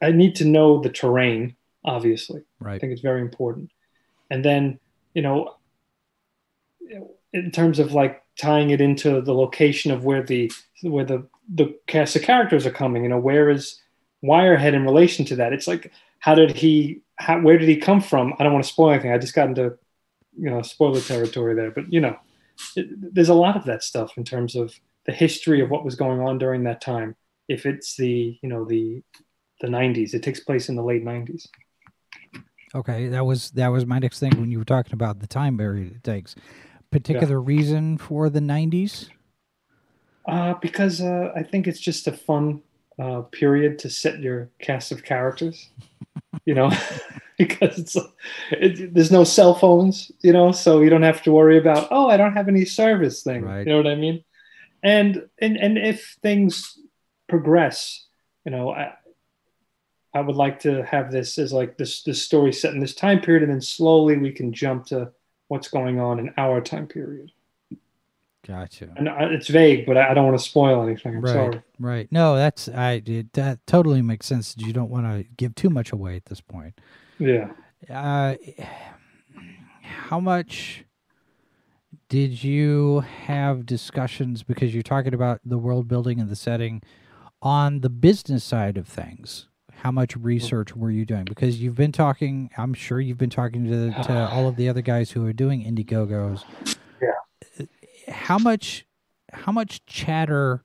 I 0.00 0.12
need 0.12 0.36
to 0.36 0.44
know 0.46 0.80
the 0.80 0.88
terrain, 0.88 1.56
obviously. 1.84 2.42
Right. 2.60 2.76
I 2.76 2.78
think 2.78 2.92
it's 2.92 3.02
very 3.02 3.20
important. 3.20 3.70
And 4.30 4.44
then, 4.44 4.78
you 5.14 5.22
know, 5.22 5.56
in 7.32 7.50
terms 7.50 7.78
of 7.78 7.92
like 7.92 8.22
tying 8.38 8.70
it 8.70 8.80
into 8.80 9.20
the 9.20 9.34
location 9.34 9.90
of 9.90 10.04
where 10.04 10.22
the 10.22 10.50
where 10.82 11.04
the 11.04 11.26
the 11.54 11.76
cast 11.86 12.16
of 12.16 12.22
characters 12.22 12.66
are 12.66 12.70
coming, 12.70 13.02
you 13.02 13.08
know, 13.08 13.18
where 13.18 13.50
is 13.50 13.80
Wirehead 14.24 14.74
in 14.74 14.84
relation 14.84 15.24
to 15.26 15.36
that. 15.36 15.52
It's 15.52 15.66
like, 15.66 15.92
how 16.20 16.34
did 16.34 16.52
he? 16.52 17.02
How, 17.16 17.40
where 17.40 17.58
did 17.58 17.68
he 17.68 17.76
come 17.76 18.00
from? 18.00 18.34
I 18.38 18.44
don't 18.44 18.52
want 18.52 18.64
to 18.64 18.72
spoil 18.72 18.90
anything. 18.90 19.12
I 19.12 19.18
just 19.18 19.34
got 19.34 19.48
into, 19.48 19.76
you 20.36 20.50
know, 20.50 20.62
spoiler 20.62 21.00
territory 21.00 21.54
there. 21.54 21.70
But 21.70 21.92
you 21.92 22.00
know, 22.00 22.16
it, 22.76 23.14
there's 23.14 23.28
a 23.28 23.34
lot 23.34 23.56
of 23.56 23.64
that 23.64 23.82
stuff 23.82 24.16
in 24.16 24.24
terms 24.24 24.54
of 24.54 24.74
the 25.06 25.12
history 25.12 25.60
of 25.60 25.70
what 25.70 25.84
was 25.84 25.94
going 25.94 26.20
on 26.20 26.38
during 26.38 26.64
that 26.64 26.80
time. 26.80 27.16
If 27.48 27.66
it's 27.66 27.96
the, 27.96 28.38
you 28.40 28.48
know, 28.48 28.64
the 28.64 29.02
the 29.60 29.68
90s, 29.68 30.14
it 30.14 30.22
takes 30.22 30.40
place 30.40 30.68
in 30.68 30.76
the 30.76 30.82
late 30.82 31.04
90s. 31.04 31.46
Okay, 32.74 33.08
that 33.08 33.24
was 33.24 33.50
that 33.52 33.68
was 33.68 33.84
my 33.84 33.98
next 33.98 34.18
thing 34.18 34.32
when 34.40 34.50
you 34.50 34.58
were 34.58 34.64
talking 34.64 34.94
about 34.94 35.20
the 35.20 35.26
time 35.26 35.58
period 35.58 35.96
it 35.96 36.04
takes. 36.04 36.34
Particular 36.92 37.40
yeah. 37.40 37.46
reason 37.46 37.98
for 37.98 38.30
the 38.30 38.40
90s? 38.40 39.08
Uh, 40.28 40.54
because 40.60 41.00
uh, 41.00 41.32
I 41.34 41.42
think 41.42 41.66
it's 41.66 41.80
just 41.80 42.06
a 42.06 42.12
fun 42.12 42.62
uh, 42.98 43.22
period 43.22 43.78
to 43.80 43.90
set 43.90 44.20
your 44.20 44.50
cast 44.60 44.92
of 44.92 45.02
characters. 45.02 45.70
you 46.44 46.54
know, 46.54 46.70
because 47.38 47.78
it's 47.78 47.96
it, 48.50 48.94
there's 48.94 49.10
no 49.10 49.24
cell 49.24 49.54
phones, 49.54 50.12
you 50.20 50.32
know, 50.32 50.52
so 50.52 50.80
you 50.80 50.90
don't 50.90 51.02
have 51.02 51.22
to 51.22 51.32
worry 51.32 51.58
about 51.58 51.88
oh 51.90 52.08
I 52.08 52.16
don't 52.16 52.34
have 52.34 52.48
any 52.48 52.64
service 52.64 53.22
thing. 53.22 53.42
Right. 53.42 53.66
You 53.66 53.72
know 53.72 53.76
what 53.78 53.86
I 53.86 53.96
mean? 53.96 54.22
And 54.82 55.28
and 55.40 55.56
and 55.56 55.78
if 55.78 56.16
things 56.22 56.78
progress, 57.28 58.06
you 58.44 58.52
know, 58.52 58.70
I 58.70 58.92
I 60.14 60.20
would 60.20 60.36
like 60.36 60.60
to 60.60 60.84
have 60.84 61.10
this 61.10 61.38
as 61.38 61.52
like 61.52 61.78
this 61.78 62.02
this 62.02 62.22
story 62.22 62.52
set 62.52 62.74
in 62.74 62.80
this 62.80 62.94
time 62.94 63.20
period, 63.20 63.42
and 63.42 63.52
then 63.52 63.60
slowly 63.60 64.16
we 64.16 64.32
can 64.32 64.52
jump 64.52 64.86
to 64.86 65.12
what's 65.52 65.68
going 65.68 66.00
on 66.00 66.18
in 66.18 66.32
our 66.38 66.62
time 66.62 66.86
period. 66.86 67.30
Gotcha. 68.48 68.88
And 68.96 69.06
it's 69.32 69.48
vague, 69.48 69.84
but 69.84 69.98
I 69.98 70.14
don't 70.14 70.24
want 70.24 70.38
to 70.38 70.44
spoil 70.44 70.82
anything. 70.82 71.16
I'm 71.16 71.20
right, 71.20 71.32
sorry. 71.32 71.62
Right. 71.78 72.08
No, 72.10 72.34
that's 72.36 72.70
I. 72.70 73.02
It, 73.04 73.34
that 73.34 73.64
totally 73.66 74.00
makes 74.00 74.26
sense. 74.26 74.56
You 74.56 74.72
don't 74.72 74.88
want 74.88 75.06
to 75.06 75.28
give 75.36 75.54
too 75.54 75.68
much 75.68 75.92
away 75.92 76.16
at 76.16 76.24
this 76.24 76.40
point. 76.40 76.80
Yeah. 77.18 77.50
Uh, 77.88 78.36
how 79.82 80.18
much 80.18 80.84
did 82.08 82.42
you 82.42 83.00
have 83.00 83.66
discussions 83.66 84.42
because 84.42 84.72
you're 84.72 84.82
talking 84.82 85.12
about 85.12 85.40
the 85.44 85.58
world 85.58 85.86
building 85.86 86.18
and 86.18 86.30
the 86.30 86.36
setting 86.36 86.82
on 87.42 87.80
the 87.80 87.90
business 87.90 88.42
side 88.42 88.78
of 88.78 88.88
things? 88.88 89.48
How 89.82 89.90
much 89.90 90.16
research 90.16 90.76
were 90.76 90.92
you 90.92 91.04
doing? 91.04 91.24
Because 91.24 91.60
you've 91.60 91.74
been 91.74 91.90
talking. 91.90 92.50
I'm 92.56 92.72
sure 92.72 93.00
you've 93.00 93.18
been 93.18 93.30
talking 93.30 93.64
to, 93.64 93.90
to 94.04 94.28
all 94.30 94.46
of 94.46 94.54
the 94.54 94.68
other 94.68 94.80
guys 94.80 95.10
who 95.10 95.26
are 95.26 95.32
doing 95.32 95.64
Indiegogos 95.64 96.44
Yeah. 97.00 97.66
how 98.06 98.38
much 98.38 98.86
how 99.32 99.50
much 99.50 99.84
chatter 99.84 100.62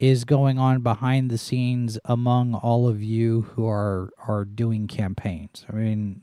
is 0.00 0.24
going 0.24 0.58
on 0.58 0.82
behind 0.82 1.30
the 1.30 1.38
scenes 1.38 1.96
among 2.06 2.54
all 2.54 2.88
of 2.88 3.00
you 3.00 3.42
who 3.42 3.68
are 3.68 4.10
are 4.26 4.44
doing 4.44 4.88
campaigns? 4.88 5.64
I 5.70 5.76
mean, 5.76 6.22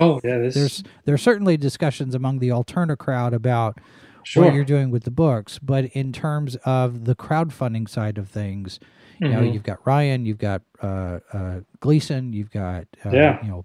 oh 0.00 0.20
yeah, 0.24 0.38
this... 0.38 0.56
there's 0.56 0.82
there's 1.04 1.22
certainly 1.22 1.56
discussions 1.56 2.16
among 2.16 2.40
the 2.40 2.48
Alterna 2.48 2.98
crowd 2.98 3.32
about 3.32 3.78
sure. 4.24 4.42
what 4.42 4.54
you're 4.54 4.64
doing 4.64 4.90
with 4.90 5.04
the 5.04 5.12
books, 5.12 5.60
but 5.60 5.84
in 5.84 6.12
terms 6.12 6.56
of 6.64 7.04
the 7.04 7.14
crowdfunding 7.14 7.88
side 7.88 8.18
of 8.18 8.28
things, 8.28 8.80
you 9.18 9.28
mm-hmm. 9.28 9.36
know, 9.36 9.42
you've 9.42 9.62
got 9.62 9.86
Ryan, 9.86 10.26
you've 10.26 10.38
got 10.38 10.62
uh, 10.82 11.20
uh, 11.32 11.60
Gleason, 11.80 12.32
you've 12.32 12.50
got 12.50 12.86
uh, 13.04 13.10
yeah. 13.10 13.42
you 13.42 13.48
know. 13.48 13.64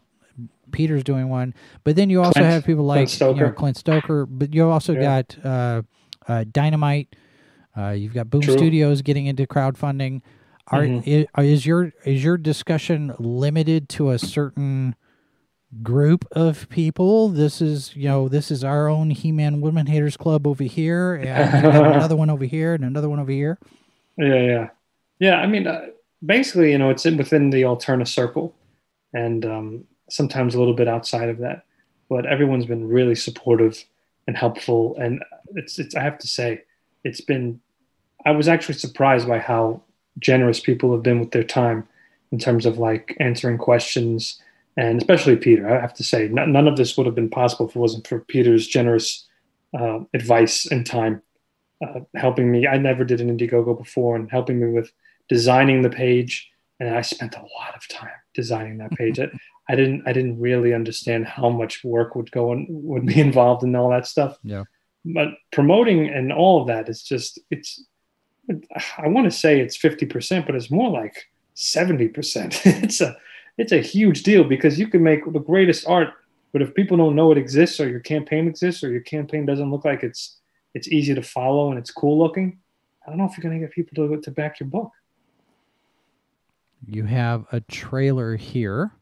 Peter's 0.72 1.04
doing 1.04 1.28
one, 1.28 1.54
but 1.84 1.98
then 1.98 2.10
you 2.10 2.24
also 2.24 2.40
Clint, 2.40 2.54
have 2.54 2.66
people 2.66 2.86
like 2.86 3.10
Clint 3.10 3.38
you 3.38 3.44
know, 3.44 3.52
Clint 3.52 3.76
Stoker, 3.76 4.26
but 4.26 4.54
you 4.54 4.70
also 4.70 4.94
yeah. 4.94 5.22
got 5.22 5.46
uh, 5.46 5.82
uh, 6.30 6.46
Dynamite. 6.50 7.14
Uh, 7.78 7.90
you've 7.90 8.14
got 8.14 8.30
Boom 8.30 8.40
True. 8.40 8.54
Studios 8.54 9.02
getting 9.02 9.26
into 9.26 9.46
crowdfunding. 9.46 10.22
Are 10.68 10.84
mm-hmm. 10.84 11.10
is, 11.10 11.28
is, 11.38 11.66
your 11.66 11.92
is 12.06 12.24
your 12.24 12.38
discussion 12.38 13.14
limited 13.20 13.90
to 13.90 14.12
a 14.12 14.20
certain 14.20 14.96
group 15.82 16.26
of 16.32 16.70
people? 16.70 17.30
This 17.30 17.62
is 17.62 17.96
you 17.96 18.08
know 18.08 18.30
this 18.30 18.52
is 18.52 18.64
our 18.64 18.88
own 18.88 19.10
He-Man 19.10 19.60
Women 19.62 19.88
Haters 19.88 20.16
Club 20.16 20.48
over 20.48 20.64
here, 20.64 21.16
and 21.16 21.66
another 21.66 22.16
one 22.16 22.30
over 22.30 22.46
here, 22.46 22.74
and 22.74 22.86
another 22.86 23.10
one 23.10 23.20
over 23.20 23.32
here. 23.32 23.58
Yeah, 24.18 24.36
yeah, 24.36 24.68
yeah. 25.22 25.36
I 25.36 25.48
mean, 25.48 25.68
uh, 25.68 25.88
basically, 26.26 26.72
you 26.72 26.78
know, 26.78 26.90
it's 26.90 27.06
in, 27.06 27.16
within 27.16 27.50
the 27.52 27.62
Alterna 27.62 28.08
circle, 28.08 28.54
and 29.14 29.46
um, 29.46 29.84
sometimes 30.10 30.56
a 30.56 30.60
little 30.60 30.74
bit 30.74 30.88
outside 30.90 31.30
of 31.30 31.38
that. 31.38 31.64
But 32.10 32.26
everyone's 32.26 32.66
been 32.66 32.90
really 32.90 33.16
supportive 33.16 33.86
and 34.28 34.36
helpful. 34.36 34.98
And 35.00 35.24
it's, 35.56 35.80
it's, 35.80 35.96
I 35.96 36.02
have 36.02 36.18
to 36.20 36.28
say, 36.28 36.64
it's 37.06 37.22
been, 37.22 37.62
I 38.26 38.32
was 38.32 38.50
actually 38.50 38.76
surprised 38.76 39.28
by 39.28 39.40
how 39.40 39.82
generous 40.20 40.60
people 40.60 40.92
have 40.92 41.04
been 41.04 41.22
with 41.22 41.32
their 41.32 41.44
time 41.44 41.88
in 42.32 42.40
terms 42.40 42.66
of 42.66 42.78
like 42.78 43.16
answering 43.20 43.58
questions 43.58 44.42
and 44.78 45.02
especially 45.02 45.36
Peter. 45.36 45.70
I 45.70 45.80
have 45.82 45.94
to 45.96 46.04
say, 46.04 46.28
none 46.28 46.68
of 46.68 46.78
this 46.78 46.96
would 46.96 47.06
have 47.06 47.16
been 47.16 47.30
possible 47.30 47.68
if 47.68 47.76
it 47.76 47.80
wasn't 47.80 48.08
for 48.08 48.20
Peter's 48.20 48.68
generous 48.68 49.28
uh, 49.78 50.00
advice 50.14 50.66
and 50.66 50.86
time, 50.86 51.22
uh, 51.86 52.02
helping 52.16 52.52
me. 52.52 52.68
I 52.68 52.78
never 52.78 53.04
did 53.04 53.22
an 53.22 53.36
Indiegogo 53.36 53.78
before, 53.78 54.16
and 54.16 54.32
helping 54.32 54.60
me 54.60 54.68
with 54.68 54.92
designing 55.30 55.82
the 55.82 55.90
page. 55.90 56.50
And 56.80 56.96
I 56.96 57.02
spent 57.02 57.36
a 57.36 57.42
lot 57.42 57.76
of 57.76 57.88
time 57.88 58.10
designing 58.34 58.78
that 58.80 58.92
page. 58.92 59.20
I 59.70 59.76
didn't 59.76 60.04
I 60.06 60.14
didn't 60.14 60.40
really 60.40 60.74
understand 60.74 61.26
how 61.26 61.50
much 61.50 61.84
work 61.84 62.16
would 62.16 62.32
go 62.32 62.52
and 62.52 62.68
would 62.70 63.06
be 63.06 63.20
involved 63.28 63.64
in 63.64 63.76
all 63.76 63.90
that 63.90 64.08
stuff. 64.08 64.38
Yeah. 64.44 64.66
But 65.06 65.30
promoting 65.52 66.10
and 66.10 66.32
all 66.32 66.62
of 66.62 66.68
that 66.68 66.90
is 66.90 67.04
just 67.04 67.40
it's 67.50 67.84
I 68.98 69.08
want 69.08 69.26
to 69.26 69.32
say 69.32 69.60
it's 69.60 69.78
50%, 69.78 70.46
but 70.46 70.56
it's 70.56 70.72
more 70.72 70.90
like 70.90 71.30
70%. 71.56 72.62
it's 72.84 73.02
a 73.02 73.16
it's 73.58 73.72
a 73.72 73.82
huge 73.82 74.24
deal 74.24 74.44
because 74.44 74.80
you 74.80 74.88
can 74.88 75.04
make 75.04 75.32
the 75.32 75.40
greatest 75.40 75.88
art, 75.88 76.10
but 76.52 76.62
if 76.62 76.74
people 76.74 76.98
don't 76.98 77.16
know 77.16 77.32
it 77.32 77.38
exists 77.38 77.80
or 77.80 77.88
your 77.88 78.00
campaign 78.00 78.48
exists 78.48 78.84
or 78.84 78.90
your 78.90 79.02
campaign 79.02 79.46
doesn't 79.46 79.72
look 79.72 79.86
like 79.86 80.04
it's 80.04 80.40
it's 80.74 80.88
easy 80.88 81.14
to 81.14 81.22
follow 81.22 81.70
and 81.70 81.78
it's 81.78 81.92
cool 81.92 82.18
looking, 82.18 82.60
I 83.06 83.10
don't 83.10 83.18
know 83.18 83.26
if 83.26 83.38
you're 83.38 83.44
going 83.44 83.60
to 83.60 83.66
get 83.66 83.76
people 83.76 83.96
to 83.96 84.22
to 84.22 84.32
back 84.32 84.60
your 84.60 84.70
book. 84.70 84.92
You 86.86 87.06
have 87.06 87.46
a 87.52 87.62
trailer 87.62 88.36
here 88.36 88.94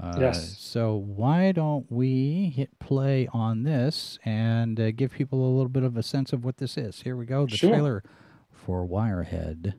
uh, 0.00 0.16
yes. 0.18 0.56
So 0.58 0.94
why 0.94 1.52
don't 1.52 1.90
we 1.90 2.52
hit 2.54 2.78
play 2.78 3.28
on 3.32 3.64
this 3.64 4.18
and 4.24 4.78
uh, 4.78 4.90
give 4.92 5.12
people 5.12 5.40
a 5.40 5.50
little 5.50 5.68
bit 5.68 5.82
of 5.82 5.96
a 5.96 6.02
sense 6.02 6.32
of 6.32 6.44
what 6.44 6.58
this 6.58 6.76
is? 6.76 7.02
Here 7.02 7.16
we 7.16 7.26
go. 7.26 7.46
The 7.46 7.56
sure. 7.56 7.70
trailer 7.70 8.04
for 8.52 8.86
Wirehead. 8.86 9.74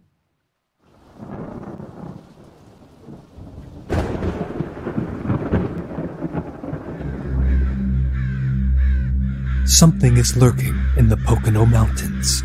Something 9.66 10.18
is 10.18 10.36
lurking 10.36 10.78
in 10.98 11.10
the 11.10 11.18
Pocono 11.18 11.66
Mountains, 11.66 12.44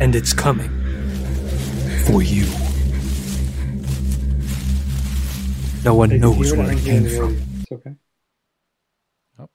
and 0.00 0.16
it's 0.16 0.32
coming 0.32 0.70
for 2.06 2.22
you. 2.22 2.46
No 5.86 5.94
one 5.94 6.18
knows 6.18 6.52
where 6.52 6.72
it 6.72 6.80
came 6.80 7.08
from. 7.08 7.36
Okay. 7.70 7.94
Oh. 9.38 9.46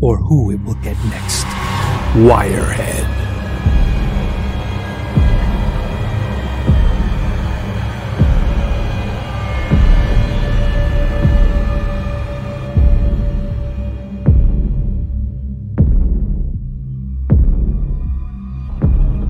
Or 0.00 0.16
who 0.16 0.52
it 0.52 0.64
will 0.64 0.72
get 0.76 0.96
next. 1.04 1.44
Wirehead. 2.14 3.04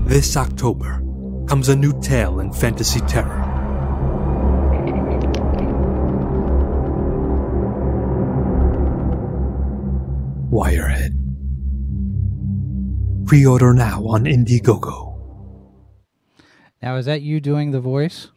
This 0.07 0.37
October 0.37 1.03
comes 1.45 1.67
a 1.67 1.75
new 1.75 1.91
tale 2.01 2.39
in 2.39 2.53
fantasy 2.53 3.01
terror. 3.01 3.48
Pre 13.29 13.45
order 13.45 13.75
now 13.75 14.03
on 14.07 14.23
Indiegogo. 14.23 15.15
Now, 16.81 16.95
is 16.95 17.05
that 17.05 17.21
you 17.21 17.39
doing 17.39 17.69
the 17.69 17.79
voice? 17.79 18.29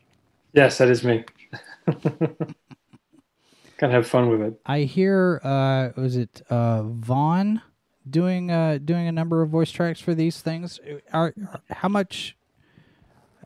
Yes, 0.53 0.77
that 0.77 0.91
is 0.91 1.03
me. 1.03 1.25
Gotta 3.79 3.91
have 3.91 4.07
fun 4.07 4.29
with 4.29 4.43
it. 4.43 4.61
I 4.67 4.81
hear, 4.81 5.41
uh, 5.43 5.99
was 5.99 6.17
it 6.17 6.43
uh, 6.51 6.83
Vaughn 6.83 7.63
doing 8.11 8.51
uh, 8.51 8.81
doing 8.85 9.09
a 9.09 9.13
number 9.13 9.41
of 9.41 9.49
voice 9.49 9.71
tracks 9.71 9.99
for 9.99 10.15
these 10.15 10.43
things? 10.43 10.79
Are, 11.11 11.33
how 11.71 11.89
much 11.89 12.37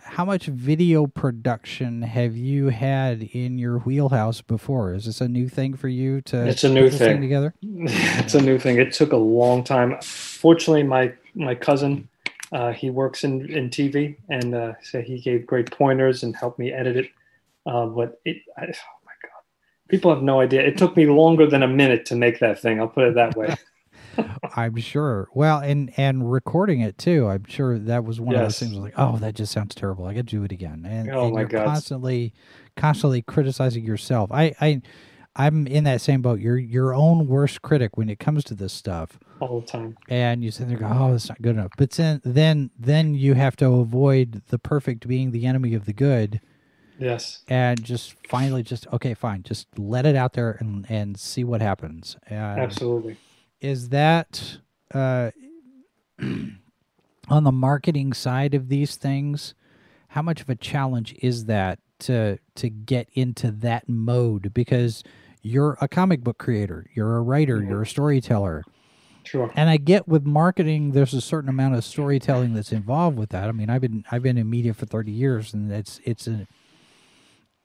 how 0.01 0.25
much 0.25 0.47
video 0.47 1.07
production 1.07 2.03
have 2.03 2.37
you 2.37 2.71
had 2.71 3.23
in 3.23 3.57
your 3.57 3.79
wheelhouse 3.79 4.41
before? 4.41 4.95
Is 4.95 5.05
this 5.05 5.21
a 5.21 5.29
new 5.29 5.49
thing 5.49 5.77
for 5.77 5.87
you 5.87 6.23
to? 6.23 6.45
It's 6.45 6.65
a 6.65 6.69
new 6.69 6.91
thing. 6.91 6.99
thing. 6.99 7.21
together. 7.21 7.55
it's 7.63 8.35
a 8.35 8.43
new 8.43 8.59
thing. 8.59 8.79
It 8.79 8.93
took 8.93 9.13
a 9.13 9.17
long 9.17 9.63
time. 9.63 9.97
Fortunately, 10.03 10.83
my 10.83 11.13
my 11.37 11.55
cousin, 11.55 12.09
uh, 12.53 12.73
he 12.73 12.91
works 12.91 13.23
in 13.25 13.49
in 13.51 13.71
TV, 13.71 14.17
and 14.29 14.55
uh, 14.55 14.73
so 14.83 15.01
he 15.01 15.21
gave 15.21 15.47
great 15.47 15.71
pointers 15.71 16.23
and 16.23 16.35
helped 16.35 16.59
me 16.59 16.73
edit 16.73 16.97
it. 16.97 17.11
Uh, 17.67 17.87
but 17.87 18.21
it, 18.25 18.39
I, 18.57 18.65
oh 18.65 19.01
my 19.05 19.13
god, 19.23 19.43
people 19.89 20.13
have 20.13 20.23
no 20.23 20.41
idea. 20.41 20.63
It 20.63 20.79
took 20.79 20.97
me 20.97 21.07
longer 21.07 21.47
than 21.47 21.63
a 21.63 21.69
minute 21.69 22.07
to 22.07 22.17
make 22.17 22.41
that 22.41 22.61
thing. 22.61 22.81
I'll 22.81 22.89
put 22.89 23.05
it 23.09 23.15
that 23.15 23.37
way. 23.37 23.55
I'm 24.57 24.77
sure. 24.77 25.29
Well, 25.35 25.59
and 25.59 25.93
and 25.97 26.31
recording 26.31 26.81
it 26.81 26.97
too. 26.99 27.27
I'm 27.29 27.45
sure 27.45 27.79
that 27.79 28.05
was 28.05 28.21
one 28.21 28.35
of 28.35 28.41
those 28.41 28.59
things. 28.59 28.73
Like, 28.75 28.95
oh, 28.97 29.19
that 29.19 29.35
just 29.35 29.53
sounds 29.53 29.75
terrible. 29.75 30.07
I 30.07 30.15
got 30.15 30.27
to 30.27 30.37
do 30.37 30.43
it 30.45 30.53
again. 30.53 30.87
And, 30.89 31.11
Oh 31.11 31.27
and 31.27 31.35
my 31.35 31.41
you're 31.41 31.49
God. 31.49 31.67
constantly, 31.67 32.33
constantly 32.77 33.23
criticizing 33.23 33.85
yourself. 33.85 34.31
I, 34.33 34.55
I, 34.61 34.81
I'm 35.35 35.67
in 35.67 35.85
that 35.85 36.01
same 36.01 36.23
boat. 36.23 36.41
You're 36.41 36.57
your 36.59 36.95
own 36.95 37.27
worst 37.27 37.61
critic 37.61 37.97
when 37.99 38.09
it 38.09 38.19
comes 38.19 38.45
to 38.45 38.55
this 38.55 38.73
stuff. 38.73 39.19
All 39.41 39.61
the 39.61 39.67
time. 39.67 39.97
And 40.09 40.43
you 40.43 40.51
sit 40.51 40.69
there, 40.69 40.77
and 40.77 40.87
go, 40.87 40.93
oh, 40.93 41.13
that's 41.13 41.29
not 41.29 41.41
good 41.43 41.57
enough. 41.57 41.73
But 41.77 41.91
then, 41.93 42.21
then, 42.25 42.71
then 42.79 43.15
you 43.15 43.35
have 43.35 43.57
to 43.57 43.67
avoid 43.67 44.43
the 44.49 44.59
perfect 44.59 45.07
being 45.07 45.31
the 45.31 45.47
enemy 45.47 45.75
of 45.75 45.85
the 45.85 45.93
good, 45.93 46.41
Yes. 46.99 47.43
and 47.49 47.83
just 47.83 48.15
finally, 48.29 48.63
just 48.63 48.87
okay, 48.93 49.13
fine, 49.15 49.43
just 49.43 49.67
let 49.79 50.07
it 50.07 50.17
out 50.17 50.33
there 50.33 50.57
and 50.61 50.87
and 50.91 51.19
see 51.19 51.45
what 51.45 51.61
happens. 51.61 52.17
And 52.27 52.61
Absolutely. 52.61 53.19
is 53.61 53.91
that 53.91 54.59
uh, 54.95 55.31
on 57.29 57.45
the 57.45 57.53
marketing 57.53 58.13
side 58.13 58.55
of 58.55 58.69
these 58.69 58.97
things 58.97 59.55
how 60.09 60.23
much 60.23 60.41
of 60.41 60.49
a 60.49 60.55
challenge 60.55 61.15
is 61.21 61.45
that 61.47 61.79
to 61.99 62.39
to 62.55 62.69
get 62.71 63.09
into 63.15 63.51
that 63.51 63.89
mode 63.89 64.55
because 64.55 65.03
you're 65.43 65.77
a 65.81 65.89
comic 65.89 66.23
book 66.23 66.39
creator 66.39 66.87
you're 66.95 67.17
a 67.17 67.21
writer 67.21 67.63
you're 67.63 67.83
a 67.83 67.87
storyteller 67.87 68.63
Sure. 69.27 69.53
and 69.57 69.69
i 69.69 69.77
get 69.77 70.07
with 70.09 70.25
marketing 70.25 70.93
there's 70.93 71.13
a 71.15 71.21
certain 71.21 71.49
amount 71.51 71.75
of 71.75 71.85
storytelling 71.85 72.55
that's 72.55 72.73
involved 72.73 73.19
with 73.19 73.31
that 73.31 73.49
i 73.49 73.53
mean 73.53 73.69
i've 73.69 73.81
been 73.81 74.05
i've 74.11 74.23
been 74.23 74.39
in 74.39 74.49
media 74.49 74.73
for 74.73 74.87
30 74.87 75.11
years 75.13 75.53
and 75.53 75.71
it's 75.73 76.01
it's 76.05 76.27
a 76.29 76.47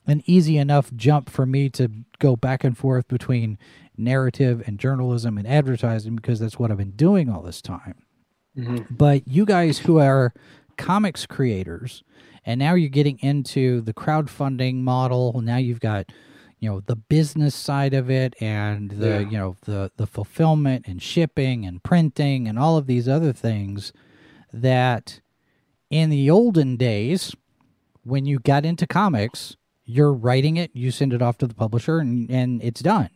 an 0.07 0.23
easy 0.25 0.57
enough 0.57 0.91
jump 0.95 1.29
for 1.29 1.45
me 1.45 1.69
to 1.69 1.87
go 2.19 2.35
back 2.35 2.63
and 2.63 2.77
forth 2.77 3.07
between 3.07 3.57
narrative 3.95 4.63
and 4.65 4.79
journalism 4.79 5.37
and 5.37 5.47
advertising 5.47 6.15
because 6.15 6.39
that's 6.39 6.57
what 6.57 6.71
I've 6.71 6.77
been 6.77 6.91
doing 6.95 7.29
all 7.29 7.43
this 7.43 7.61
time. 7.61 7.95
Mhm. 8.57 8.87
But 8.89 9.27
you 9.27 9.45
guys 9.45 9.77
who 9.79 9.99
are 9.99 10.33
comics 10.75 11.27
creators 11.27 12.03
and 12.43 12.57
now 12.57 12.73
you're 12.73 12.89
getting 12.89 13.19
into 13.19 13.81
the 13.81 13.93
crowdfunding 13.93 14.77
model, 14.77 15.39
now 15.43 15.57
you've 15.57 15.79
got 15.79 16.11
you 16.61 16.69
know 16.69 16.79
the 16.79 16.95
business 16.95 17.53
side 17.55 17.93
of 17.93 18.09
it 18.09 18.35
and 18.39 18.91
the 18.91 19.07
Yeah. 19.09 19.19
you 19.19 19.37
know 19.37 19.55
the 19.65 19.91
the 19.97 20.07
fulfillment 20.07 20.87
and 20.87 21.01
shipping 21.01 21.65
and 21.65 21.83
printing 21.83 22.47
and 22.47 22.57
all 22.57 22.77
of 22.77 22.87
these 22.87 23.09
other 23.09 23.33
things 23.33 23.91
that 24.53 25.19
in 25.89 26.09
the 26.09 26.29
olden 26.29 26.77
days 26.77 27.35
when 28.03 28.25
you 28.25 28.39
got 28.39 28.65
into 28.65 28.87
comics 28.87 29.57
you're 29.85 30.13
writing 30.13 30.55
it 30.55 30.71
you 30.73 30.91
send 30.91 31.11
it 31.11 31.21
off 31.21 31.37
to 31.39 31.47
the 31.47 31.55
publisher 31.55 31.99
and, 31.99 32.29
and 32.29 32.63
it's 32.63 32.81
done. 32.81 33.09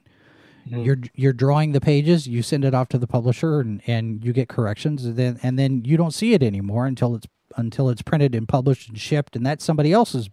Mm-hmm. 0.67 0.81
You're 0.81 0.97
you're 1.13 1.33
drawing 1.33 1.71
the 1.73 1.79
pages 1.81 2.27
you 2.27 2.41
send 2.41 2.65
it 2.65 2.73
off 2.73 2.89
to 2.89 2.97
the 2.97 3.07
publisher 3.07 3.59
and, 3.59 3.81
and 3.85 4.25
you 4.25 4.33
get 4.33 4.49
corrections 4.49 5.05
and 5.05 5.15
then 5.15 5.39
and 5.43 5.59
then 5.59 5.85
you 5.85 5.95
don't 5.95 6.13
see 6.13 6.33
it 6.33 6.41
anymore 6.41 6.87
until 6.87 7.13
it's 7.15 7.27
until 7.55 7.87
it's 7.89 8.01
printed 8.01 8.33
and 8.33 8.47
published 8.47 8.89
and 8.89 8.99
shipped 8.99 9.35
and 9.35 9.45
that's 9.45 9.63
somebody 9.63 9.93
else's 9.93 10.29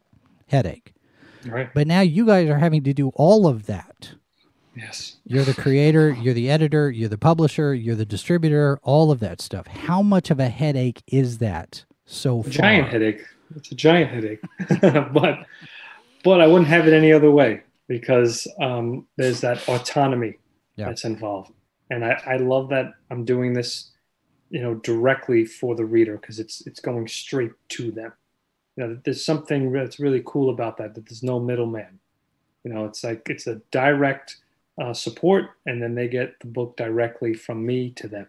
headache 0.49 0.92
Right. 1.47 1.71
but 1.75 1.87
now 1.87 2.01
you 2.01 2.27
guys 2.27 2.49
are 2.49 2.59
having 2.59 2.83
to 2.85 2.93
do 2.93 3.09
all 3.15 3.47
of 3.47 3.67
that 3.67 4.13
Yes. 4.75 5.17
you're 5.25 5.45
the 5.45 5.55
creator 5.55 6.11
you're 6.11 6.35
the 6.35 6.51
editor 6.51 6.91
you're 6.91 7.09
the 7.09 7.19
publisher 7.19 7.75
you're 7.75 7.95
the 7.97 8.07
distributor 8.07 8.79
all 8.83 9.11
of 9.11 9.21
that 9.21 9.41
stuff 9.41 9.67
how 9.67 10.01
much 10.03 10.31
of 10.31 10.41
a 10.41 10.49
headache 10.49 11.03
is 11.07 11.39
that 11.39 11.85
so 12.07 12.43
far 12.43 12.51
giant 12.53 12.89
headache. 12.89 13.23
It's 13.55 13.71
a 13.71 13.75
giant 13.75 14.11
headache, 14.11 14.41
but 15.13 15.47
but 16.25 16.41
I 16.41 16.47
wouldn't 16.47 16.69
have 16.69 16.87
it 16.89 16.95
any 16.95 17.13
other 17.13 17.31
way 17.31 17.61
because 17.87 18.47
um, 18.61 19.07
there's 19.19 19.43
that 19.43 19.69
autonomy 19.69 20.39
Yeah. 20.77 20.87
that's 20.87 21.05
involved, 21.05 21.53
and 21.91 22.03
I, 22.03 22.13
I 22.27 22.37
love 22.39 22.71
that 22.71 22.95
I'm 23.11 23.27
doing 23.27 23.53
this, 23.53 23.91
you 24.49 24.63
know, 24.63 24.77
directly 24.77 25.45
for 25.45 25.75
the 25.75 25.85
reader 25.85 26.17
because 26.17 26.39
it's 26.39 26.67
it's 26.67 26.81
going 26.81 27.07
straight 27.09 27.53
to 27.71 27.91
them. 27.91 28.13
You 28.77 28.87
know, 28.87 28.99
there's 29.05 29.25
something 29.25 29.73
that's 29.73 30.01
really 30.01 30.23
cool 30.25 30.51
about 30.51 30.77
that. 30.79 30.95
That 30.95 31.07
there's 31.07 31.23
no 31.23 31.39
middleman. 31.41 31.99
You 32.65 32.73
know, 32.73 32.85
it's 32.85 33.05
like 33.05 33.29
it's 33.29 33.47
a 33.47 33.61
direct 33.71 34.37
uh, 34.81 34.95
support, 34.95 35.51
and 35.67 35.83
then 35.83 35.95
they 35.95 36.09
get 36.09 36.39
the 36.41 36.47
book 36.47 36.77
directly 36.77 37.35
from 37.35 37.67
me 37.67 37.91
to 37.91 38.09
them. 38.09 38.27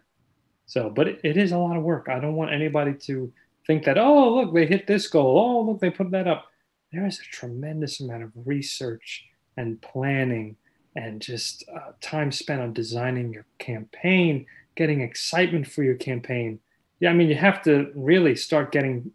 So, 0.66 0.90
but 0.90 1.08
it, 1.08 1.20
it 1.22 1.36
is 1.36 1.52
a 1.52 1.58
lot 1.58 1.76
of 1.76 1.82
work. 1.82 2.08
I 2.08 2.18
don't 2.18 2.36
want 2.36 2.52
anybody 2.52 2.94
to 2.94 3.32
think 3.66 3.84
that, 3.84 3.98
oh, 3.98 4.34
look, 4.34 4.54
they 4.54 4.66
hit 4.66 4.86
this 4.86 5.06
goal. 5.06 5.38
Oh, 5.38 5.70
look, 5.70 5.80
they 5.80 5.90
put 5.90 6.10
that 6.10 6.26
up. 6.26 6.46
There 6.92 7.06
is 7.06 7.18
a 7.18 7.34
tremendous 7.34 8.00
amount 8.00 8.22
of 8.22 8.32
research 8.44 9.24
and 9.56 9.80
planning 9.80 10.56
and 10.96 11.20
just 11.20 11.64
uh, 11.74 11.92
time 12.00 12.30
spent 12.30 12.60
on 12.60 12.72
designing 12.72 13.32
your 13.32 13.46
campaign, 13.58 14.46
getting 14.76 15.00
excitement 15.00 15.66
for 15.66 15.82
your 15.82 15.96
campaign. 15.96 16.60
Yeah, 17.00 17.10
I 17.10 17.14
mean, 17.14 17.28
you 17.28 17.34
have 17.34 17.62
to 17.62 17.90
really 17.94 18.36
start 18.36 18.72
getting 18.72 19.10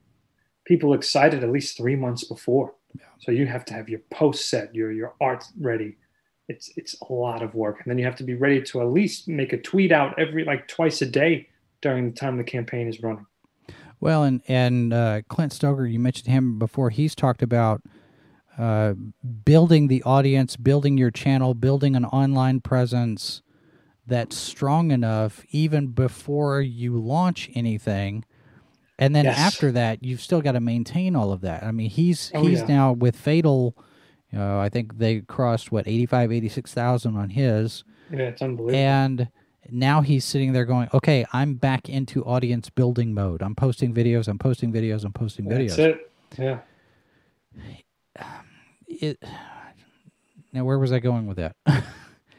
people 0.69 0.93
excited 0.93 1.43
at 1.43 1.51
least 1.51 1.75
three 1.75 1.95
months 1.95 2.23
before. 2.23 2.75
So 3.19 3.31
you 3.31 3.47
have 3.47 3.65
to 3.65 3.73
have 3.73 3.89
your 3.89 3.99
post 4.11 4.49
set, 4.49 4.73
your 4.73 4.91
your 4.91 5.13
art 5.19 5.43
ready. 5.59 5.97
It's 6.47 6.71
it's 6.77 6.95
a 7.01 7.11
lot 7.11 7.43
of 7.43 7.53
work, 7.53 7.81
and 7.81 7.91
then 7.91 7.97
you 7.97 8.05
have 8.05 8.15
to 8.17 8.23
be 8.23 8.35
ready 8.35 8.61
to 8.61 8.81
at 8.81 8.87
least 8.87 9.27
make 9.27 9.51
a 9.51 9.57
tweet 9.57 9.91
out 9.91 10.17
every 10.17 10.45
like 10.45 10.67
twice 10.67 11.01
a 11.01 11.05
day 11.05 11.49
during 11.81 12.09
the 12.09 12.15
time 12.15 12.37
the 12.37 12.43
campaign 12.43 12.87
is 12.87 13.01
running. 13.01 13.25
Well, 13.99 14.23
and 14.23 14.41
and 14.47 14.93
uh, 14.93 15.21
Clint 15.27 15.51
Stoker, 15.51 15.85
you 15.85 15.99
mentioned 15.99 16.27
him 16.27 16.57
before. 16.57 16.89
He's 16.91 17.13
talked 17.13 17.41
about 17.41 17.81
uh, 18.57 18.93
building 19.43 19.87
the 19.87 20.01
audience, 20.03 20.55
building 20.55 20.97
your 20.97 21.11
channel, 21.11 21.53
building 21.53 21.95
an 21.95 22.05
online 22.05 22.61
presence 22.61 23.41
that's 24.07 24.35
strong 24.35 24.91
enough 24.91 25.43
even 25.49 25.87
before 25.87 26.61
you 26.61 26.97
launch 26.97 27.49
anything. 27.53 28.23
And 28.99 29.15
then 29.15 29.25
Yes. 29.25 29.39
after 29.39 29.71
that, 29.71 30.03
you've 30.03 30.21
still 30.21 30.41
got 30.41 30.51
to 30.51 30.59
maintain 30.59 31.15
all 31.15 31.31
of 31.31 31.41
that. 31.41 31.63
I 31.63 31.71
mean, 31.71 31.89
he's 31.89 32.31
Oh, 32.35 32.43
he's 32.45 32.59
yeah. 32.59 32.67
now 32.67 32.91
with 32.91 33.15
Fatal. 33.15 33.75
You 34.31 34.37
know, 34.39 34.59
I 34.59 34.69
think 34.69 34.97
they 34.99 35.21
crossed 35.21 35.71
what 35.71 35.87
85, 35.87 36.31
86,000 36.31 37.15
on 37.17 37.29
his. 37.31 37.83
Yeah, 38.11 38.19
it's 38.19 38.41
unbelievable. 38.41 38.77
And 38.77 39.29
now 39.71 40.01
he's 40.01 40.23
sitting 40.25 40.53
there 40.53 40.65
going, 40.65 40.89
okay, 40.93 41.25
I'm 41.33 41.55
back 41.55 41.89
into 41.89 42.23
audience 42.25 42.69
building 42.69 43.13
mode. 43.13 43.41
I'm 43.41 43.55
posting 43.55 43.93
videos, 43.93 44.27
I'm 44.27 44.37
posting 44.37 44.71
videos, 44.71 45.03
I'm 45.03 45.13
posting 45.13 45.45
videos. 45.45 45.75
That's 45.75 45.79
it. 45.79 46.11
Yeah. 46.37 46.59
It- 48.87 49.23
now, 50.51 50.65
where 50.65 50.79
was 50.79 50.91
I 50.91 50.99
going 50.99 51.27
with 51.27 51.37
that? 51.37 51.55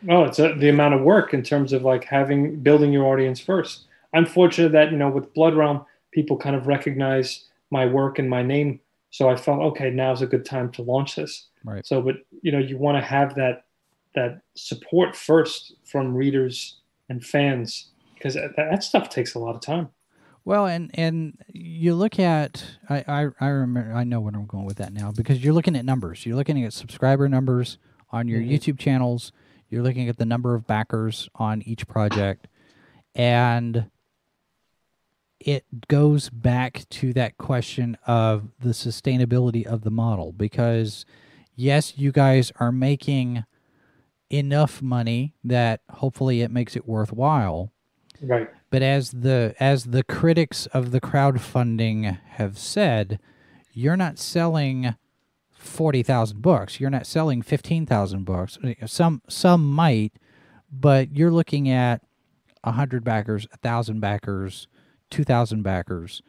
Oh, 0.08 0.24
it's 0.24 0.38
a, 0.38 0.54
the 0.54 0.70
amount 0.70 0.94
of 0.94 1.02
work 1.02 1.34
in 1.34 1.42
terms 1.42 1.74
of 1.74 1.82
like 1.82 2.04
having 2.04 2.56
building 2.60 2.90
your 2.90 3.04
audience 3.04 3.38
first. 3.38 3.82
I'm 4.14 4.24
fortunate 4.24 4.72
that 4.72 4.90
you 4.90 4.96
know 4.96 5.10
with 5.10 5.34
Blood 5.34 5.54
Realm, 5.54 5.84
people 6.12 6.36
kind 6.36 6.56
of 6.56 6.66
recognize 6.66 7.44
my 7.70 7.86
work 7.86 8.18
and 8.18 8.28
my 8.28 8.42
name, 8.42 8.80
so 9.10 9.28
I 9.28 9.36
felt 9.36 9.60
okay. 9.60 9.90
Now's 9.90 10.22
a 10.22 10.26
good 10.26 10.44
time 10.44 10.70
to 10.72 10.82
launch 10.82 11.16
this. 11.16 11.48
right. 11.64 11.86
So, 11.86 12.00
but 12.02 12.16
you 12.42 12.50
know, 12.52 12.58
you 12.58 12.78
want 12.78 12.96
to 12.98 13.02
have 13.04 13.34
that 13.36 13.64
that 14.14 14.40
support 14.56 15.14
first 15.14 15.74
from 15.84 16.14
readers 16.14 16.78
and 17.08 17.24
fans 17.24 17.90
because 18.14 18.34
that, 18.34 18.56
that 18.56 18.82
stuff 18.82 19.08
takes 19.08 19.34
a 19.34 19.38
lot 19.38 19.54
of 19.54 19.60
time. 19.60 19.88
Well, 20.44 20.66
and 20.66 20.90
and 20.94 21.38
you 21.48 21.94
look 21.94 22.18
at 22.18 22.64
I, 22.88 23.04
I 23.06 23.28
I 23.40 23.48
remember 23.48 23.92
I 23.94 24.04
know 24.04 24.20
where 24.20 24.32
I'm 24.34 24.46
going 24.46 24.64
with 24.64 24.78
that 24.78 24.92
now 24.92 25.12
because 25.12 25.44
you're 25.44 25.52
looking 25.54 25.76
at 25.76 25.84
numbers. 25.84 26.26
You're 26.26 26.36
looking 26.36 26.64
at 26.64 26.72
subscriber 26.72 27.28
numbers 27.28 27.78
on 28.10 28.26
your 28.26 28.40
Mhm. 28.40 28.50
YouTube 28.50 28.78
channels. 28.78 29.32
You're 29.68 29.82
looking 29.84 30.08
at 30.08 30.16
the 30.16 30.24
number 30.26 30.56
of 30.56 30.66
backers 30.66 31.28
on 31.36 31.62
each 31.62 31.86
project, 31.86 32.48
and 33.14 33.90
it 35.40 35.64
goes 35.88 36.28
back 36.28 36.86
to 36.90 37.12
that 37.14 37.38
question 37.38 37.96
of 38.06 38.48
the 38.60 38.70
sustainability 38.70 39.66
of 39.66 39.82
the 39.82 39.90
model 39.90 40.32
because 40.32 41.04
yes, 41.56 41.94
you 41.96 42.12
guys 42.12 42.52
are 42.60 42.70
making 42.70 43.44
enough 44.28 44.80
money 44.80 45.34
that 45.42 45.80
hopefully 45.90 46.42
it 46.42 46.50
makes 46.50 46.76
it 46.76 46.86
worthwhile. 46.86 47.72
Right. 48.22 48.48
But 48.68 48.82
as 48.82 49.10
the 49.10 49.54
as 49.58 49.86
the 49.86 50.04
critics 50.04 50.66
of 50.66 50.90
the 50.92 51.00
crowdfunding 51.00 52.18
have 52.32 52.58
said, 52.58 53.18
you're 53.72 53.96
not 53.96 54.18
selling 54.18 54.94
forty 55.50 56.02
thousand 56.02 56.42
books. 56.42 56.78
You're 56.78 56.90
not 56.90 57.06
selling 57.06 57.42
fifteen 57.42 57.86
thousand 57.86 58.24
books. 58.24 58.58
Some 58.86 59.22
some 59.28 59.68
might, 59.68 60.12
but 60.70 61.16
you're 61.16 61.30
looking 61.32 61.68
at 61.68 62.02
hundred 62.64 63.02
backers, 63.04 63.46
a 63.52 63.56
thousand 63.56 64.00
backers, 64.00 64.68
two 65.10 65.24
thousand 65.24 65.62
backers. 65.62 66.22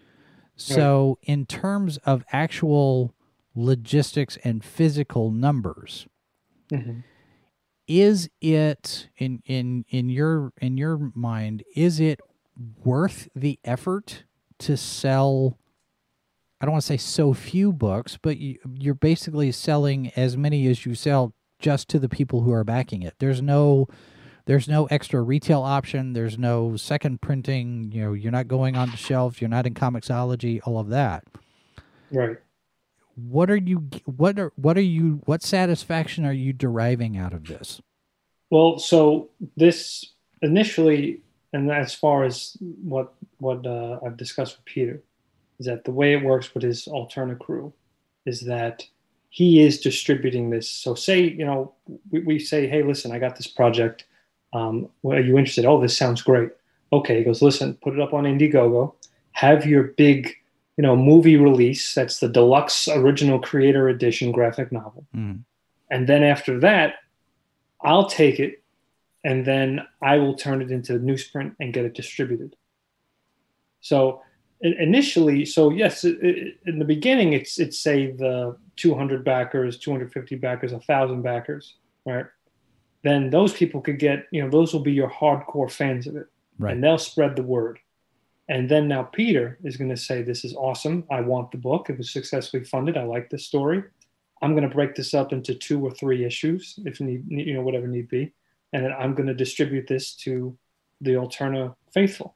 So 0.55 1.17
in 1.23 1.45
terms 1.45 1.97
of 2.05 2.23
actual 2.31 3.13
logistics 3.55 4.37
and 4.43 4.63
physical 4.63 5.31
numbers, 5.31 6.07
Mhm. 6.71 7.03
is 7.87 8.29
it 8.41 9.09
in 9.17 9.41
in 9.45 9.85
in 9.89 10.09
your 10.09 10.53
in 10.61 10.77
your 10.77 11.11
mind 11.15 11.63
is 11.75 11.99
it 11.99 12.19
worth 12.83 13.27
the 13.35 13.59
effort 13.63 14.23
to 14.59 14.77
sell 14.77 15.57
I 16.59 16.65
don't 16.65 16.73
want 16.73 16.83
to 16.83 16.87
say 16.87 16.97
so 16.97 17.33
few 17.33 17.73
books, 17.73 18.19
but 18.21 18.37
you, 18.37 18.59
you're 18.77 18.93
basically 18.93 19.51
selling 19.51 20.11
as 20.15 20.37
many 20.37 20.67
as 20.67 20.85
you 20.85 20.93
sell 20.93 21.33
just 21.57 21.87
to 21.89 21.97
the 21.97 22.07
people 22.07 22.41
who 22.41 22.51
are 22.51 22.63
backing 22.63 23.01
it. 23.01 23.15
There's 23.17 23.41
no 23.41 23.87
there's 24.51 24.67
no 24.67 24.85
extra 24.87 25.21
retail 25.21 25.61
option. 25.61 26.11
There's 26.11 26.37
no 26.37 26.75
second 26.75 27.21
printing. 27.21 27.89
You 27.93 28.01
know, 28.03 28.11
you're 28.11 28.33
not 28.33 28.49
going 28.49 28.75
on 28.75 28.91
the 28.91 28.97
shelves. 28.97 29.39
You're 29.39 29.49
not 29.49 29.65
in 29.65 29.73
Comixology. 29.73 30.59
All 30.65 30.77
of 30.77 30.89
that. 30.89 31.23
Right. 32.11 32.35
What 33.15 33.49
are 33.49 33.55
you? 33.55 33.87
What 34.03 34.37
are 34.37 34.51
what 34.57 34.77
are 34.77 34.81
you? 34.81 35.21
What 35.23 35.41
satisfaction 35.41 36.25
are 36.25 36.33
you 36.33 36.51
deriving 36.51 37.15
out 37.15 37.31
of 37.31 37.47
this? 37.47 37.81
Well, 38.49 38.77
so 38.77 39.29
this 39.55 40.15
initially, 40.41 41.21
and 41.53 41.71
as 41.71 41.95
far 41.95 42.25
as 42.25 42.57
what 42.59 43.13
what 43.37 43.65
uh, 43.65 43.99
I've 44.05 44.17
discussed 44.17 44.57
with 44.57 44.65
Peter, 44.65 45.01
is 45.59 45.65
that 45.67 45.85
the 45.85 45.91
way 45.91 46.11
it 46.11 46.25
works 46.25 46.53
with 46.53 46.63
his 46.63 46.87
Alterna 46.87 47.39
crew 47.39 47.71
is 48.25 48.41
that 48.41 48.85
he 49.29 49.61
is 49.61 49.79
distributing 49.79 50.49
this. 50.49 50.69
So 50.69 50.93
say 50.93 51.21
you 51.21 51.45
know 51.45 51.73
we, 52.09 52.19
we 52.19 52.37
say, 52.37 52.67
hey, 52.67 52.83
listen, 52.83 53.13
I 53.13 53.19
got 53.19 53.37
this 53.37 53.47
project. 53.47 54.03
Um, 54.53 54.89
well, 55.01 55.17
are 55.17 55.21
you 55.21 55.37
interested? 55.37 55.65
Oh, 55.65 55.81
this 55.81 55.97
sounds 55.97 56.21
great. 56.21 56.49
Okay, 56.93 57.19
he 57.19 57.23
goes, 57.23 57.41
listen, 57.41 57.75
put 57.75 57.93
it 57.93 57.99
up 57.99 58.13
on 58.13 58.25
Indiegogo. 58.25 58.93
Have 59.33 59.65
your 59.65 59.83
big 59.83 60.35
you 60.77 60.81
know 60.83 60.95
movie 60.95 61.37
release. 61.37 61.93
That's 61.93 62.19
the 62.19 62.29
deluxe 62.29 62.87
original 62.87 63.39
creator 63.39 63.87
edition 63.89 64.31
graphic 64.31 64.71
novel. 64.71 65.05
Mm. 65.15 65.43
And 65.89 66.07
then 66.07 66.23
after 66.23 66.59
that, 66.61 66.95
I'll 67.81 68.07
take 68.07 68.39
it 68.39 68.61
and 69.23 69.45
then 69.45 69.81
I 70.01 70.17
will 70.17 70.35
turn 70.35 70.61
it 70.61 70.71
into 70.71 70.93
newsprint 70.93 71.55
and 71.59 71.73
get 71.73 71.85
it 71.85 71.93
distributed. 71.93 72.55
So 73.81 74.21
initially, 74.61 75.45
so 75.45 75.69
yes, 75.69 76.03
it, 76.03 76.17
it, 76.21 76.57
in 76.65 76.79
the 76.79 76.85
beginning, 76.85 77.33
it's 77.33 77.59
it's 77.59 77.77
say 77.77 78.11
the 78.11 78.57
200 78.77 79.23
backers, 79.23 79.77
250 79.77 80.35
backers, 80.35 80.71
a 80.71 80.79
thousand 80.79 81.21
backers, 81.21 81.75
right? 82.05 82.25
Then 83.03 83.29
those 83.29 83.53
people 83.53 83.81
could 83.81 83.99
get, 83.99 84.27
you 84.31 84.43
know, 84.43 84.49
those 84.49 84.73
will 84.73 84.81
be 84.81 84.93
your 84.93 85.09
hardcore 85.09 85.71
fans 85.71 86.07
of 86.07 86.15
it, 86.15 86.27
Right. 86.59 86.73
and 86.73 86.83
they'll 86.83 86.97
spread 86.97 87.35
the 87.35 87.43
word. 87.43 87.79
And 88.47 88.69
then 88.69 88.87
now 88.87 89.03
Peter 89.03 89.57
is 89.63 89.77
going 89.77 89.89
to 89.89 89.97
say, 89.97 90.21
"This 90.21 90.43
is 90.43 90.55
awesome. 90.55 91.05
I 91.09 91.21
want 91.21 91.51
the 91.51 91.57
book. 91.57 91.89
It 91.89 91.97
was 91.97 92.11
successfully 92.11 92.63
funded. 92.63 92.97
I 92.97 93.03
like 93.03 93.29
this 93.29 93.45
story. 93.45 93.83
I'm 94.41 94.51
going 94.55 94.67
to 94.67 94.75
break 94.75 94.95
this 94.95 95.13
up 95.13 95.31
into 95.31 95.53
two 95.55 95.83
or 95.85 95.91
three 95.91 96.25
issues, 96.25 96.77
if 96.85 96.99
need, 96.99 97.23
you 97.29 97.53
know, 97.53 97.61
whatever 97.61 97.87
need 97.87 98.09
be, 98.09 98.33
and 98.73 98.83
then 98.83 98.91
I'm 98.91 99.13
going 99.13 99.27
to 99.27 99.33
distribute 99.35 99.87
this 99.87 100.15
to 100.17 100.57
the 100.99 101.11
Alterna 101.11 101.75
faithful. 101.91 102.35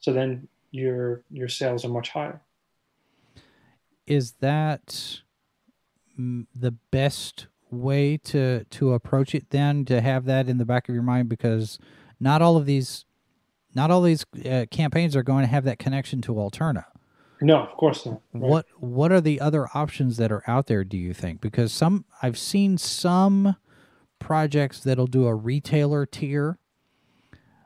So 0.00 0.12
then 0.12 0.48
your 0.70 1.24
your 1.30 1.48
sales 1.48 1.84
are 1.84 1.88
much 1.88 2.10
higher. 2.10 2.40
Is 4.06 4.32
that 4.40 5.20
mm, 6.18 6.46
the 6.54 6.72
best 6.90 7.48
way 7.70 8.16
to 8.18 8.64
to 8.64 8.92
approach 8.92 9.34
it? 9.34 9.50
Then 9.50 9.84
to 9.86 10.00
have 10.00 10.24
that 10.26 10.48
in 10.48 10.58
the 10.58 10.64
back 10.64 10.88
of 10.88 10.94
your 10.94 11.02
mind 11.04 11.28
because 11.28 11.78
not 12.20 12.42
all 12.42 12.56
of 12.56 12.66
these 12.66 13.04
not 13.74 13.90
all 13.90 14.00
these 14.02 14.24
uh, 14.48 14.64
campaigns 14.70 15.14
are 15.14 15.22
going 15.22 15.42
to 15.42 15.50
have 15.50 15.64
that 15.64 15.78
connection 15.78 16.22
to 16.22 16.32
Alterna. 16.34 16.84
No, 17.42 17.58
of 17.58 17.76
course 17.76 18.06
not. 18.06 18.22
Right. 18.32 18.42
What 18.42 18.66
what 18.78 19.12
are 19.12 19.20
the 19.20 19.40
other 19.40 19.68
options 19.74 20.16
that 20.16 20.32
are 20.32 20.42
out 20.46 20.66
there? 20.66 20.84
Do 20.84 20.96
you 20.96 21.12
think? 21.12 21.40
Because 21.40 21.72
some 21.72 22.04
I've 22.22 22.38
seen 22.38 22.78
some 22.78 23.56
projects 24.18 24.80
that'll 24.80 25.06
do 25.06 25.26
a 25.26 25.34
retailer 25.34 26.06
tier, 26.06 26.58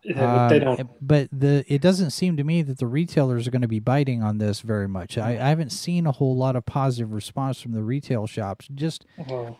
Yeah, 0.02 0.14
but 0.14 0.48
they 0.48 0.60
um, 0.60 0.76
don't. 0.76 0.90
but 1.00 1.28
the 1.30 1.64
it 1.68 1.80
doesn't 1.80 2.10
seem 2.10 2.36
to 2.36 2.42
me 2.42 2.62
that 2.62 2.78
the 2.78 2.88
retailers 2.88 3.46
are 3.46 3.52
going 3.52 3.62
to 3.62 3.68
be 3.68 3.78
biting 3.78 4.20
on 4.24 4.38
this 4.38 4.60
very 4.60 4.88
much. 4.88 5.16
I, 5.16 5.30
I 5.34 5.48
haven't 5.50 5.70
seen 5.70 6.04
a 6.04 6.12
whole 6.12 6.36
lot 6.36 6.56
of 6.56 6.66
positive 6.66 7.12
response 7.12 7.60
from 7.60 7.70
the 7.70 7.84
retail 7.84 8.26
shops. 8.26 8.66
Just 8.74 9.06
w- 9.16 9.54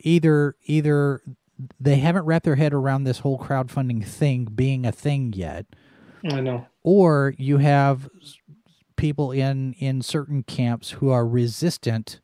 either 0.00 0.56
either 0.64 1.22
they 1.78 1.96
haven't 1.96 2.24
wrapped 2.24 2.44
their 2.44 2.56
head 2.56 2.72
around 2.72 3.04
this 3.04 3.18
whole 3.20 3.38
crowdfunding 3.38 4.04
thing 4.04 4.44
being 4.46 4.86
a 4.86 4.92
thing 4.92 5.32
yet, 5.34 5.66
I 6.24 6.40
know. 6.40 6.66
or 6.82 7.34
you 7.36 7.58
have 7.58 8.08
people 8.96 9.30
in 9.32 9.74
in 9.74 10.02
certain 10.02 10.42
camps 10.42 10.90
who 10.92 11.10
are 11.10 11.26
resistant 11.26 12.20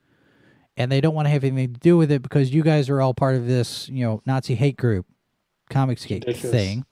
and 0.77 0.93
they 0.93 1.01
don't 1.01 1.15
want 1.15 1.27
to 1.27 1.31
have 1.31 1.43
anything 1.45 1.73
to 1.75 1.81
do 1.81 1.97
with 1.97 2.11
it 2.11 2.21
because 2.23 2.53
you 2.53 2.63
guys 2.63 2.89
are 2.91 3.01
all 3.01 3.15
part 3.15 3.35
of 3.35 3.47
this 3.47 3.89
you 3.89 4.05
know 4.05 4.21
nazi 4.27 4.55
hate 4.55 4.77
group 4.77 5.07
comicsgate 5.71 6.27
Ridiculous. 6.27 6.51
thing 6.51 6.85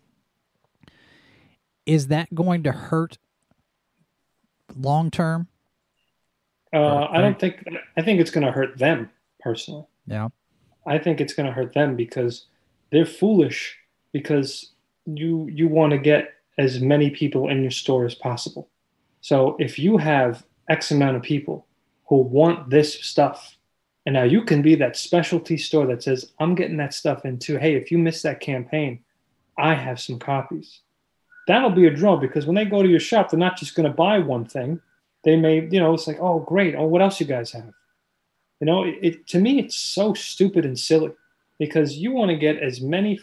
is 1.85 2.07
that 2.09 2.35
going 2.35 2.63
to 2.63 2.73
hurt 2.73 3.19
long 4.75 5.11
term 5.11 5.49
Uh, 6.73 7.07
I 7.11 7.21
don't 7.21 7.39
think. 7.39 7.63
I 7.97 8.03
think 8.03 8.21
it's 8.21 8.31
going 8.33 8.45
to 8.47 8.51
hurt 8.53 8.77
them 8.79 9.09
personally. 9.41 9.85
Yeah 10.07 10.29
I 10.87 10.99
think 10.99 11.21
it's 11.21 11.35
going 11.35 11.47
to 11.47 11.53
hurt 11.53 11.73
them 11.73 11.97
because 11.97 12.47
they're 12.91 13.07
foolish 13.07 13.77
because 14.13 14.73
you 15.07 15.49
you 15.51 15.69
want 15.69 15.93
to 15.93 15.99
get 15.99 16.35
as 16.59 16.81
many 16.81 17.11
people 17.11 17.49
in 17.49 17.63
your 17.63 17.71
store 17.71 18.05
as 18.05 18.15
possible. 18.15 18.69
So 19.21 19.57
if 19.59 19.79
you 19.79 19.97
have 19.97 20.45
X 20.69 20.91
amount 20.91 21.17
of 21.17 21.23
people 21.23 21.67
who 22.09 22.17
want 22.17 22.71
this 22.71 22.95
stuff, 22.95 23.57
and 24.07 24.13
now 24.13 24.23
you 24.23 24.43
can 24.43 24.63
be 24.63 24.75
that 24.77 24.97
specialty 24.97 25.57
store 25.57 25.87
that 25.87 26.03
says, 26.03 26.33
"I'm 26.39 26.55
getting 26.55 26.77
that 26.77 26.95
stuff 26.95 27.25
in 27.25 27.39
too." 27.39 27.57
Hey, 27.57 27.75
if 27.75 27.91
you 27.91 27.99
miss 27.99 28.23
that 28.23 28.41
campaign, 28.41 29.01
I 29.59 29.75
have 29.75 30.01
some 30.01 30.19
copies. 30.19 30.81
That'll 31.47 31.71
be 31.71 31.87
a 31.87 31.91
draw 31.95 32.17
because 32.17 32.47
when 32.47 32.55
they 32.55 32.65
go 32.65 32.83
to 32.83 32.89
your 32.89 33.01
shop, 33.01 33.31
they're 33.31 33.39
not 33.39 33.59
just 33.59 33.75
going 33.75 33.89
to 33.89 33.95
buy 33.95 34.19
one 34.19 34.45
thing. 34.45 34.81
They 35.25 35.37
may, 35.37 35.67
you 35.67 35.81
know, 35.81 35.95
it's 35.95 36.07
like, 36.07 36.21
"Oh, 36.21 36.41
great! 36.41 36.75
Oh, 36.75 36.87
what 36.87 37.03
else 37.03 37.21
you 37.21 37.27
guys 37.27 37.53
have?" 37.53 37.73
You 38.61 38.67
know, 38.67 38.85
it, 38.85 38.99
it 39.03 39.27
to 39.29 39.39
me 39.39 39.59
it's 39.59 39.77
so 39.77 40.15
stupid 40.15 40.65
and 40.65 40.79
silly 40.79 41.13
because 41.59 41.97
you 41.97 42.13
want 42.13 42.31
to 42.31 42.37
get 42.37 42.59
as 42.59 42.81
many 42.81 43.21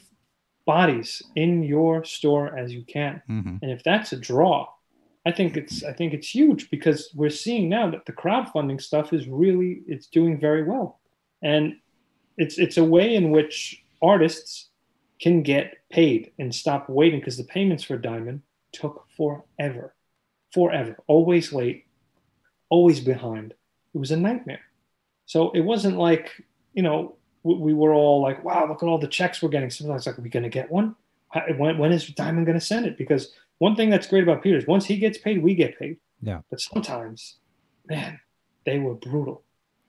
bodies 0.65 1.21
in 1.36 1.63
your 1.63 2.03
store 2.03 2.57
as 2.57 2.71
you 2.71 2.84
can. 2.84 3.21
mm-hmm. 3.29 3.57
And 3.61 3.71
if 3.71 3.84
that's 3.84 4.13
a 4.13 4.17
draw, 4.17 4.67
I 5.25 5.32
think 5.32 5.57
it's 5.57 5.84
I 5.84 5.93
think 5.93 6.13
it's 6.13 6.34
huge 6.34 6.69
because 6.69 7.11
we're 7.13 7.29
seeing 7.29 7.69
now 7.69 7.89
that 7.91 8.05
the 8.05 8.13
crowdfunding 8.13 8.82
stuff 8.82 9.13
is 9.13 9.27
really 9.27 9.82
it's 9.88 10.07
doing 10.07 10.39
very 10.39 10.63
well. 10.63 10.99
And 11.41 11.75
it's 12.38 12.57
it's 12.57 12.77
a 12.77 12.84
way 12.84 13.15
in 13.15 13.32
which 13.32 13.84
artists 14.01 14.69
can 15.21 15.43
get 15.43 15.77
paid 15.91 16.32
and 16.39 16.53
stop 16.53 16.89
waiting 16.89 17.19
because 17.19 17.38
the 17.38 17.43
payments 17.43 17.84
for 17.84 17.97
Diamond 17.97 18.41
took 18.71 19.05
forever. 19.15 19.93
Forever. 20.53 20.97
Always 21.07 21.53
late, 21.53 21.86
always 22.69 22.99
behind. 22.99 23.53
It 23.93 23.97
was 23.97 24.11
a 24.11 24.17
nightmare. 24.17 24.61
So 25.32 25.49
it 25.51 25.61
wasn't 25.61 25.97
like, 25.97 26.43
you 26.73 26.84
know, 26.84 27.15
we, 27.43 27.55
we 27.55 27.73
were 27.73 27.93
all 27.93 28.21
like, 28.21 28.43
wow, 28.43 28.67
look 28.67 28.84
at 28.84 28.88
all 28.88 28.97
the 28.97 29.07
checks 29.07 29.41
we're 29.41 29.47
getting. 29.47 29.69
Sometimes 29.69 30.05
like, 30.05 30.19
are 30.19 30.21
we 30.21 30.27
going 30.27 30.43
to 30.43 30.49
get 30.49 30.69
one? 30.69 30.93
When, 31.57 31.77
when 31.77 31.93
is 31.93 32.05
Diamond 32.07 32.45
going 32.47 32.59
to 32.59 32.65
send 32.65 32.86
it? 32.86 32.97
Because 32.97 33.32
one 33.59 33.73
thing 33.77 33.89
that's 33.89 34.07
great 34.07 34.23
about 34.23 34.43
Peter 34.43 34.57
is 34.57 34.67
once 34.67 34.84
he 34.86 34.97
gets 34.97 35.17
paid, 35.17 35.41
we 35.41 35.55
get 35.55 35.79
paid. 35.79 35.95
Yeah. 36.21 36.41
But 36.49 36.59
sometimes, 36.59 37.38
man, 37.88 38.19
they 38.65 38.79
were 38.79 38.93
brutal. 38.93 39.43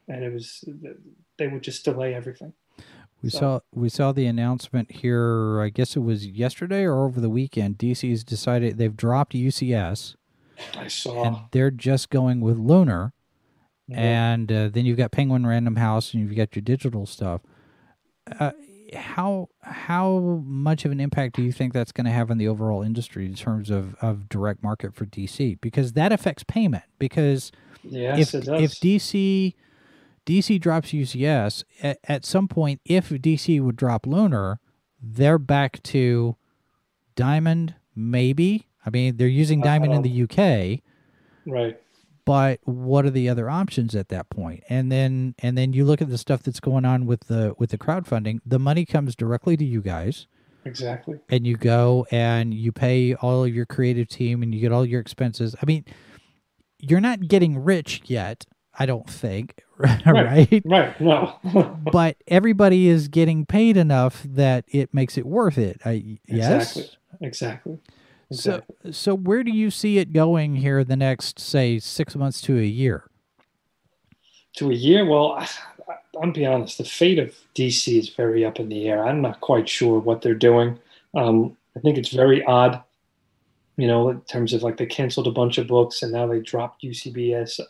And 0.06 0.22
it 0.22 0.32
was, 0.32 0.62
they 1.38 1.48
would 1.48 1.62
just 1.62 1.84
delay 1.84 2.14
everything. 2.14 2.52
We 3.20 3.30
So- 3.30 3.38
saw 3.40 3.60
we 3.74 3.88
saw 3.88 4.12
the 4.12 4.26
announcement 4.26 4.92
here. 4.92 5.60
I 5.60 5.70
guess 5.70 5.96
it 5.96 6.00
was 6.04 6.24
yesterday 6.24 6.84
or 6.84 7.04
over 7.04 7.20
the 7.20 7.30
weekend. 7.30 7.78
DC's 7.78 8.22
decided 8.22 8.78
they've 8.78 8.96
dropped 8.96 9.32
UCS 9.34 10.14
I 10.76 10.86
saw. 10.86 11.24
and 11.24 11.36
they're 11.50 11.72
just 11.72 12.10
going 12.10 12.40
with 12.40 12.58
Lunar. 12.58 13.12
Yeah. 13.88 13.98
And 14.32 14.52
uh, 14.52 14.68
then 14.68 14.86
you've 14.86 14.96
got 14.96 15.10
Penguin 15.10 15.46
Random 15.46 15.76
House 15.76 16.14
and 16.14 16.22
you've 16.22 16.36
got 16.36 16.54
your 16.54 16.62
digital 16.62 17.06
stuff. 17.06 17.40
Uh, 18.38 18.52
how 18.94 19.48
how 19.62 20.18
much 20.44 20.84
of 20.84 20.92
an 20.92 21.00
impact 21.00 21.36
do 21.36 21.42
you 21.42 21.52
think 21.52 21.72
that's 21.72 21.92
going 21.92 22.04
to 22.04 22.10
have 22.10 22.30
on 22.30 22.38
the 22.38 22.48
overall 22.48 22.82
industry 22.82 23.26
in 23.26 23.34
terms 23.34 23.70
of, 23.70 23.94
of 23.96 24.28
direct 24.28 24.62
market 24.62 24.94
for 24.94 25.06
DC? 25.06 25.60
Because 25.60 25.92
that 25.94 26.12
affects 26.12 26.44
payment. 26.44 26.84
Because 26.98 27.52
yes, 27.82 28.34
if 28.34 28.42
it 28.42 28.46
does. 28.46 28.62
if 28.62 28.70
DC 28.80 29.54
DC 30.26 30.60
drops 30.60 30.90
UCS 30.90 31.64
at, 31.82 31.98
at 32.04 32.24
some 32.24 32.48
point, 32.48 32.80
if 32.84 33.08
DC 33.08 33.60
would 33.60 33.76
drop 33.76 34.06
Lunar, 34.06 34.60
they're 35.00 35.38
back 35.38 35.82
to 35.84 36.36
Diamond. 37.16 37.74
Maybe 37.94 38.68
I 38.84 38.90
mean 38.90 39.16
they're 39.16 39.28
using 39.28 39.60
Diamond 39.60 39.94
in 39.94 40.02
the 40.02 40.22
UK, 40.22 40.80
right. 41.46 41.80
But 42.24 42.60
what 42.64 43.04
are 43.04 43.10
the 43.10 43.28
other 43.28 43.50
options 43.50 43.94
at 43.94 44.08
that 44.08 44.30
point? 44.30 44.62
And 44.68 44.90
then 44.92 45.34
and 45.40 45.56
then 45.58 45.72
you 45.72 45.84
look 45.84 46.00
at 46.00 46.08
the 46.08 46.18
stuff 46.18 46.42
that's 46.42 46.60
going 46.60 46.84
on 46.84 47.06
with 47.06 47.26
the 47.26 47.54
with 47.58 47.70
the 47.70 47.78
crowdfunding. 47.78 48.40
The 48.46 48.58
money 48.58 48.84
comes 48.84 49.16
directly 49.16 49.56
to 49.56 49.64
you 49.64 49.80
guys 49.80 50.26
Exactly. 50.64 51.18
and 51.28 51.46
you 51.46 51.56
go 51.56 52.06
and 52.10 52.54
you 52.54 52.70
pay 52.72 53.14
all 53.14 53.44
of 53.44 53.54
your 53.54 53.66
creative 53.66 54.08
team 54.08 54.42
and 54.42 54.54
you 54.54 54.60
get 54.60 54.72
all 54.72 54.86
your 54.86 55.00
expenses. 55.00 55.56
I 55.60 55.66
mean, 55.66 55.84
you're 56.78 57.00
not 57.00 57.28
getting 57.28 57.62
rich 57.62 58.02
yet, 58.06 58.44
I 58.78 58.86
don't 58.86 59.08
think, 59.08 59.62
right? 59.78 60.62
Right. 60.64 61.00
No. 61.00 61.38
but 61.92 62.16
everybody 62.28 62.88
is 62.88 63.08
getting 63.08 63.44
paid 63.46 63.76
enough 63.76 64.22
that 64.24 64.64
it 64.68 64.94
makes 64.94 65.18
it 65.18 65.26
worth 65.26 65.58
it. 65.58 65.80
I 65.84 66.18
yes. 66.28 66.96
Exactly. 67.20 67.78
Exactly. 68.34 68.76
So 68.84 68.90
so 68.90 69.14
where 69.14 69.42
do 69.42 69.50
you 69.50 69.70
see 69.70 69.98
it 69.98 70.12
going 70.12 70.56
here 70.56 70.84
the 70.84 70.96
next 70.96 71.38
say 71.38 71.78
6 71.78 72.16
months 72.16 72.40
to 72.42 72.58
a 72.58 72.64
year? 72.64 73.10
to 74.54 74.70
a 74.70 74.74
year. 74.74 75.04
Well, 75.04 75.32
I, 75.32 75.48
I'll 76.20 76.32
be 76.32 76.46
honest. 76.46 76.78
The 76.78 76.84
fate 76.84 77.18
of 77.18 77.34
DC 77.54 77.98
is 77.98 78.10
very 78.10 78.44
up 78.44 78.60
in 78.60 78.68
the 78.68 78.88
air. 78.88 79.04
I'm 79.04 79.22
not 79.22 79.40
quite 79.40 79.68
sure 79.68 79.98
what 79.98 80.22
they're 80.22 80.34
doing. 80.34 80.78
Um, 81.14 81.56
I 81.76 81.80
think 81.80 81.98
it's 81.98 82.10
very 82.10 82.44
odd, 82.44 82.82
you 83.76 83.86
know, 83.86 84.10
in 84.10 84.20
terms 84.22 84.52
of 84.52 84.62
like 84.62 84.76
they 84.76 84.86
canceled 84.86 85.26
a 85.26 85.32
bunch 85.32 85.58
of 85.58 85.66
books 85.66 86.02
and 86.02 86.12
now 86.12 86.26
they 86.26 86.40
dropped 86.40 86.82
UCBS. 86.82 87.60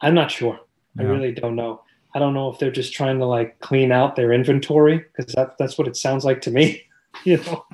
I'm 0.00 0.14
not 0.14 0.30
sure. 0.30 0.60
I 0.98 1.02
really 1.02 1.32
don't 1.32 1.56
know. 1.56 1.82
I 2.14 2.18
don't 2.18 2.32
know 2.32 2.50
if 2.50 2.58
they're 2.58 2.70
just 2.70 2.94
trying 2.94 3.18
to 3.18 3.26
like 3.26 3.60
clean 3.60 3.92
out 3.92 4.16
their 4.16 4.32
inventory 4.32 4.98
because 4.98 5.34
that, 5.34 5.58
that's 5.58 5.76
what 5.76 5.86
it 5.86 5.96
sounds 5.96 6.24
like 6.24 6.40
to 6.42 6.50
me. 6.50 6.84
you 7.24 7.36
know, 7.36 7.66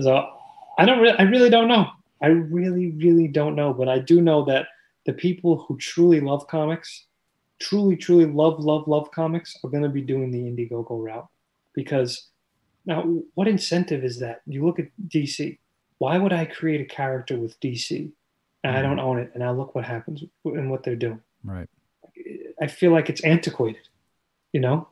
so 0.00 0.28
I 0.80 0.86
don't. 0.86 1.00
Re- 1.00 1.16
I 1.18 1.22
really 1.22 1.50
don't 1.50 1.68
know. 1.68 1.88
I 2.22 2.28
really, 2.28 2.90
really 2.92 3.28
don't 3.28 3.54
know. 3.54 3.72
But 3.72 3.88
I 3.88 3.98
do 3.98 4.20
know 4.20 4.44
that 4.46 4.66
the 5.06 5.12
people 5.12 5.58
who 5.58 5.76
truly 5.78 6.20
love 6.20 6.46
comics, 6.48 7.06
truly, 7.58 7.96
truly 7.96 8.26
love, 8.26 8.60
love, 8.60 8.88
love 8.88 9.10
comics, 9.10 9.56
are 9.62 9.70
going 9.70 9.82
to 9.82 9.88
be 9.88 10.02
doing 10.02 10.30
the 10.30 10.38
Indiegogo 10.38 11.02
route 11.02 11.28
because 11.74 12.28
now, 12.86 13.02
what 13.34 13.48
incentive 13.48 14.04
is 14.04 14.18
that? 14.20 14.42
You 14.46 14.64
look 14.64 14.78
at 14.78 14.88
DC. 15.08 15.58
Why 15.98 16.16
would 16.16 16.32
I 16.32 16.46
create 16.46 16.80
a 16.80 16.84
character 16.84 17.38
with 17.38 17.60
DC 17.60 18.10
and 18.64 18.76
I 18.76 18.80
don't 18.80 18.96
mm-hmm. 18.96 19.06
own 19.06 19.18
it? 19.18 19.30
And 19.34 19.42
now 19.42 19.52
look 19.52 19.74
what 19.74 19.84
happens 19.84 20.24
and 20.44 20.70
what 20.70 20.82
they're 20.82 20.96
doing. 20.96 21.20
Right. 21.44 21.68
I 22.60 22.66
feel 22.66 22.90
like 22.90 23.10
it's 23.10 23.22
antiquated, 23.22 23.86
you 24.52 24.60
know? 24.60 24.88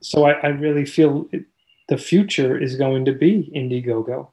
So 0.00 0.24
I, 0.24 0.32
I 0.32 0.48
really 0.48 0.84
feel 0.84 1.28
it, 1.32 1.44
the 1.88 1.96
future 1.96 2.58
is 2.58 2.76
going 2.76 3.06
to 3.06 3.12
be 3.12 3.50
Indiegogo. 3.54 4.28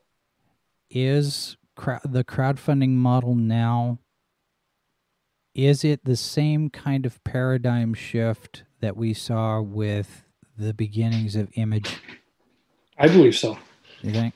Is 0.93 1.55
crowd 1.77 2.01
the 2.03 2.25
crowdfunding 2.25 2.89
model 2.89 3.33
now? 3.33 3.99
Is 5.55 5.85
it 5.85 6.03
the 6.03 6.17
same 6.17 6.69
kind 6.69 7.05
of 7.05 7.23
paradigm 7.23 7.93
shift 7.93 8.63
that 8.81 8.97
we 8.97 9.13
saw 9.13 9.61
with 9.61 10.25
the 10.57 10.73
beginnings 10.73 11.35
of 11.37 11.49
Image? 11.55 11.97
I 12.97 13.07
believe 13.07 13.37
so. 13.37 13.57
You 14.01 14.11
think? 14.11 14.33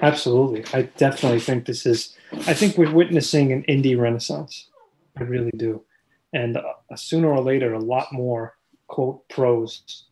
Absolutely. 0.00 0.64
I 0.72 0.82
definitely 0.96 1.40
think 1.40 1.66
this 1.66 1.84
is, 1.84 2.16
I 2.46 2.54
think 2.54 2.78
we're 2.78 2.92
witnessing 2.92 3.52
an 3.52 3.62
indie 3.68 3.98
renaissance. 3.98 4.68
I 5.16 5.24
really 5.24 5.52
do. 5.56 5.84
And 6.32 6.56
uh, 6.56 6.96
sooner 6.96 7.30
or 7.30 7.40
later, 7.40 7.74
a 7.74 7.78
lot 7.78 8.12
more 8.12 8.56
quote 8.86 9.28
pros 9.28 10.04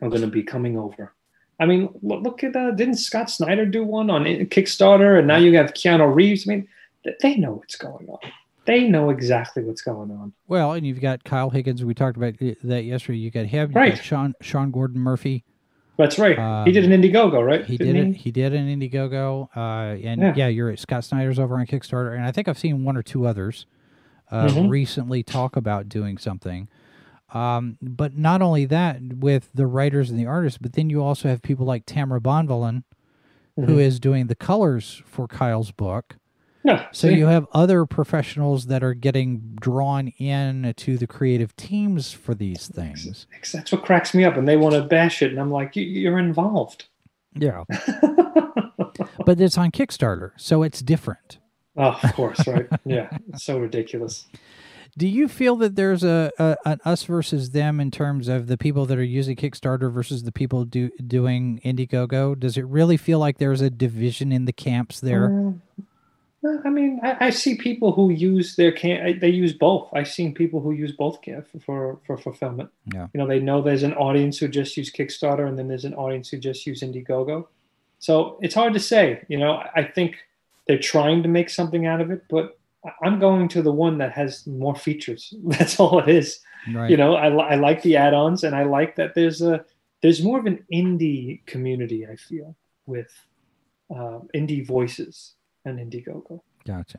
are 0.00 0.08
going 0.08 0.22
to 0.22 0.28
be 0.28 0.44
coming 0.44 0.78
over. 0.78 1.12
I 1.60 1.66
mean, 1.66 1.88
look, 2.02 2.22
look 2.22 2.44
at 2.44 2.54
uh, 2.54 2.70
didn't 2.72 2.96
Scott 2.96 3.30
Snyder 3.30 3.66
do 3.66 3.82
one 3.84 4.10
on 4.10 4.24
Kickstarter, 4.24 5.18
and 5.18 5.26
now 5.26 5.36
you 5.36 5.56
have 5.56 5.72
Keanu 5.74 6.14
Reeves. 6.14 6.46
I 6.48 6.54
mean, 6.54 6.68
th- 7.04 7.16
they 7.20 7.36
know 7.36 7.52
what's 7.54 7.76
going 7.76 8.08
on. 8.08 8.18
They 8.64 8.86
know 8.86 9.10
exactly 9.10 9.64
what's 9.64 9.80
going 9.80 10.10
on. 10.10 10.32
Well, 10.46 10.72
and 10.72 10.86
you've 10.86 11.00
got 11.00 11.24
Kyle 11.24 11.50
Higgins. 11.50 11.84
We 11.84 11.94
talked 11.94 12.16
about 12.16 12.34
that 12.38 12.82
yesterday. 12.84 13.18
You 13.18 13.30
got 13.30 13.46
him. 13.46 13.72
Right. 13.72 13.94
got 13.94 14.04
Sean 14.04 14.34
Sean 14.42 14.70
Gordon 14.70 15.00
Murphy. 15.00 15.42
That's 15.96 16.16
right. 16.18 16.38
Um, 16.38 16.64
he 16.64 16.70
did 16.70 16.84
an 16.84 16.92
Indiegogo, 17.02 17.44
right? 17.44 17.64
He 17.64 17.76
Didn't 17.76 17.94
did 17.94 18.06
it. 18.10 18.16
He 18.18 18.30
did 18.30 18.54
an 18.54 18.68
Indiegogo. 18.68 19.48
Uh, 19.56 19.96
and 20.06 20.20
Yeah. 20.20 20.34
yeah. 20.36 20.46
you're. 20.48 20.76
Scott 20.76 21.02
Snyder's 21.02 21.38
over 21.40 21.58
on 21.58 21.66
Kickstarter, 21.66 22.14
and 22.14 22.24
I 22.24 22.30
think 22.30 22.46
I've 22.46 22.58
seen 22.58 22.84
one 22.84 22.96
or 22.96 23.02
two 23.02 23.26
others 23.26 23.66
uh, 24.30 24.46
Mhm. 24.48 24.68
recently 24.68 25.22
talk 25.24 25.56
about 25.56 25.88
doing 25.88 26.18
something. 26.18 26.68
Um, 27.32 27.76
but 27.82 28.16
not 28.16 28.40
only 28.42 28.64
that, 28.66 29.00
with 29.18 29.50
the 29.54 29.66
writers 29.66 30.10
and 30.10 30.18
the 30.18 30.26
artists, 30.26 30.58
but 30.58 30.72
then 30.72 30.88
you 30.88 31.02
also 31.02 31.28
have 31.28 31.42
people 31.42 31.66
like 31.66 31.84
Tamra 31.84 32.20
Bonvillain, 32.20 32.84
who 33.56 33.66
Mhm. 33.76 33.80
is 33.80 34.00
doing 34.00 34.28
the 34.28 34.34
colors 34.34 35.02
for 35.04 35.26
Kyle's 35.28 35.70
book. 35.70 36.16
Yeah. 36.64 36.86
So 36.92 37.08
see? 37.08 37.16
you 37.16 37.26
have 37.26 37.46
other 37.52 37.86
professionals 37.86 38.66
that 38.66 38.82
are 38.82 38.94
getting 38.94 39.56
drawn 39.60 40.08
in 40.18 40.72
to 40.76 40.96
the 40.98 41.06
creative 41.06 41.54
teams 41.56 42.12
for 42.12 42.34
these 42.34 42.66
things. 42.68 43.26
That's 43.52 43.72
what 43.72 43.84
cracks 43.84 44.12
me 44.14 44.24
up, 44.24 44.36
and 44.36 44.46
they 44.48 44.56
want 44.56 44.74
to 44.74 44.82
bash 44.82 45.22
it, 45.22 45.30
and 45.30 45.38
I'm 45.40 45.50
like, 45.50 45.76
"You- 45.76 45.84
you're 45.84 46.18
involved. 46.18 46.86
Yeah. 47.34 47.64
but 49.24 49.40
it's 49.40 49.58
on 49.58 49.70
Kickstarter, 49.70 50.32
so 50.36 50.62
it's 50.62 50.80
different. 50.82 51.38
Oh, 51.76 51.98
of 52.02 52.12
course, 52.14 52.46
right? 52.46 52.66
Yeah, 52.84 53.08
it's 53.28 53.44
so 53.44 53.58
ridiculous. 53.58 54.26
Do 54.96 55.06
you 55.06 55.28
feel 55.28 55.56
that 55.56 55.76
there's 55.76 56.04
a, 56.04 56.30
a 56.38 56.56
an 56.64 56.80
us 56.84 57.04
versus 57.04 57.50
them 57.50 57.80
in 57.80 57.90
terms 57.90 58.28
of 58.28 58.46
the 58.46 58.56
people 58.56 58.86
that 58.86 58.98
are 58.98 59.04
using 59.04 59.36
Kickstarter 59.36 59.92
versus 59.92 60.22
the 60.22 60.32
people 60.32 60.64
do, 60.64 60.90
doing 61.06 61.60
Indiegogo? 61.64 62.38
Does 62.38 62.56
it 62.56 62.66
really 62.66 62.96
feel 62.96 63.18
like 63.18 63.38
there's 63.38 63.60
a 63.60 63.70
division 63.70 64.32
in 64.32 64.44
the 64.44 64.52
camps 64.52 65.00
there? 65.00 65.26
Um, 65.26 65.62
I 66.64 66.70
mean, 66.70 67.00
I, 67.02 67.26
I 67.26 67.30
see 67.30 67.56
people 67.56 67.92
who 67.92 68.10
use 68.10 68.56
their 68.56 68.72
can. 68.72 69.18
They 69.18 69.28
use 69.28 69.52
both. 69.52 69.88
I've 69.92 70.08
seen 70.08 70.34
people 70.34 70.60
who 70.60 70.72
use 70.72 70.92
both 70.92 71.18
for, 71.24 71.44
for 71.64 71.98
for 72.06 72.16
fulfillment. 72.16 72.70
Yeah. 72.92 73.08
You 73.12 73.18
know, 73.18 73.26
they 73.26 73.40
know 73.40 73.60
there's 73.60 73.82
an 73.82 73.94
audience 73.94 74.38
who 74.38 74.48
just 74.48 74.76
use 74.76 74.92
Kickstarter, 74.92 75.48
and 75.48 75.58
then 75.58 75.68
there's 75.68 75.84
an 75.84 75.94
audience 75.94 76.28
who 76.28 76.38
just 76.38 76.66
use 76.66 76.80
Indiegogo. 76.82 77.46
So 77.98 78.38
it's 78.40 78.54
hard 78.54 78.72
to 78.74 78.80
say. 78.80 79.24
You 79.28 79.38
know, 79.38 79.62
I 79.74 79.82
think 79.82 80.16
they're 80.66 80.78
trying 80.78 81.22
to 81.24 81.28
make 81.28 81.50
something 81.50 81.86
out 81.86 82.00
of 82.00 82.10
it, 82.10 82.22
but 82.28 82.57
I'm 83.02 83.18
going 83.18 83.48
to 83.48 83.62
the 83.62 83.72
one 83.72 83.98
that 83.98 84.12
has 84.12 84.46
more 84.46 84.74
features. 84.74 85.34
That's 85.44 85.78
all 85.80 86.00
it 86.00 86.08
is. 86.08 86.40
right. 86.74 86.90
you 86.90 86.96
know 86.96 87.14
I, 87.14 87.28
I 87.28 87.54
like 87.54 87.82
the 87.82 87.96
add-ons 87.96 88.42
and 88.44 88.54
i 88.54 88.64
like 88.64 88.96
that 88.96 89.14
there's 89.14 89.40
a 89.42 89.64
there's 90.02 90.22
more 90.24 90.38
of 90.40 90.46
an 90.46 90.58
indie 90.72 91.46
community 91.46 92.04
i 92.06 92.16
feel 92.16 92.56
with 92.86 93.10
uh, 93.94 94.18
indie 94.34 94.66
voices 94.66 95.34
and 95.64 95.78
indiegogo 95.78 96.40
Gotcha. 96.66 96.98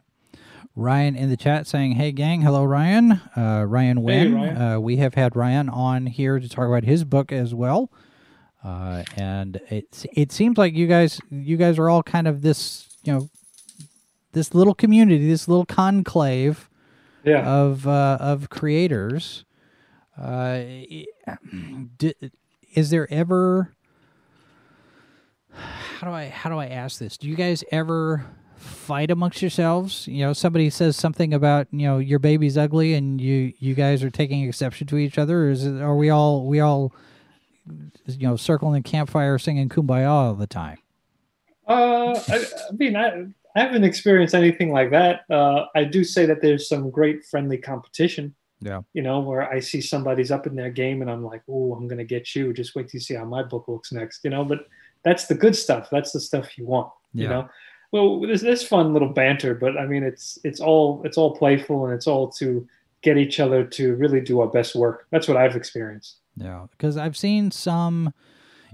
Ryan 0.76 1.16
in 1.16 1.30
the 1.30 1.38
chat 1.38 1.68
saying, 1.68 1.92
"Hey 1.94 2.12
gang, 2.12 2.42
hello 2.42 2.64
Ryan. 2.64 3.20
Uh, 3.36 3.66
Ryan 3.68 4.02
Wynn. 4.02 4.34
Ryan. 4.36 4.58
Uh, 4.62 4.80
we 4.80 4.98
have 4.98 5.14
had 5.16 5.36
Ryan 5.36 5.68
on 5.70 6.06
here 6.08 6.40
to 6.40 6.48
talk 6.50 6.66
about 6.68 6.84
his 6.86 7.04
book 7.04 7.32
as 7.32 7.54
well, 7.54 7.92
uh, 8.64 9.04
and 9.18 9.58
it 9.70 10.06
it 10.14 10.32
seems 10.32 10.58
like 10.58 10.74
you 10.74 10.88
guys 10.88 11.20
you 11.30 11.58
guys 11.58 11.78
are 11.78 11.90
all 11.90 12.02
kind 12.04 12.28
of 12.28 12.42
this 12.42 12.88
you 13.04 13.12
know 13.14 13.30
this 14.32 14.54
little 14.54 14.74
community, 14.74 15.28
this 15.28 15.48
little 15.48 15.66
conclave 15.66 16.70
yeah 17.24 17.46
of 17.46 17.88
uh, 17.88 18.18
of 18.20 18.50
creators. 18.50 19.46
Uh, 20.20 20.64
is 22.74 22.90
there 22.90 23.12
ever? 23.12 23.74
How 25.52 26.08
do 26.08 26.14
I 26.14 26.30
how 26.30 26.50
do 26.50 26.58
I 26.58 26.68
ask 26.68 27.00
this? 27.00 27.18
Do 27.18 27.28
you 27.28 27.36
guys 27.36 27.64
ever 27.72 28.26
fight 28.56 29.12
amongst 29.12 29.42
yourselves? 29.42 30.08
You 30.08 30.26
know, 30.26 30.34
somebody 30.34 30.70
says 30.70 30.96
something 30.96 31.34
about 31.34 31.68
you 31.72 31.88
know 31.88 31.98
your 31.98 32.20
baby's 32.20 32.58
ugly, 32.58 32.94
and 32.94 33.20
you 33.20 33.54
you 33.60 33.74
guys 33.74 34.04
are 34.04 34.10
taking 34.10 34.48
exception 34.48 34.88
to 34.88 34.98
each 34.98 35.18
other. 35.18 35.46
Or 35.46 35.50
is 35.50 35.66
it, 35.66 35.82
are 35.82 35.96
we 35.96 36.10
all 36.10 36.46
we 36.46 36.60
all 36.60 36.94
you 38.08 38.28
know 38.28 38.36
circling 38.36 38.74
the 38.74 38.90
campfire 38.90 39.38
singing 39.38 39.70
kumbaya 39.70 40.08
all 40.08 40.34
the 40.36 40.48
time? 40.48 40.78
uh, 41.68 42.20
I, 42.28 42.46
I 42.70 42.72
mean 42.74 42.96
I, 42.96 43.28
I 43.60 43.64
haven't 43.64 43.84
experienced 43.84 44.34
anything 44.34 44.72
like 44.72 44.91
that. 44.91 45.22
Uh, 45.30 45.66
i 45.76 45.84
do 45.84 46.03
say 46.03 46.26
that 46.26 46.41
there's 46.41 46.70
some 46.70 46.89
great 46.89 47.26
friendly 47.26 47.57
competition. 47.57 48.36
Yeah. 48.62 48.82
you 48.91 49.01
know 49.01 49.22
where 49.22 49.49
i 49.49 49.62
see 49.62 49.80
somebody's 49.80 50.32
up 50.32 50.45
in 50.45 50.53
their 50.53 50.70
game 50.70 51.01
and 51.01 51.10
i'm 51.10 51.24
like 51.24 51.43
oh 51.49 51.74
i'm 51.76 51.88
gonna 51.88 52.03
get 52.03 52.36
you. 52.36 52.53
Just 52.53 52.76
wait 52.76 52.89
to 52.89 52.99
see 52.99 53.14
how 53.14 53.26
my 53.26 53.43
book 53.43 53.66
looks 53.68 53.91
next 53.91 54.24
you 54.24 54.30
know 54.30 54.43
but 54.43 54.68
that's 55.03 55.28
the 55.28 55.36
good 55.36 55.55
stuff. 55.55 55.88
That's 55.89 56.12
the 56.12 56.20
stuff 56.20 56.57
you 56.57 56.66
want 56.66 56.91
yeah. 57.14 57.24
you 57.24 57.30
know? 57.30 57.49
Well 57.91 58.22
there's 58.22 58.41
this 58.41 58.64
fun 58.64 58.93
little 58.93 59.14
banter 59.22 59.53
but 59.55 59.78
i 59.78 59.86
mean 59.86 60.03
it's 60.03 60.38
it's 60.43 60.60
all 60.60 61.01
it's 61.05 61.18
all 61.18 61.36
playful 61.36 61.86
and 61.86 61.93
it's 61.93 62.07
all 62.07 62.30
to 62.41 62.68
get 63.01 63.18
each 63.18 63.39
other 63.39 63.64
to 63.64 63.95
really 63.95 64.22
do 64.22 64.41
our 64.41 64.47
best 64.47 64.76
work. 64.76 65.07
That's 65.12 65.28
what 65.28 65.38
i've 65.38 65.55
experienced. 65.55 66.18
Yeah, 66.36 66.68
because 66.72 66.95
I've 66.97 67.18
seen 67.18 67.51
some, 67.51 68.14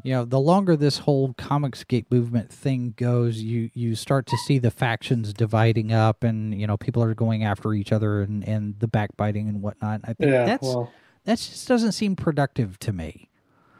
you 0.06 0.14
know, 0.14 0.26
the 0.26 0.39
longer 0.39 0.76
this 0.76 0.99
whole 0.99 1.34
Comicsgate 1.34 2.06
movement 2.10 2.51
thing 2.51 2.93
goes, 2.97 3.41
you 3.41 3.70
you 3.74 3.95
start 3.95 4.26
to 4.28 4.38
see 4.38 4.60
the 4.60 4.72
factions 4.72 5.34
dividing 5.34 5.91
up, 5.91 6.24
and 6.24 6.60
you 6.60 6.68
know, 6.68 6.78
people 6.78 7.03
are 7.03 7.14
going 7.14 7.43
after 7.43 7.74
each 7.74 7.91
other, 7.91 8.22
and 8.22 8.47
and 8.47 8.80
the 8.80 8.88
backbiting 8.88 9.47
and 9.49 9.62
whatnot. 9.62 10.01
I 10.03 10.14
think 10.14 10.32
yeah 10.32 10.45
that's 10.45 10.64
well 10.64 10.91
that 11.26 11.38
just 11.38 11.68
doesn't 11.68 11.93
seem 11.93 12.16
productive 12.16 12.78
to 12.80 12.93
me. 12.93 13.30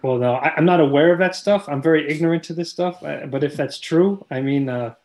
well 0.02 0.18
no 0.18 0.36
I, 0.36 0.54
i'm 0.58 0.66
not 0.66 0.80
aware 0.80 1.14
of 1.14 1.20
that 1.20 1.36
stuff 1.36 1.70
i'm 1.70 1.82
very 1.82 2.10
ignorant 2.10 2.44
to 2.46 2.54
this 2.54 2.72
stuff 2.72 3.04
uh, 3.04 3.28
but 3.28 3.44
if 3.44 3.56
that's 3.56 3.80
true 3.80 4.26
i 4.32 4.42
mean 4.42 4.68
uh 4.68 4.96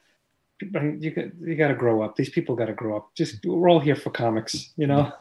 you 0.60 1.10
got 1.10 1.24
you 1.40 1.54
got 1.54 1.68
to 1.68 1.74
grow 1.74 2.02
up. 2.02 2.16
These 2.16 2.30
people 2.30 2.54
got 2.54 2.66
to 2.66 2.72
grow 2.72 2.96
up. 2.96 3.14
Just 3.14 3.44
we're 3.44 3.70
all 3.70 3.80
here 3.80 3.96
for 3.96 4.10
comics, 4.10 4.72
you 4.76 4.86
know. 4.86 5.12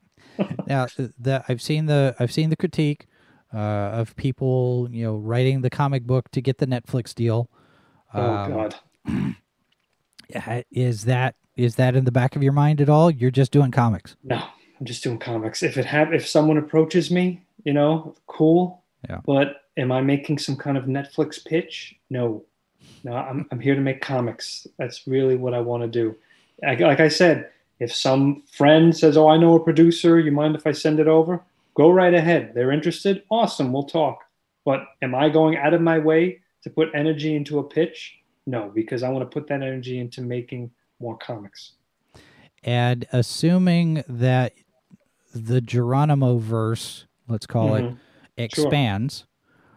now, 0.66 0.86
th- 0.86 1.10
the 1.18 1.44
I've 1.48 1.62
seen 1.62 1.86
the 1.86 2.14
I've 2.18 2.32
seen 2.32 2.50
the 2.50 2.56
critique 2.56 3.06
uh, 3.54 3.90
of 4.00 4.16
people, 4.16 4.88
you 4.90 5.04
know, 5.04 5.14
writing 5.16 5.60
the 5.62 5.70
comic 5.70 6.04
book 6.04 6.30
to 6.32 6.40
get 6.42 6.58
the 6.58 6.66
Netflix 6.66 7.14
deal. 7.14 7.48
Oh 8.12 8.34
Um, 8.34 8.52
God. 8.52 8.74
Is 10.70 11.04
that 11.04 11.36
is 11.56 11.76
that 11.76 11.94
in 11.94 12.04
the 12.04 12.10
back 12.10 12.34
of 12.34 12.42
your 12.42 12.52
mind 12.52 12.80
at 12.80 12.88
all? 12.88 13.10
You're 13.10 13.30
just 13.30 13.52
doing 13.52 13.70
comics. 13.70 14.16
No, 14.24 14.36
I'm 14.36 14.86
just 14.86 15.04
doing 15.04 15.18
comics. 15.18 15.62
If 15.62 15.76
it 15.76 15.84
have, 15.84 16.12
if 16.12 16.26
someone 16.26 16.58
approaches 16.58 17.10
me, 17.10 17.42
you 17.64 17.72
know, 17.72 18.16
cool. 18.26 18.82
Yeah. 19.08 19.20
But 19.24 19.62
am 19.76 19.92
I 19.92 20.00
making 20.00 20.38
some 20.38 20.56
kind 20.56 20.76
of 20.76 20.84
Netflix 20.84 21.44
pitch? 21.44 21.94
No, 22.10 22.42
no. 23.04 23.12
I'm 23.14 23.46
I'm 23.52 23.60
here 23.60 23.74
to 23.74 23.80
make 23.80 24.00
comics. 24.00 24.66
That's 24.78 25.06
really 25.06 25.36
what 25.36 25.54
I 25.54 25.60
want 25.60 25.82
to 25.82 25.88
do. 25.88 26.16
Like, 26.62 26.80
like 26.80 27.00
I 27.00 27.08
said, 27.08 27.50
if 27.78 27.94
some 27.94 28.42
friend 28.50 28.96
says, 28.96 29.16
"Oh, 29.16 29.28
I 29.28 29.36
know 29.36 29.54
a 29.54 29.60
producer. 29.62 30.18
You 30.18 30.32
mind 30.32 30.56
if 30.56 30.66
I 30.66 30.72
send 30.72 30.98
it 30.98 31.06
over?" 31.06 31.42
Go 31.74 31.90
right 31.90 32.14
ahead. 32.14 32.52
They're 32.54 32.72
interested. 32.72 33.22
Awesome. 33.30 33.72
We'll 33.72 33.84
talk. 33.84 34.24
But 34.64 34.84
am 35.02 35.14
I 35.14 35.28
going 35.28 35.56
out 35.56 35.74
of 35.74 35.80
my 35.80 35.98
way 35.98 36.40
to 36.62 36.70
put 36.70 36.88
energy 36.94 37.36
into 37.36 37.58
a 37.58 37.64
pitch? 37.64 38.18
No, 38.46 38.70
because 38.74 39.02
I 39.02 39.08
want 39.10 39.28
to 39.28 39.32
put 39.32 39.48
that 39.48 39.62
energy 39.62 39.98
into 39.98 40.22
making 40.22 40.70
more 41.00 41.16
comics. 41.16 41.72
And 42.62 43.06
assuming 43.12 44.04
that 44.08 44.54
the 45.34 45.60
Geronimo 45.60 46.38
verse, 46.38 47.06
let's 47.28 47.46
call 47.46 47.70
mm-hmm. 47.70 47.96
it, 48.36 48.42
expands, 48.42 49.26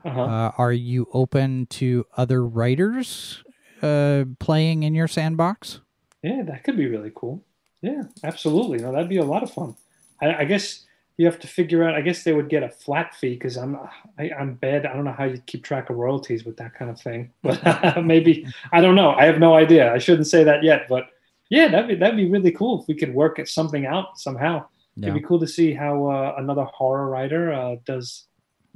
sure. 0.03 0.11
uh-huh. 0.11 0.21
uh, 0.21 0.51
are 0.57 0.73
you 0.73 1.07
open 1.13 1.65
to 1.67 2.05
other 2.15 2.45
writers 2.45 3.43
uh, 3.81 4.25
playing 4.39 4.83
in 4.83 4.95
your 4.95 5.07
sandbox? 5.07 5.81
Yeah, 6.23 6.43
that 6.43 6.63
could 6.63 6.77
be 6.77 6.87
really 6.87 7.11
cool. 7.13 7.43
Yeah, 7.81 8.03
absolutely. 8.23 8.79
No, 8.79 8.91
that'd 8.91 9.09
be 9.09 9.17
a 9.17 9.25
lot 9.25 9.43
of 9.43 9.51
fun. 9.51 9.75
I, 10.21 10.35
I 10.35 10.45
guess 10.45 10.85
you 11.17 11.25
have 11.25 11.39
to 11.39 11.47
figure 11.47 11.83
out. 11.83 11.95
I 11.95 12.01
guess 12.01 12.23
they 12.23 12.33
would 12.33 12.47
get 12.47 12.61
a 12.61 12.69
flat 12.69 13.15
fee 13.15 13.33
because 13.33 13.57
I'm 13.57 13.75
I, 14.19 14.29
am 14.37 14.53
bad. 14.53 14.85
I 14.85 14.93
don't 14.93 15.03
know 15.03 15.15
how 15.17 15.25
you 15.25 15.41
keep 15.47 15.63
track 15.63 15.89
of 15.89 15.97
royalties 15.97 16.45
with 16.45 16.57
that 16.57 16.75
kind 16.75 16.91
of 16.91 17.01
thing. 17.01 17.31
But 17.41 18.05
maybe 18.05 18.47
I 18.71 18.81
don't 18.81 18.95
know. 18.95 19.11
I 19.11 19.25
have 19.25 19.39
no 19.39 19.55
idea. 19.55 19.91
I 19.91 19.97
shouldn't 19.97 20.27
say 20.27 20.43
that 20.43 20.63
yet. 20.63 20.87
But 20.87 21.07
yeah, 21.49 21.67
that'd 21.69 21.87
be 21.87 21.95
that'd 21.95 22.15
be 22.15 22.29
really 22.29 22.51
cool 22.51 22.81
if 22.81 22.87
we 22.87 22.93
could 22.93 23.13
work 23.13 23.39
at 23.39 23.47
something 23.47 23.85
out 23.85 24.19
somehow. 24.19 24.65
Yeah. 24.95 25.09
It'd 25.09 25.21
be 25.21 25.27
cool 25.27 25.39
to 25.39 25.47
see 25.47 25.73
how 25.73 26.07
uh, 26.07 26.35
another 26.37 26.65
horror 26.65 27.09
writer 27.09 27.51
uh, 27.51 27.75
does 27.85 28.27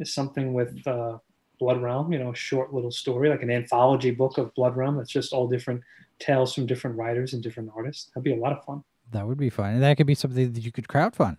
something 0.04 0.54
with 0.54 0.76
uh, 0.88 1.20
Blood 1.60 1.80
Realm. 1.80 2.12
You 2.12 2.20
know, 2.20 2.32
a 2.32 2.36
short 2.36 2.74
little 2.74 2.92
story 2.92 3.30
like 3.30 3.44
an 3.44 3.52
anthology 3.52 4.10
book 4.10 4.39
of 4.39 4.54
Blood 4.56 4.76
Realm. 4.76 4.98
That's 4.98 5.12
just 5.12 5.32
all 5.32 5.48
different 5.48 5.82
tales 6.18 6.56
from 6.56 6.66
different 6.66 6.98
writers 6.98 7.34
and 7.34 7.44
different 7.44 7.70
artists. 7.76 8.10
That'd 8.16 8.24
be 8.24 8.34
a 8.34 8.42
lot 8.42 8.54
of 8.54 8.64
fun. 8.66 8.84
That 9.12 9.28
would 9.28 9.38
be 9.38 9.50
fun, 9.50 9.74
and 9.74 9.84
that 9.84 9.98
could 9.98 10.08
be 10.08 10.16
something 10.16 10.54
that 10.54 10.62
you 10.62 10.72
could 10.72 10.88
crowdfund. 10.88 11.38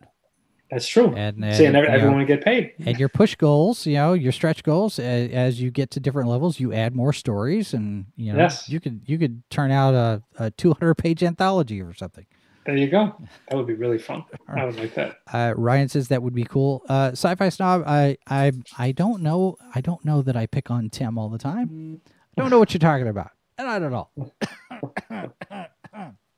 That's 0.72 0.88
true. 0.88 1.14
And, 1.14 1.44
and 1.44 1.54
saying 1.54 1.76
everyone 1.76 2.20
know, 2.20 2.24
get 2.24 2.42
paid. 2.42 2.72
And 2.86 2.98
your 2.98 3.10
push 3.10 3.34
goals, 3.34 3.84
you 3.84 3.92
know, 3.92 4.14
your 4.14 4.32
stretch 4.32 4.62
goals. 4.62 4.98
As, 4.98 5.30
as, 5.30 5.60
you 5.60 5.70
get 5.70 5.90
to 5.90 6.00
different 6.00 6.30
levels, 6.30 6.58
you 6.58 6.72
add 6.72 6.96
more 6.96 7.12
stories, 7.12 7.74
and 7.74 8.06
you 8.16 8.32
know, 8.32 8.38
yes. 8.38 8.70
you 8.70 8.80
could 8.80 9.02
you 9.04 9.18
could 9.18 9.42
turn 9.50 9.70
out 9.70 9.92
a, 9.92 10.22
a 10.38 10.50
200 10.50 10.94
page 10.94 11.22
anthology 11.22 11.82
or 11.82 11.92
something. 11.92 12.24
There 12.64 12.74
you 12.74 12.88
go. 12.88 13.14
That 13.50 13.56
would 13.56 13.66
be 13.66 13.74
really 13.74 13.98
fun. 13.98 14.24
Right. 14.48 14.62
I 14.62 14.64
would 14.64 14.76
like 14.76 14.94
that. 14.94 15.18
Uh, 15.30 15.52
Ryan 15.54 15.90
says 15.90 16.08
that 16.08 16.22
would 16.22 16.34
be 16.34 16.44
cool. 16.44 16.82
Uh, 16.88 17.10
Sci-fi 17.12 17.50
snob. 17.50 17.82
I 17.86 18.16
I 18.26 18.52
I 18.78 18.92
don't 18.92 19.22
know. 19.22 19.58
I 19.74 19.82
don't 19.82 20.02
know 20.06 20.22
that 20.22 20.36
I 20.36 20.46
pick 20.46 20.70
on 20.70 20.88
Tim 20.88 21.18
all 21.18 21.28
the 21.28 21.36
time. 21.36 22.00
I 22.38 22.40
don't 22.40 22.48
know 22.48 22.58
what 22.58 22.72
you're 22.72 22.78
talking 22.78 23.08
about, 23.08 23.32
and 23.58 23.68
I 23.68 23.78
don't 23.78 23.92
know. 23.92 24.08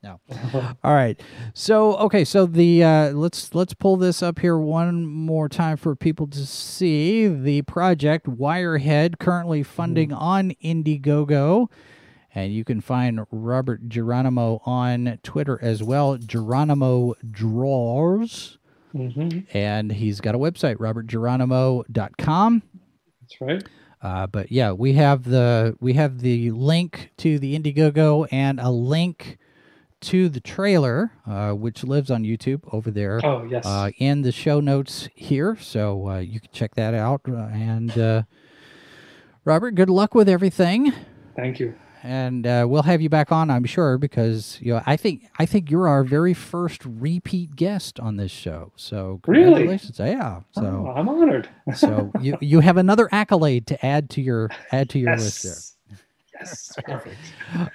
No. 0.05 0.21
All 0.85 0.93
right. 0.93 1.19
So 1.55 1.97
okay. 1.97 2.27
So 2.27 2.45
the 2.45 2.85
uh, 2.85 3.11
let's 3.13 3.55
let's 3.55 3.73
pull 3.73 3.97
this 3.97 4.23
up 4.23 4.39
here 4.39 4.59
one 4.59 5.07
more 5.07 5.49
time 5.49 5.79
for 5.79 5.97
people 5.97 6.27
to 6.27 6.45
see 6.45 7.27
the 7.27 7.63
project 7.63 8.27
Wirehead 8.27 9.19
currently 9.19 9.63
funding 9.63 10.11
mm-hmm. 10.11 10.23
on 10.23 10.51
Indiegogo. 10.63 11.69
And 12.35 12.53
you 12.53 12.65
can 12.65 12.83
find 12.83 13.25
Robert 13.31 13.89
Geronimo 13.89 14.61
on 14.67 15.21
Twitter 15.23 15.59
as 15.63 15.83
well, 15.83 16.19
Geronimo 16.19 17.15
Draws. 17.31 18.59
Mm-hmm. 18.95 19.57
And 19.57 19.91
he's 19.91 20.21
got 20.21 20.35
a 20.35 20.39
website, 20.39 20.77
robertgeronimo.com. 20.77 22.63
That's 23.23 23.41
right. 23.41 23.65
Uh, 24.03 24.27
but 24.27 24.53
yeah, 24.53 24.73
we 24.73 24.93
have 24.93 25.25
the 25.25 25.79
we 25.81 25.95
have 25.95 26.21
the 26.21 26.51
link 26.51 27.11
to 27.17 27.39
the 27.39 27.59
Indiegogo 27.59 28.29
and 28.31 28.61
a 28.61 28.71
link 28.71 29.39
to 30.05 30.29
the 30.29 30.41
trailer, 30.41 31.13
uh, 31.27 31.53
which 31.53 31.83
lives 31.85 32.11
on 32.11 32.25
YouTube 32.25 32.63
over 32.73 32.91
there. 32.91 33.21
Oh, 33.25 33.45
yes. 33.45 33.65
Uh, 33.65 33.91
in 33.99 34.23
the 34.23 34.33
show 34.33 34.61
notes 34.61 35.09
here. 35.15 35.57
So 35.61 36.09
uh, 36.09 36.19
you 36.19 36.41
can 36.41 36.51
check 36.53 36.75
that 36.75 36.95
out. 36.95 37.23
Uh, 37.29 37.49
and 37.53 37.97
uh, 37.99 38.23
Robert, 39.45 39.75
good 39.75 39.91
luck 39.91 40.15
with 40.15 40.29
everything. 40.29 40.93
Thank 41.37 41.59
you. 41.59 41.75
And 42.03 42.47
uh, 42.47 42.67
we'll 42.69 42.83
have 42.83 43.01
you 43.01 43.09
back 43.09 43.33
on, 43.33 43.51
I'm 43.51 43.65
sure, 43.65 43.97
because 43.97 44.59
you 44.61 44.75
know 44.75 44.83
I 44.85 44.95
think 44.95 45.27
I 45.39 45.47
think 45.47 45.71
you're 45.71 45.89
our 45.89 46.05
very 46.05 46.35
first 46.35 46.85
repeat 46.85 47.57
guest 47.57 47.99
on 47.99 48.19
this 48.19 48.31
show. 48.31 48.73
So 48.77 49.21
congratulations! 49.23 49.99
Really? 49.99 50.11
Yeah. 50.11 50.41
So 50.53 50.85
oh, 50.87 50.93
I'm 50.95 51.09
honored. 51.09 51.49
so 51.75 52.13
you 52.21 52.37
you 52.43 52.61
have 52.61 52.77
another 52.77 53.09
accolade 53.11 53.67
to 53.69 53.87
add 53.87 54.11
to 54.11 54.21
your 54.21 54.51
add 54.71 54.91
to 54.91 54.99
your 54.99 55.13
yes. 55.13 55.21
list 55.23 55.43
there. 55.45 55.74
Yes, 56.35 56.73
perfect. 56.85 57.17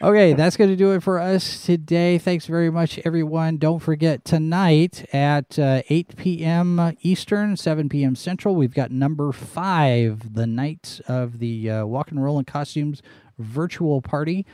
okay, 0.01 0.34
that's 0.34 0.57
going 0.57 0.70
to 0.70 0.76
do 0.76 0.91
it 0.91 1.01
for 1.01 1.20
us 1.20 1.66
today. 1.66 2.18
Thanks 2.18 2.45
very 2.45 2.70
much, 2.70 2.99
everyone. 3.05 3.57
Don't 3.57 3.80
forget 3.80 4.26
tonight 4.26 5.05
at 5.14 5.57
uh, 5.57 5.82
8 5.89 6.16
p.m. 6.18 6.97
Eastern, 7.01 7.55
7 7.55 7.89
p.m. 7.89 8.16
Central, 8.16 8.55
we've 8.55 8.74
got 8.74 8.91
number 8.91 9.32
five, 9.32 10.34
the 10.34 10.45
night 10.47 10.99
of 11.07 11.39
the 11.39 11.70
uh, 11.70 11.86
Walk 11.86 12.12
and 12.12 12.22
Roll 12.22 12.38
in 12.39 12.45
Costumes 12.45 13.01
virtual 13.38 14.01
party. 14.01 14.45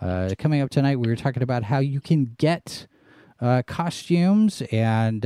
Uh, 0.00 0.30
coming 0.38 0.60
up 0.60 0.70
tonight, 0.70 0.98
we 0.98 1.08
were 1.08 1.16
talking 1.16 1.42
about 1.42 1.62
how 1.64 1.78
you 1.78 2.00
can 2.00 2.34
get 2.38 2.88
uh, 3.40 3.62
costumes 3.66 4.62
and 4.72 5.24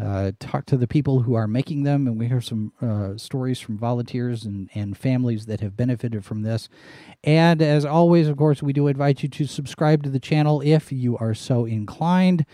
uh, 0.00 0.32
talk 0.40 0.64
to 0.66 0.76
the 0.76 0.86
people 0.86 1.20
who 1.20 1.34
are 1.34 1.46
making 1.46 1.82
them, 1.82 2.06
and 2.06 2.18
we 2.18 2.28
hear 2.28 2.40
some 2.40 2.72
uh, 2.80 3.16
stories 3.18 3.60
from 3.60 3.76
volunteers 3.76 4.44
and, 4.44 4.70
and 4.74 4.96
families 4.96 5.46
that 5.46 5.60
have 5.60 5.76
benefited 5.76 6.24
from 6.24 6.42
this. 6.42 6.68
And 7.22 7.60
as 7.60 7.84
always, 7.84 8.28
of 8.28 8.36
course, 8.36 8.62
we 8.62 8.72
do 8.72 8.86
invite 8.86 9.22
you 9.22 9.28
to 9.28 9.46
subscribe 9.46 10.02
to 10.04 10.10
the 10.10 10.20
channel 10.20 10.62
if 10.62 10.92
you 10.92 11.18
are 11.18 11.34
so 11.34 11.66
inclined. 11.66 12.46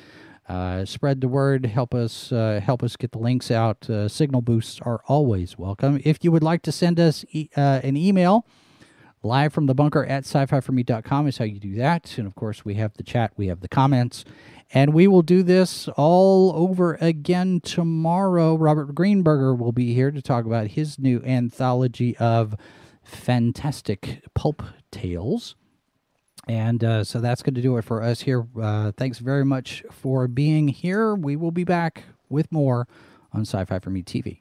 Uh, 0.49 0.85
spread 0.85 1.21
the 1.21 1.29
word. 1.29 1.67
Help 1.67 1.95
us 1.95 2.33
uh, 2.33 2.61
help 2.65 2.83
us 2.83 2.97
get 2.97 3.13
the 3.13 3.19
links 3.19 3.51
out. 3.51 3.89
Uh, 3.89 4.09
signal 4.09 4.41
boosts 4.41 4.81
are 4.81 5.03
always 5.07 5.59
welcome. 5.59 6.01
If 6.05 6.25
you 6.25 6.33
would 6.33 6.43
like 6.43 6.63
to 6.63 6.73
send 6.73 6.99
us 6.99 7.25
e- 7.33 7.51
uh, 7.55 7.81
an 7.83 7.99
email, 7.99 8.47
live 9.23 9.53
from 9.53 9.67
the 9.67 9.75
bunker 9.75 10.05
at 10.07 10.25
sci-fi4me.com 10.25 11.27
is 11.27 11.39
how 11.39 11.45
you 11.45 11.61
do 11.61 11.75
that. 11.75 12.17
And 12.17 12.27
of 12.27 12.35
course, 12.35 12.65
we 12.65 12.75
have 12.75 12.95
the 12.95 13.03
chat, 13.03 13.33
we 13.37 13.49
have 13.49 13.61
the 13.61 13.69
comments, 13.69 14.25
and 14.73 14.93
we 14.93 15.07
will 15.07 15.23
do 15.23 15.43
this 15.43 15.89
all 15.97 16.53
over 16.55 16.95
again 17.01 17.61
tomorrow. 17.61 18.55
Robert 18.57 18.95
Greenberger 18.95 19.57
will 19.57 19.73
be 19.73 19.95
here 19.95 20.11
to 20.11 20.21
talk 20.21 20.45
about 20.45 20.69
his 20.69 20.99
new 20.99 21.23
anthology 21.25 22.17
of 22.19 22.55
fantastic 23.03 24.23
pulp 24.35 24.63
tales. 24.91 25.55
And 26.47 26.83
uh, 26.83 27.05
so 27.05 27.21
that's 27.21 27.43
going 27.43 27.55
to 27.55 27.63
do 27.63 27.77
it 27.77 27.85
for 27.85 28.03
us 28.03 28.23
here. 28.23 28.47
Uh, 28.61 28.93
thanks 28.97 29.19
very 29.19 29.45
much 29.45 29.85
for 29.91 30.27
being 30.29 30.69
here. 30.69 31.15
We 31.15 31.37
will 31.37 31.51
be 31.51 31.65
back 31.65 32.05
with 32.29 32.51
more 32.51 32.89
on 33.33 33.43
Sci 33.43 33.65
Fi 33.65 33.79
for 33.79 33.91
Me 33.91 34.03
TV. 34.03 34.41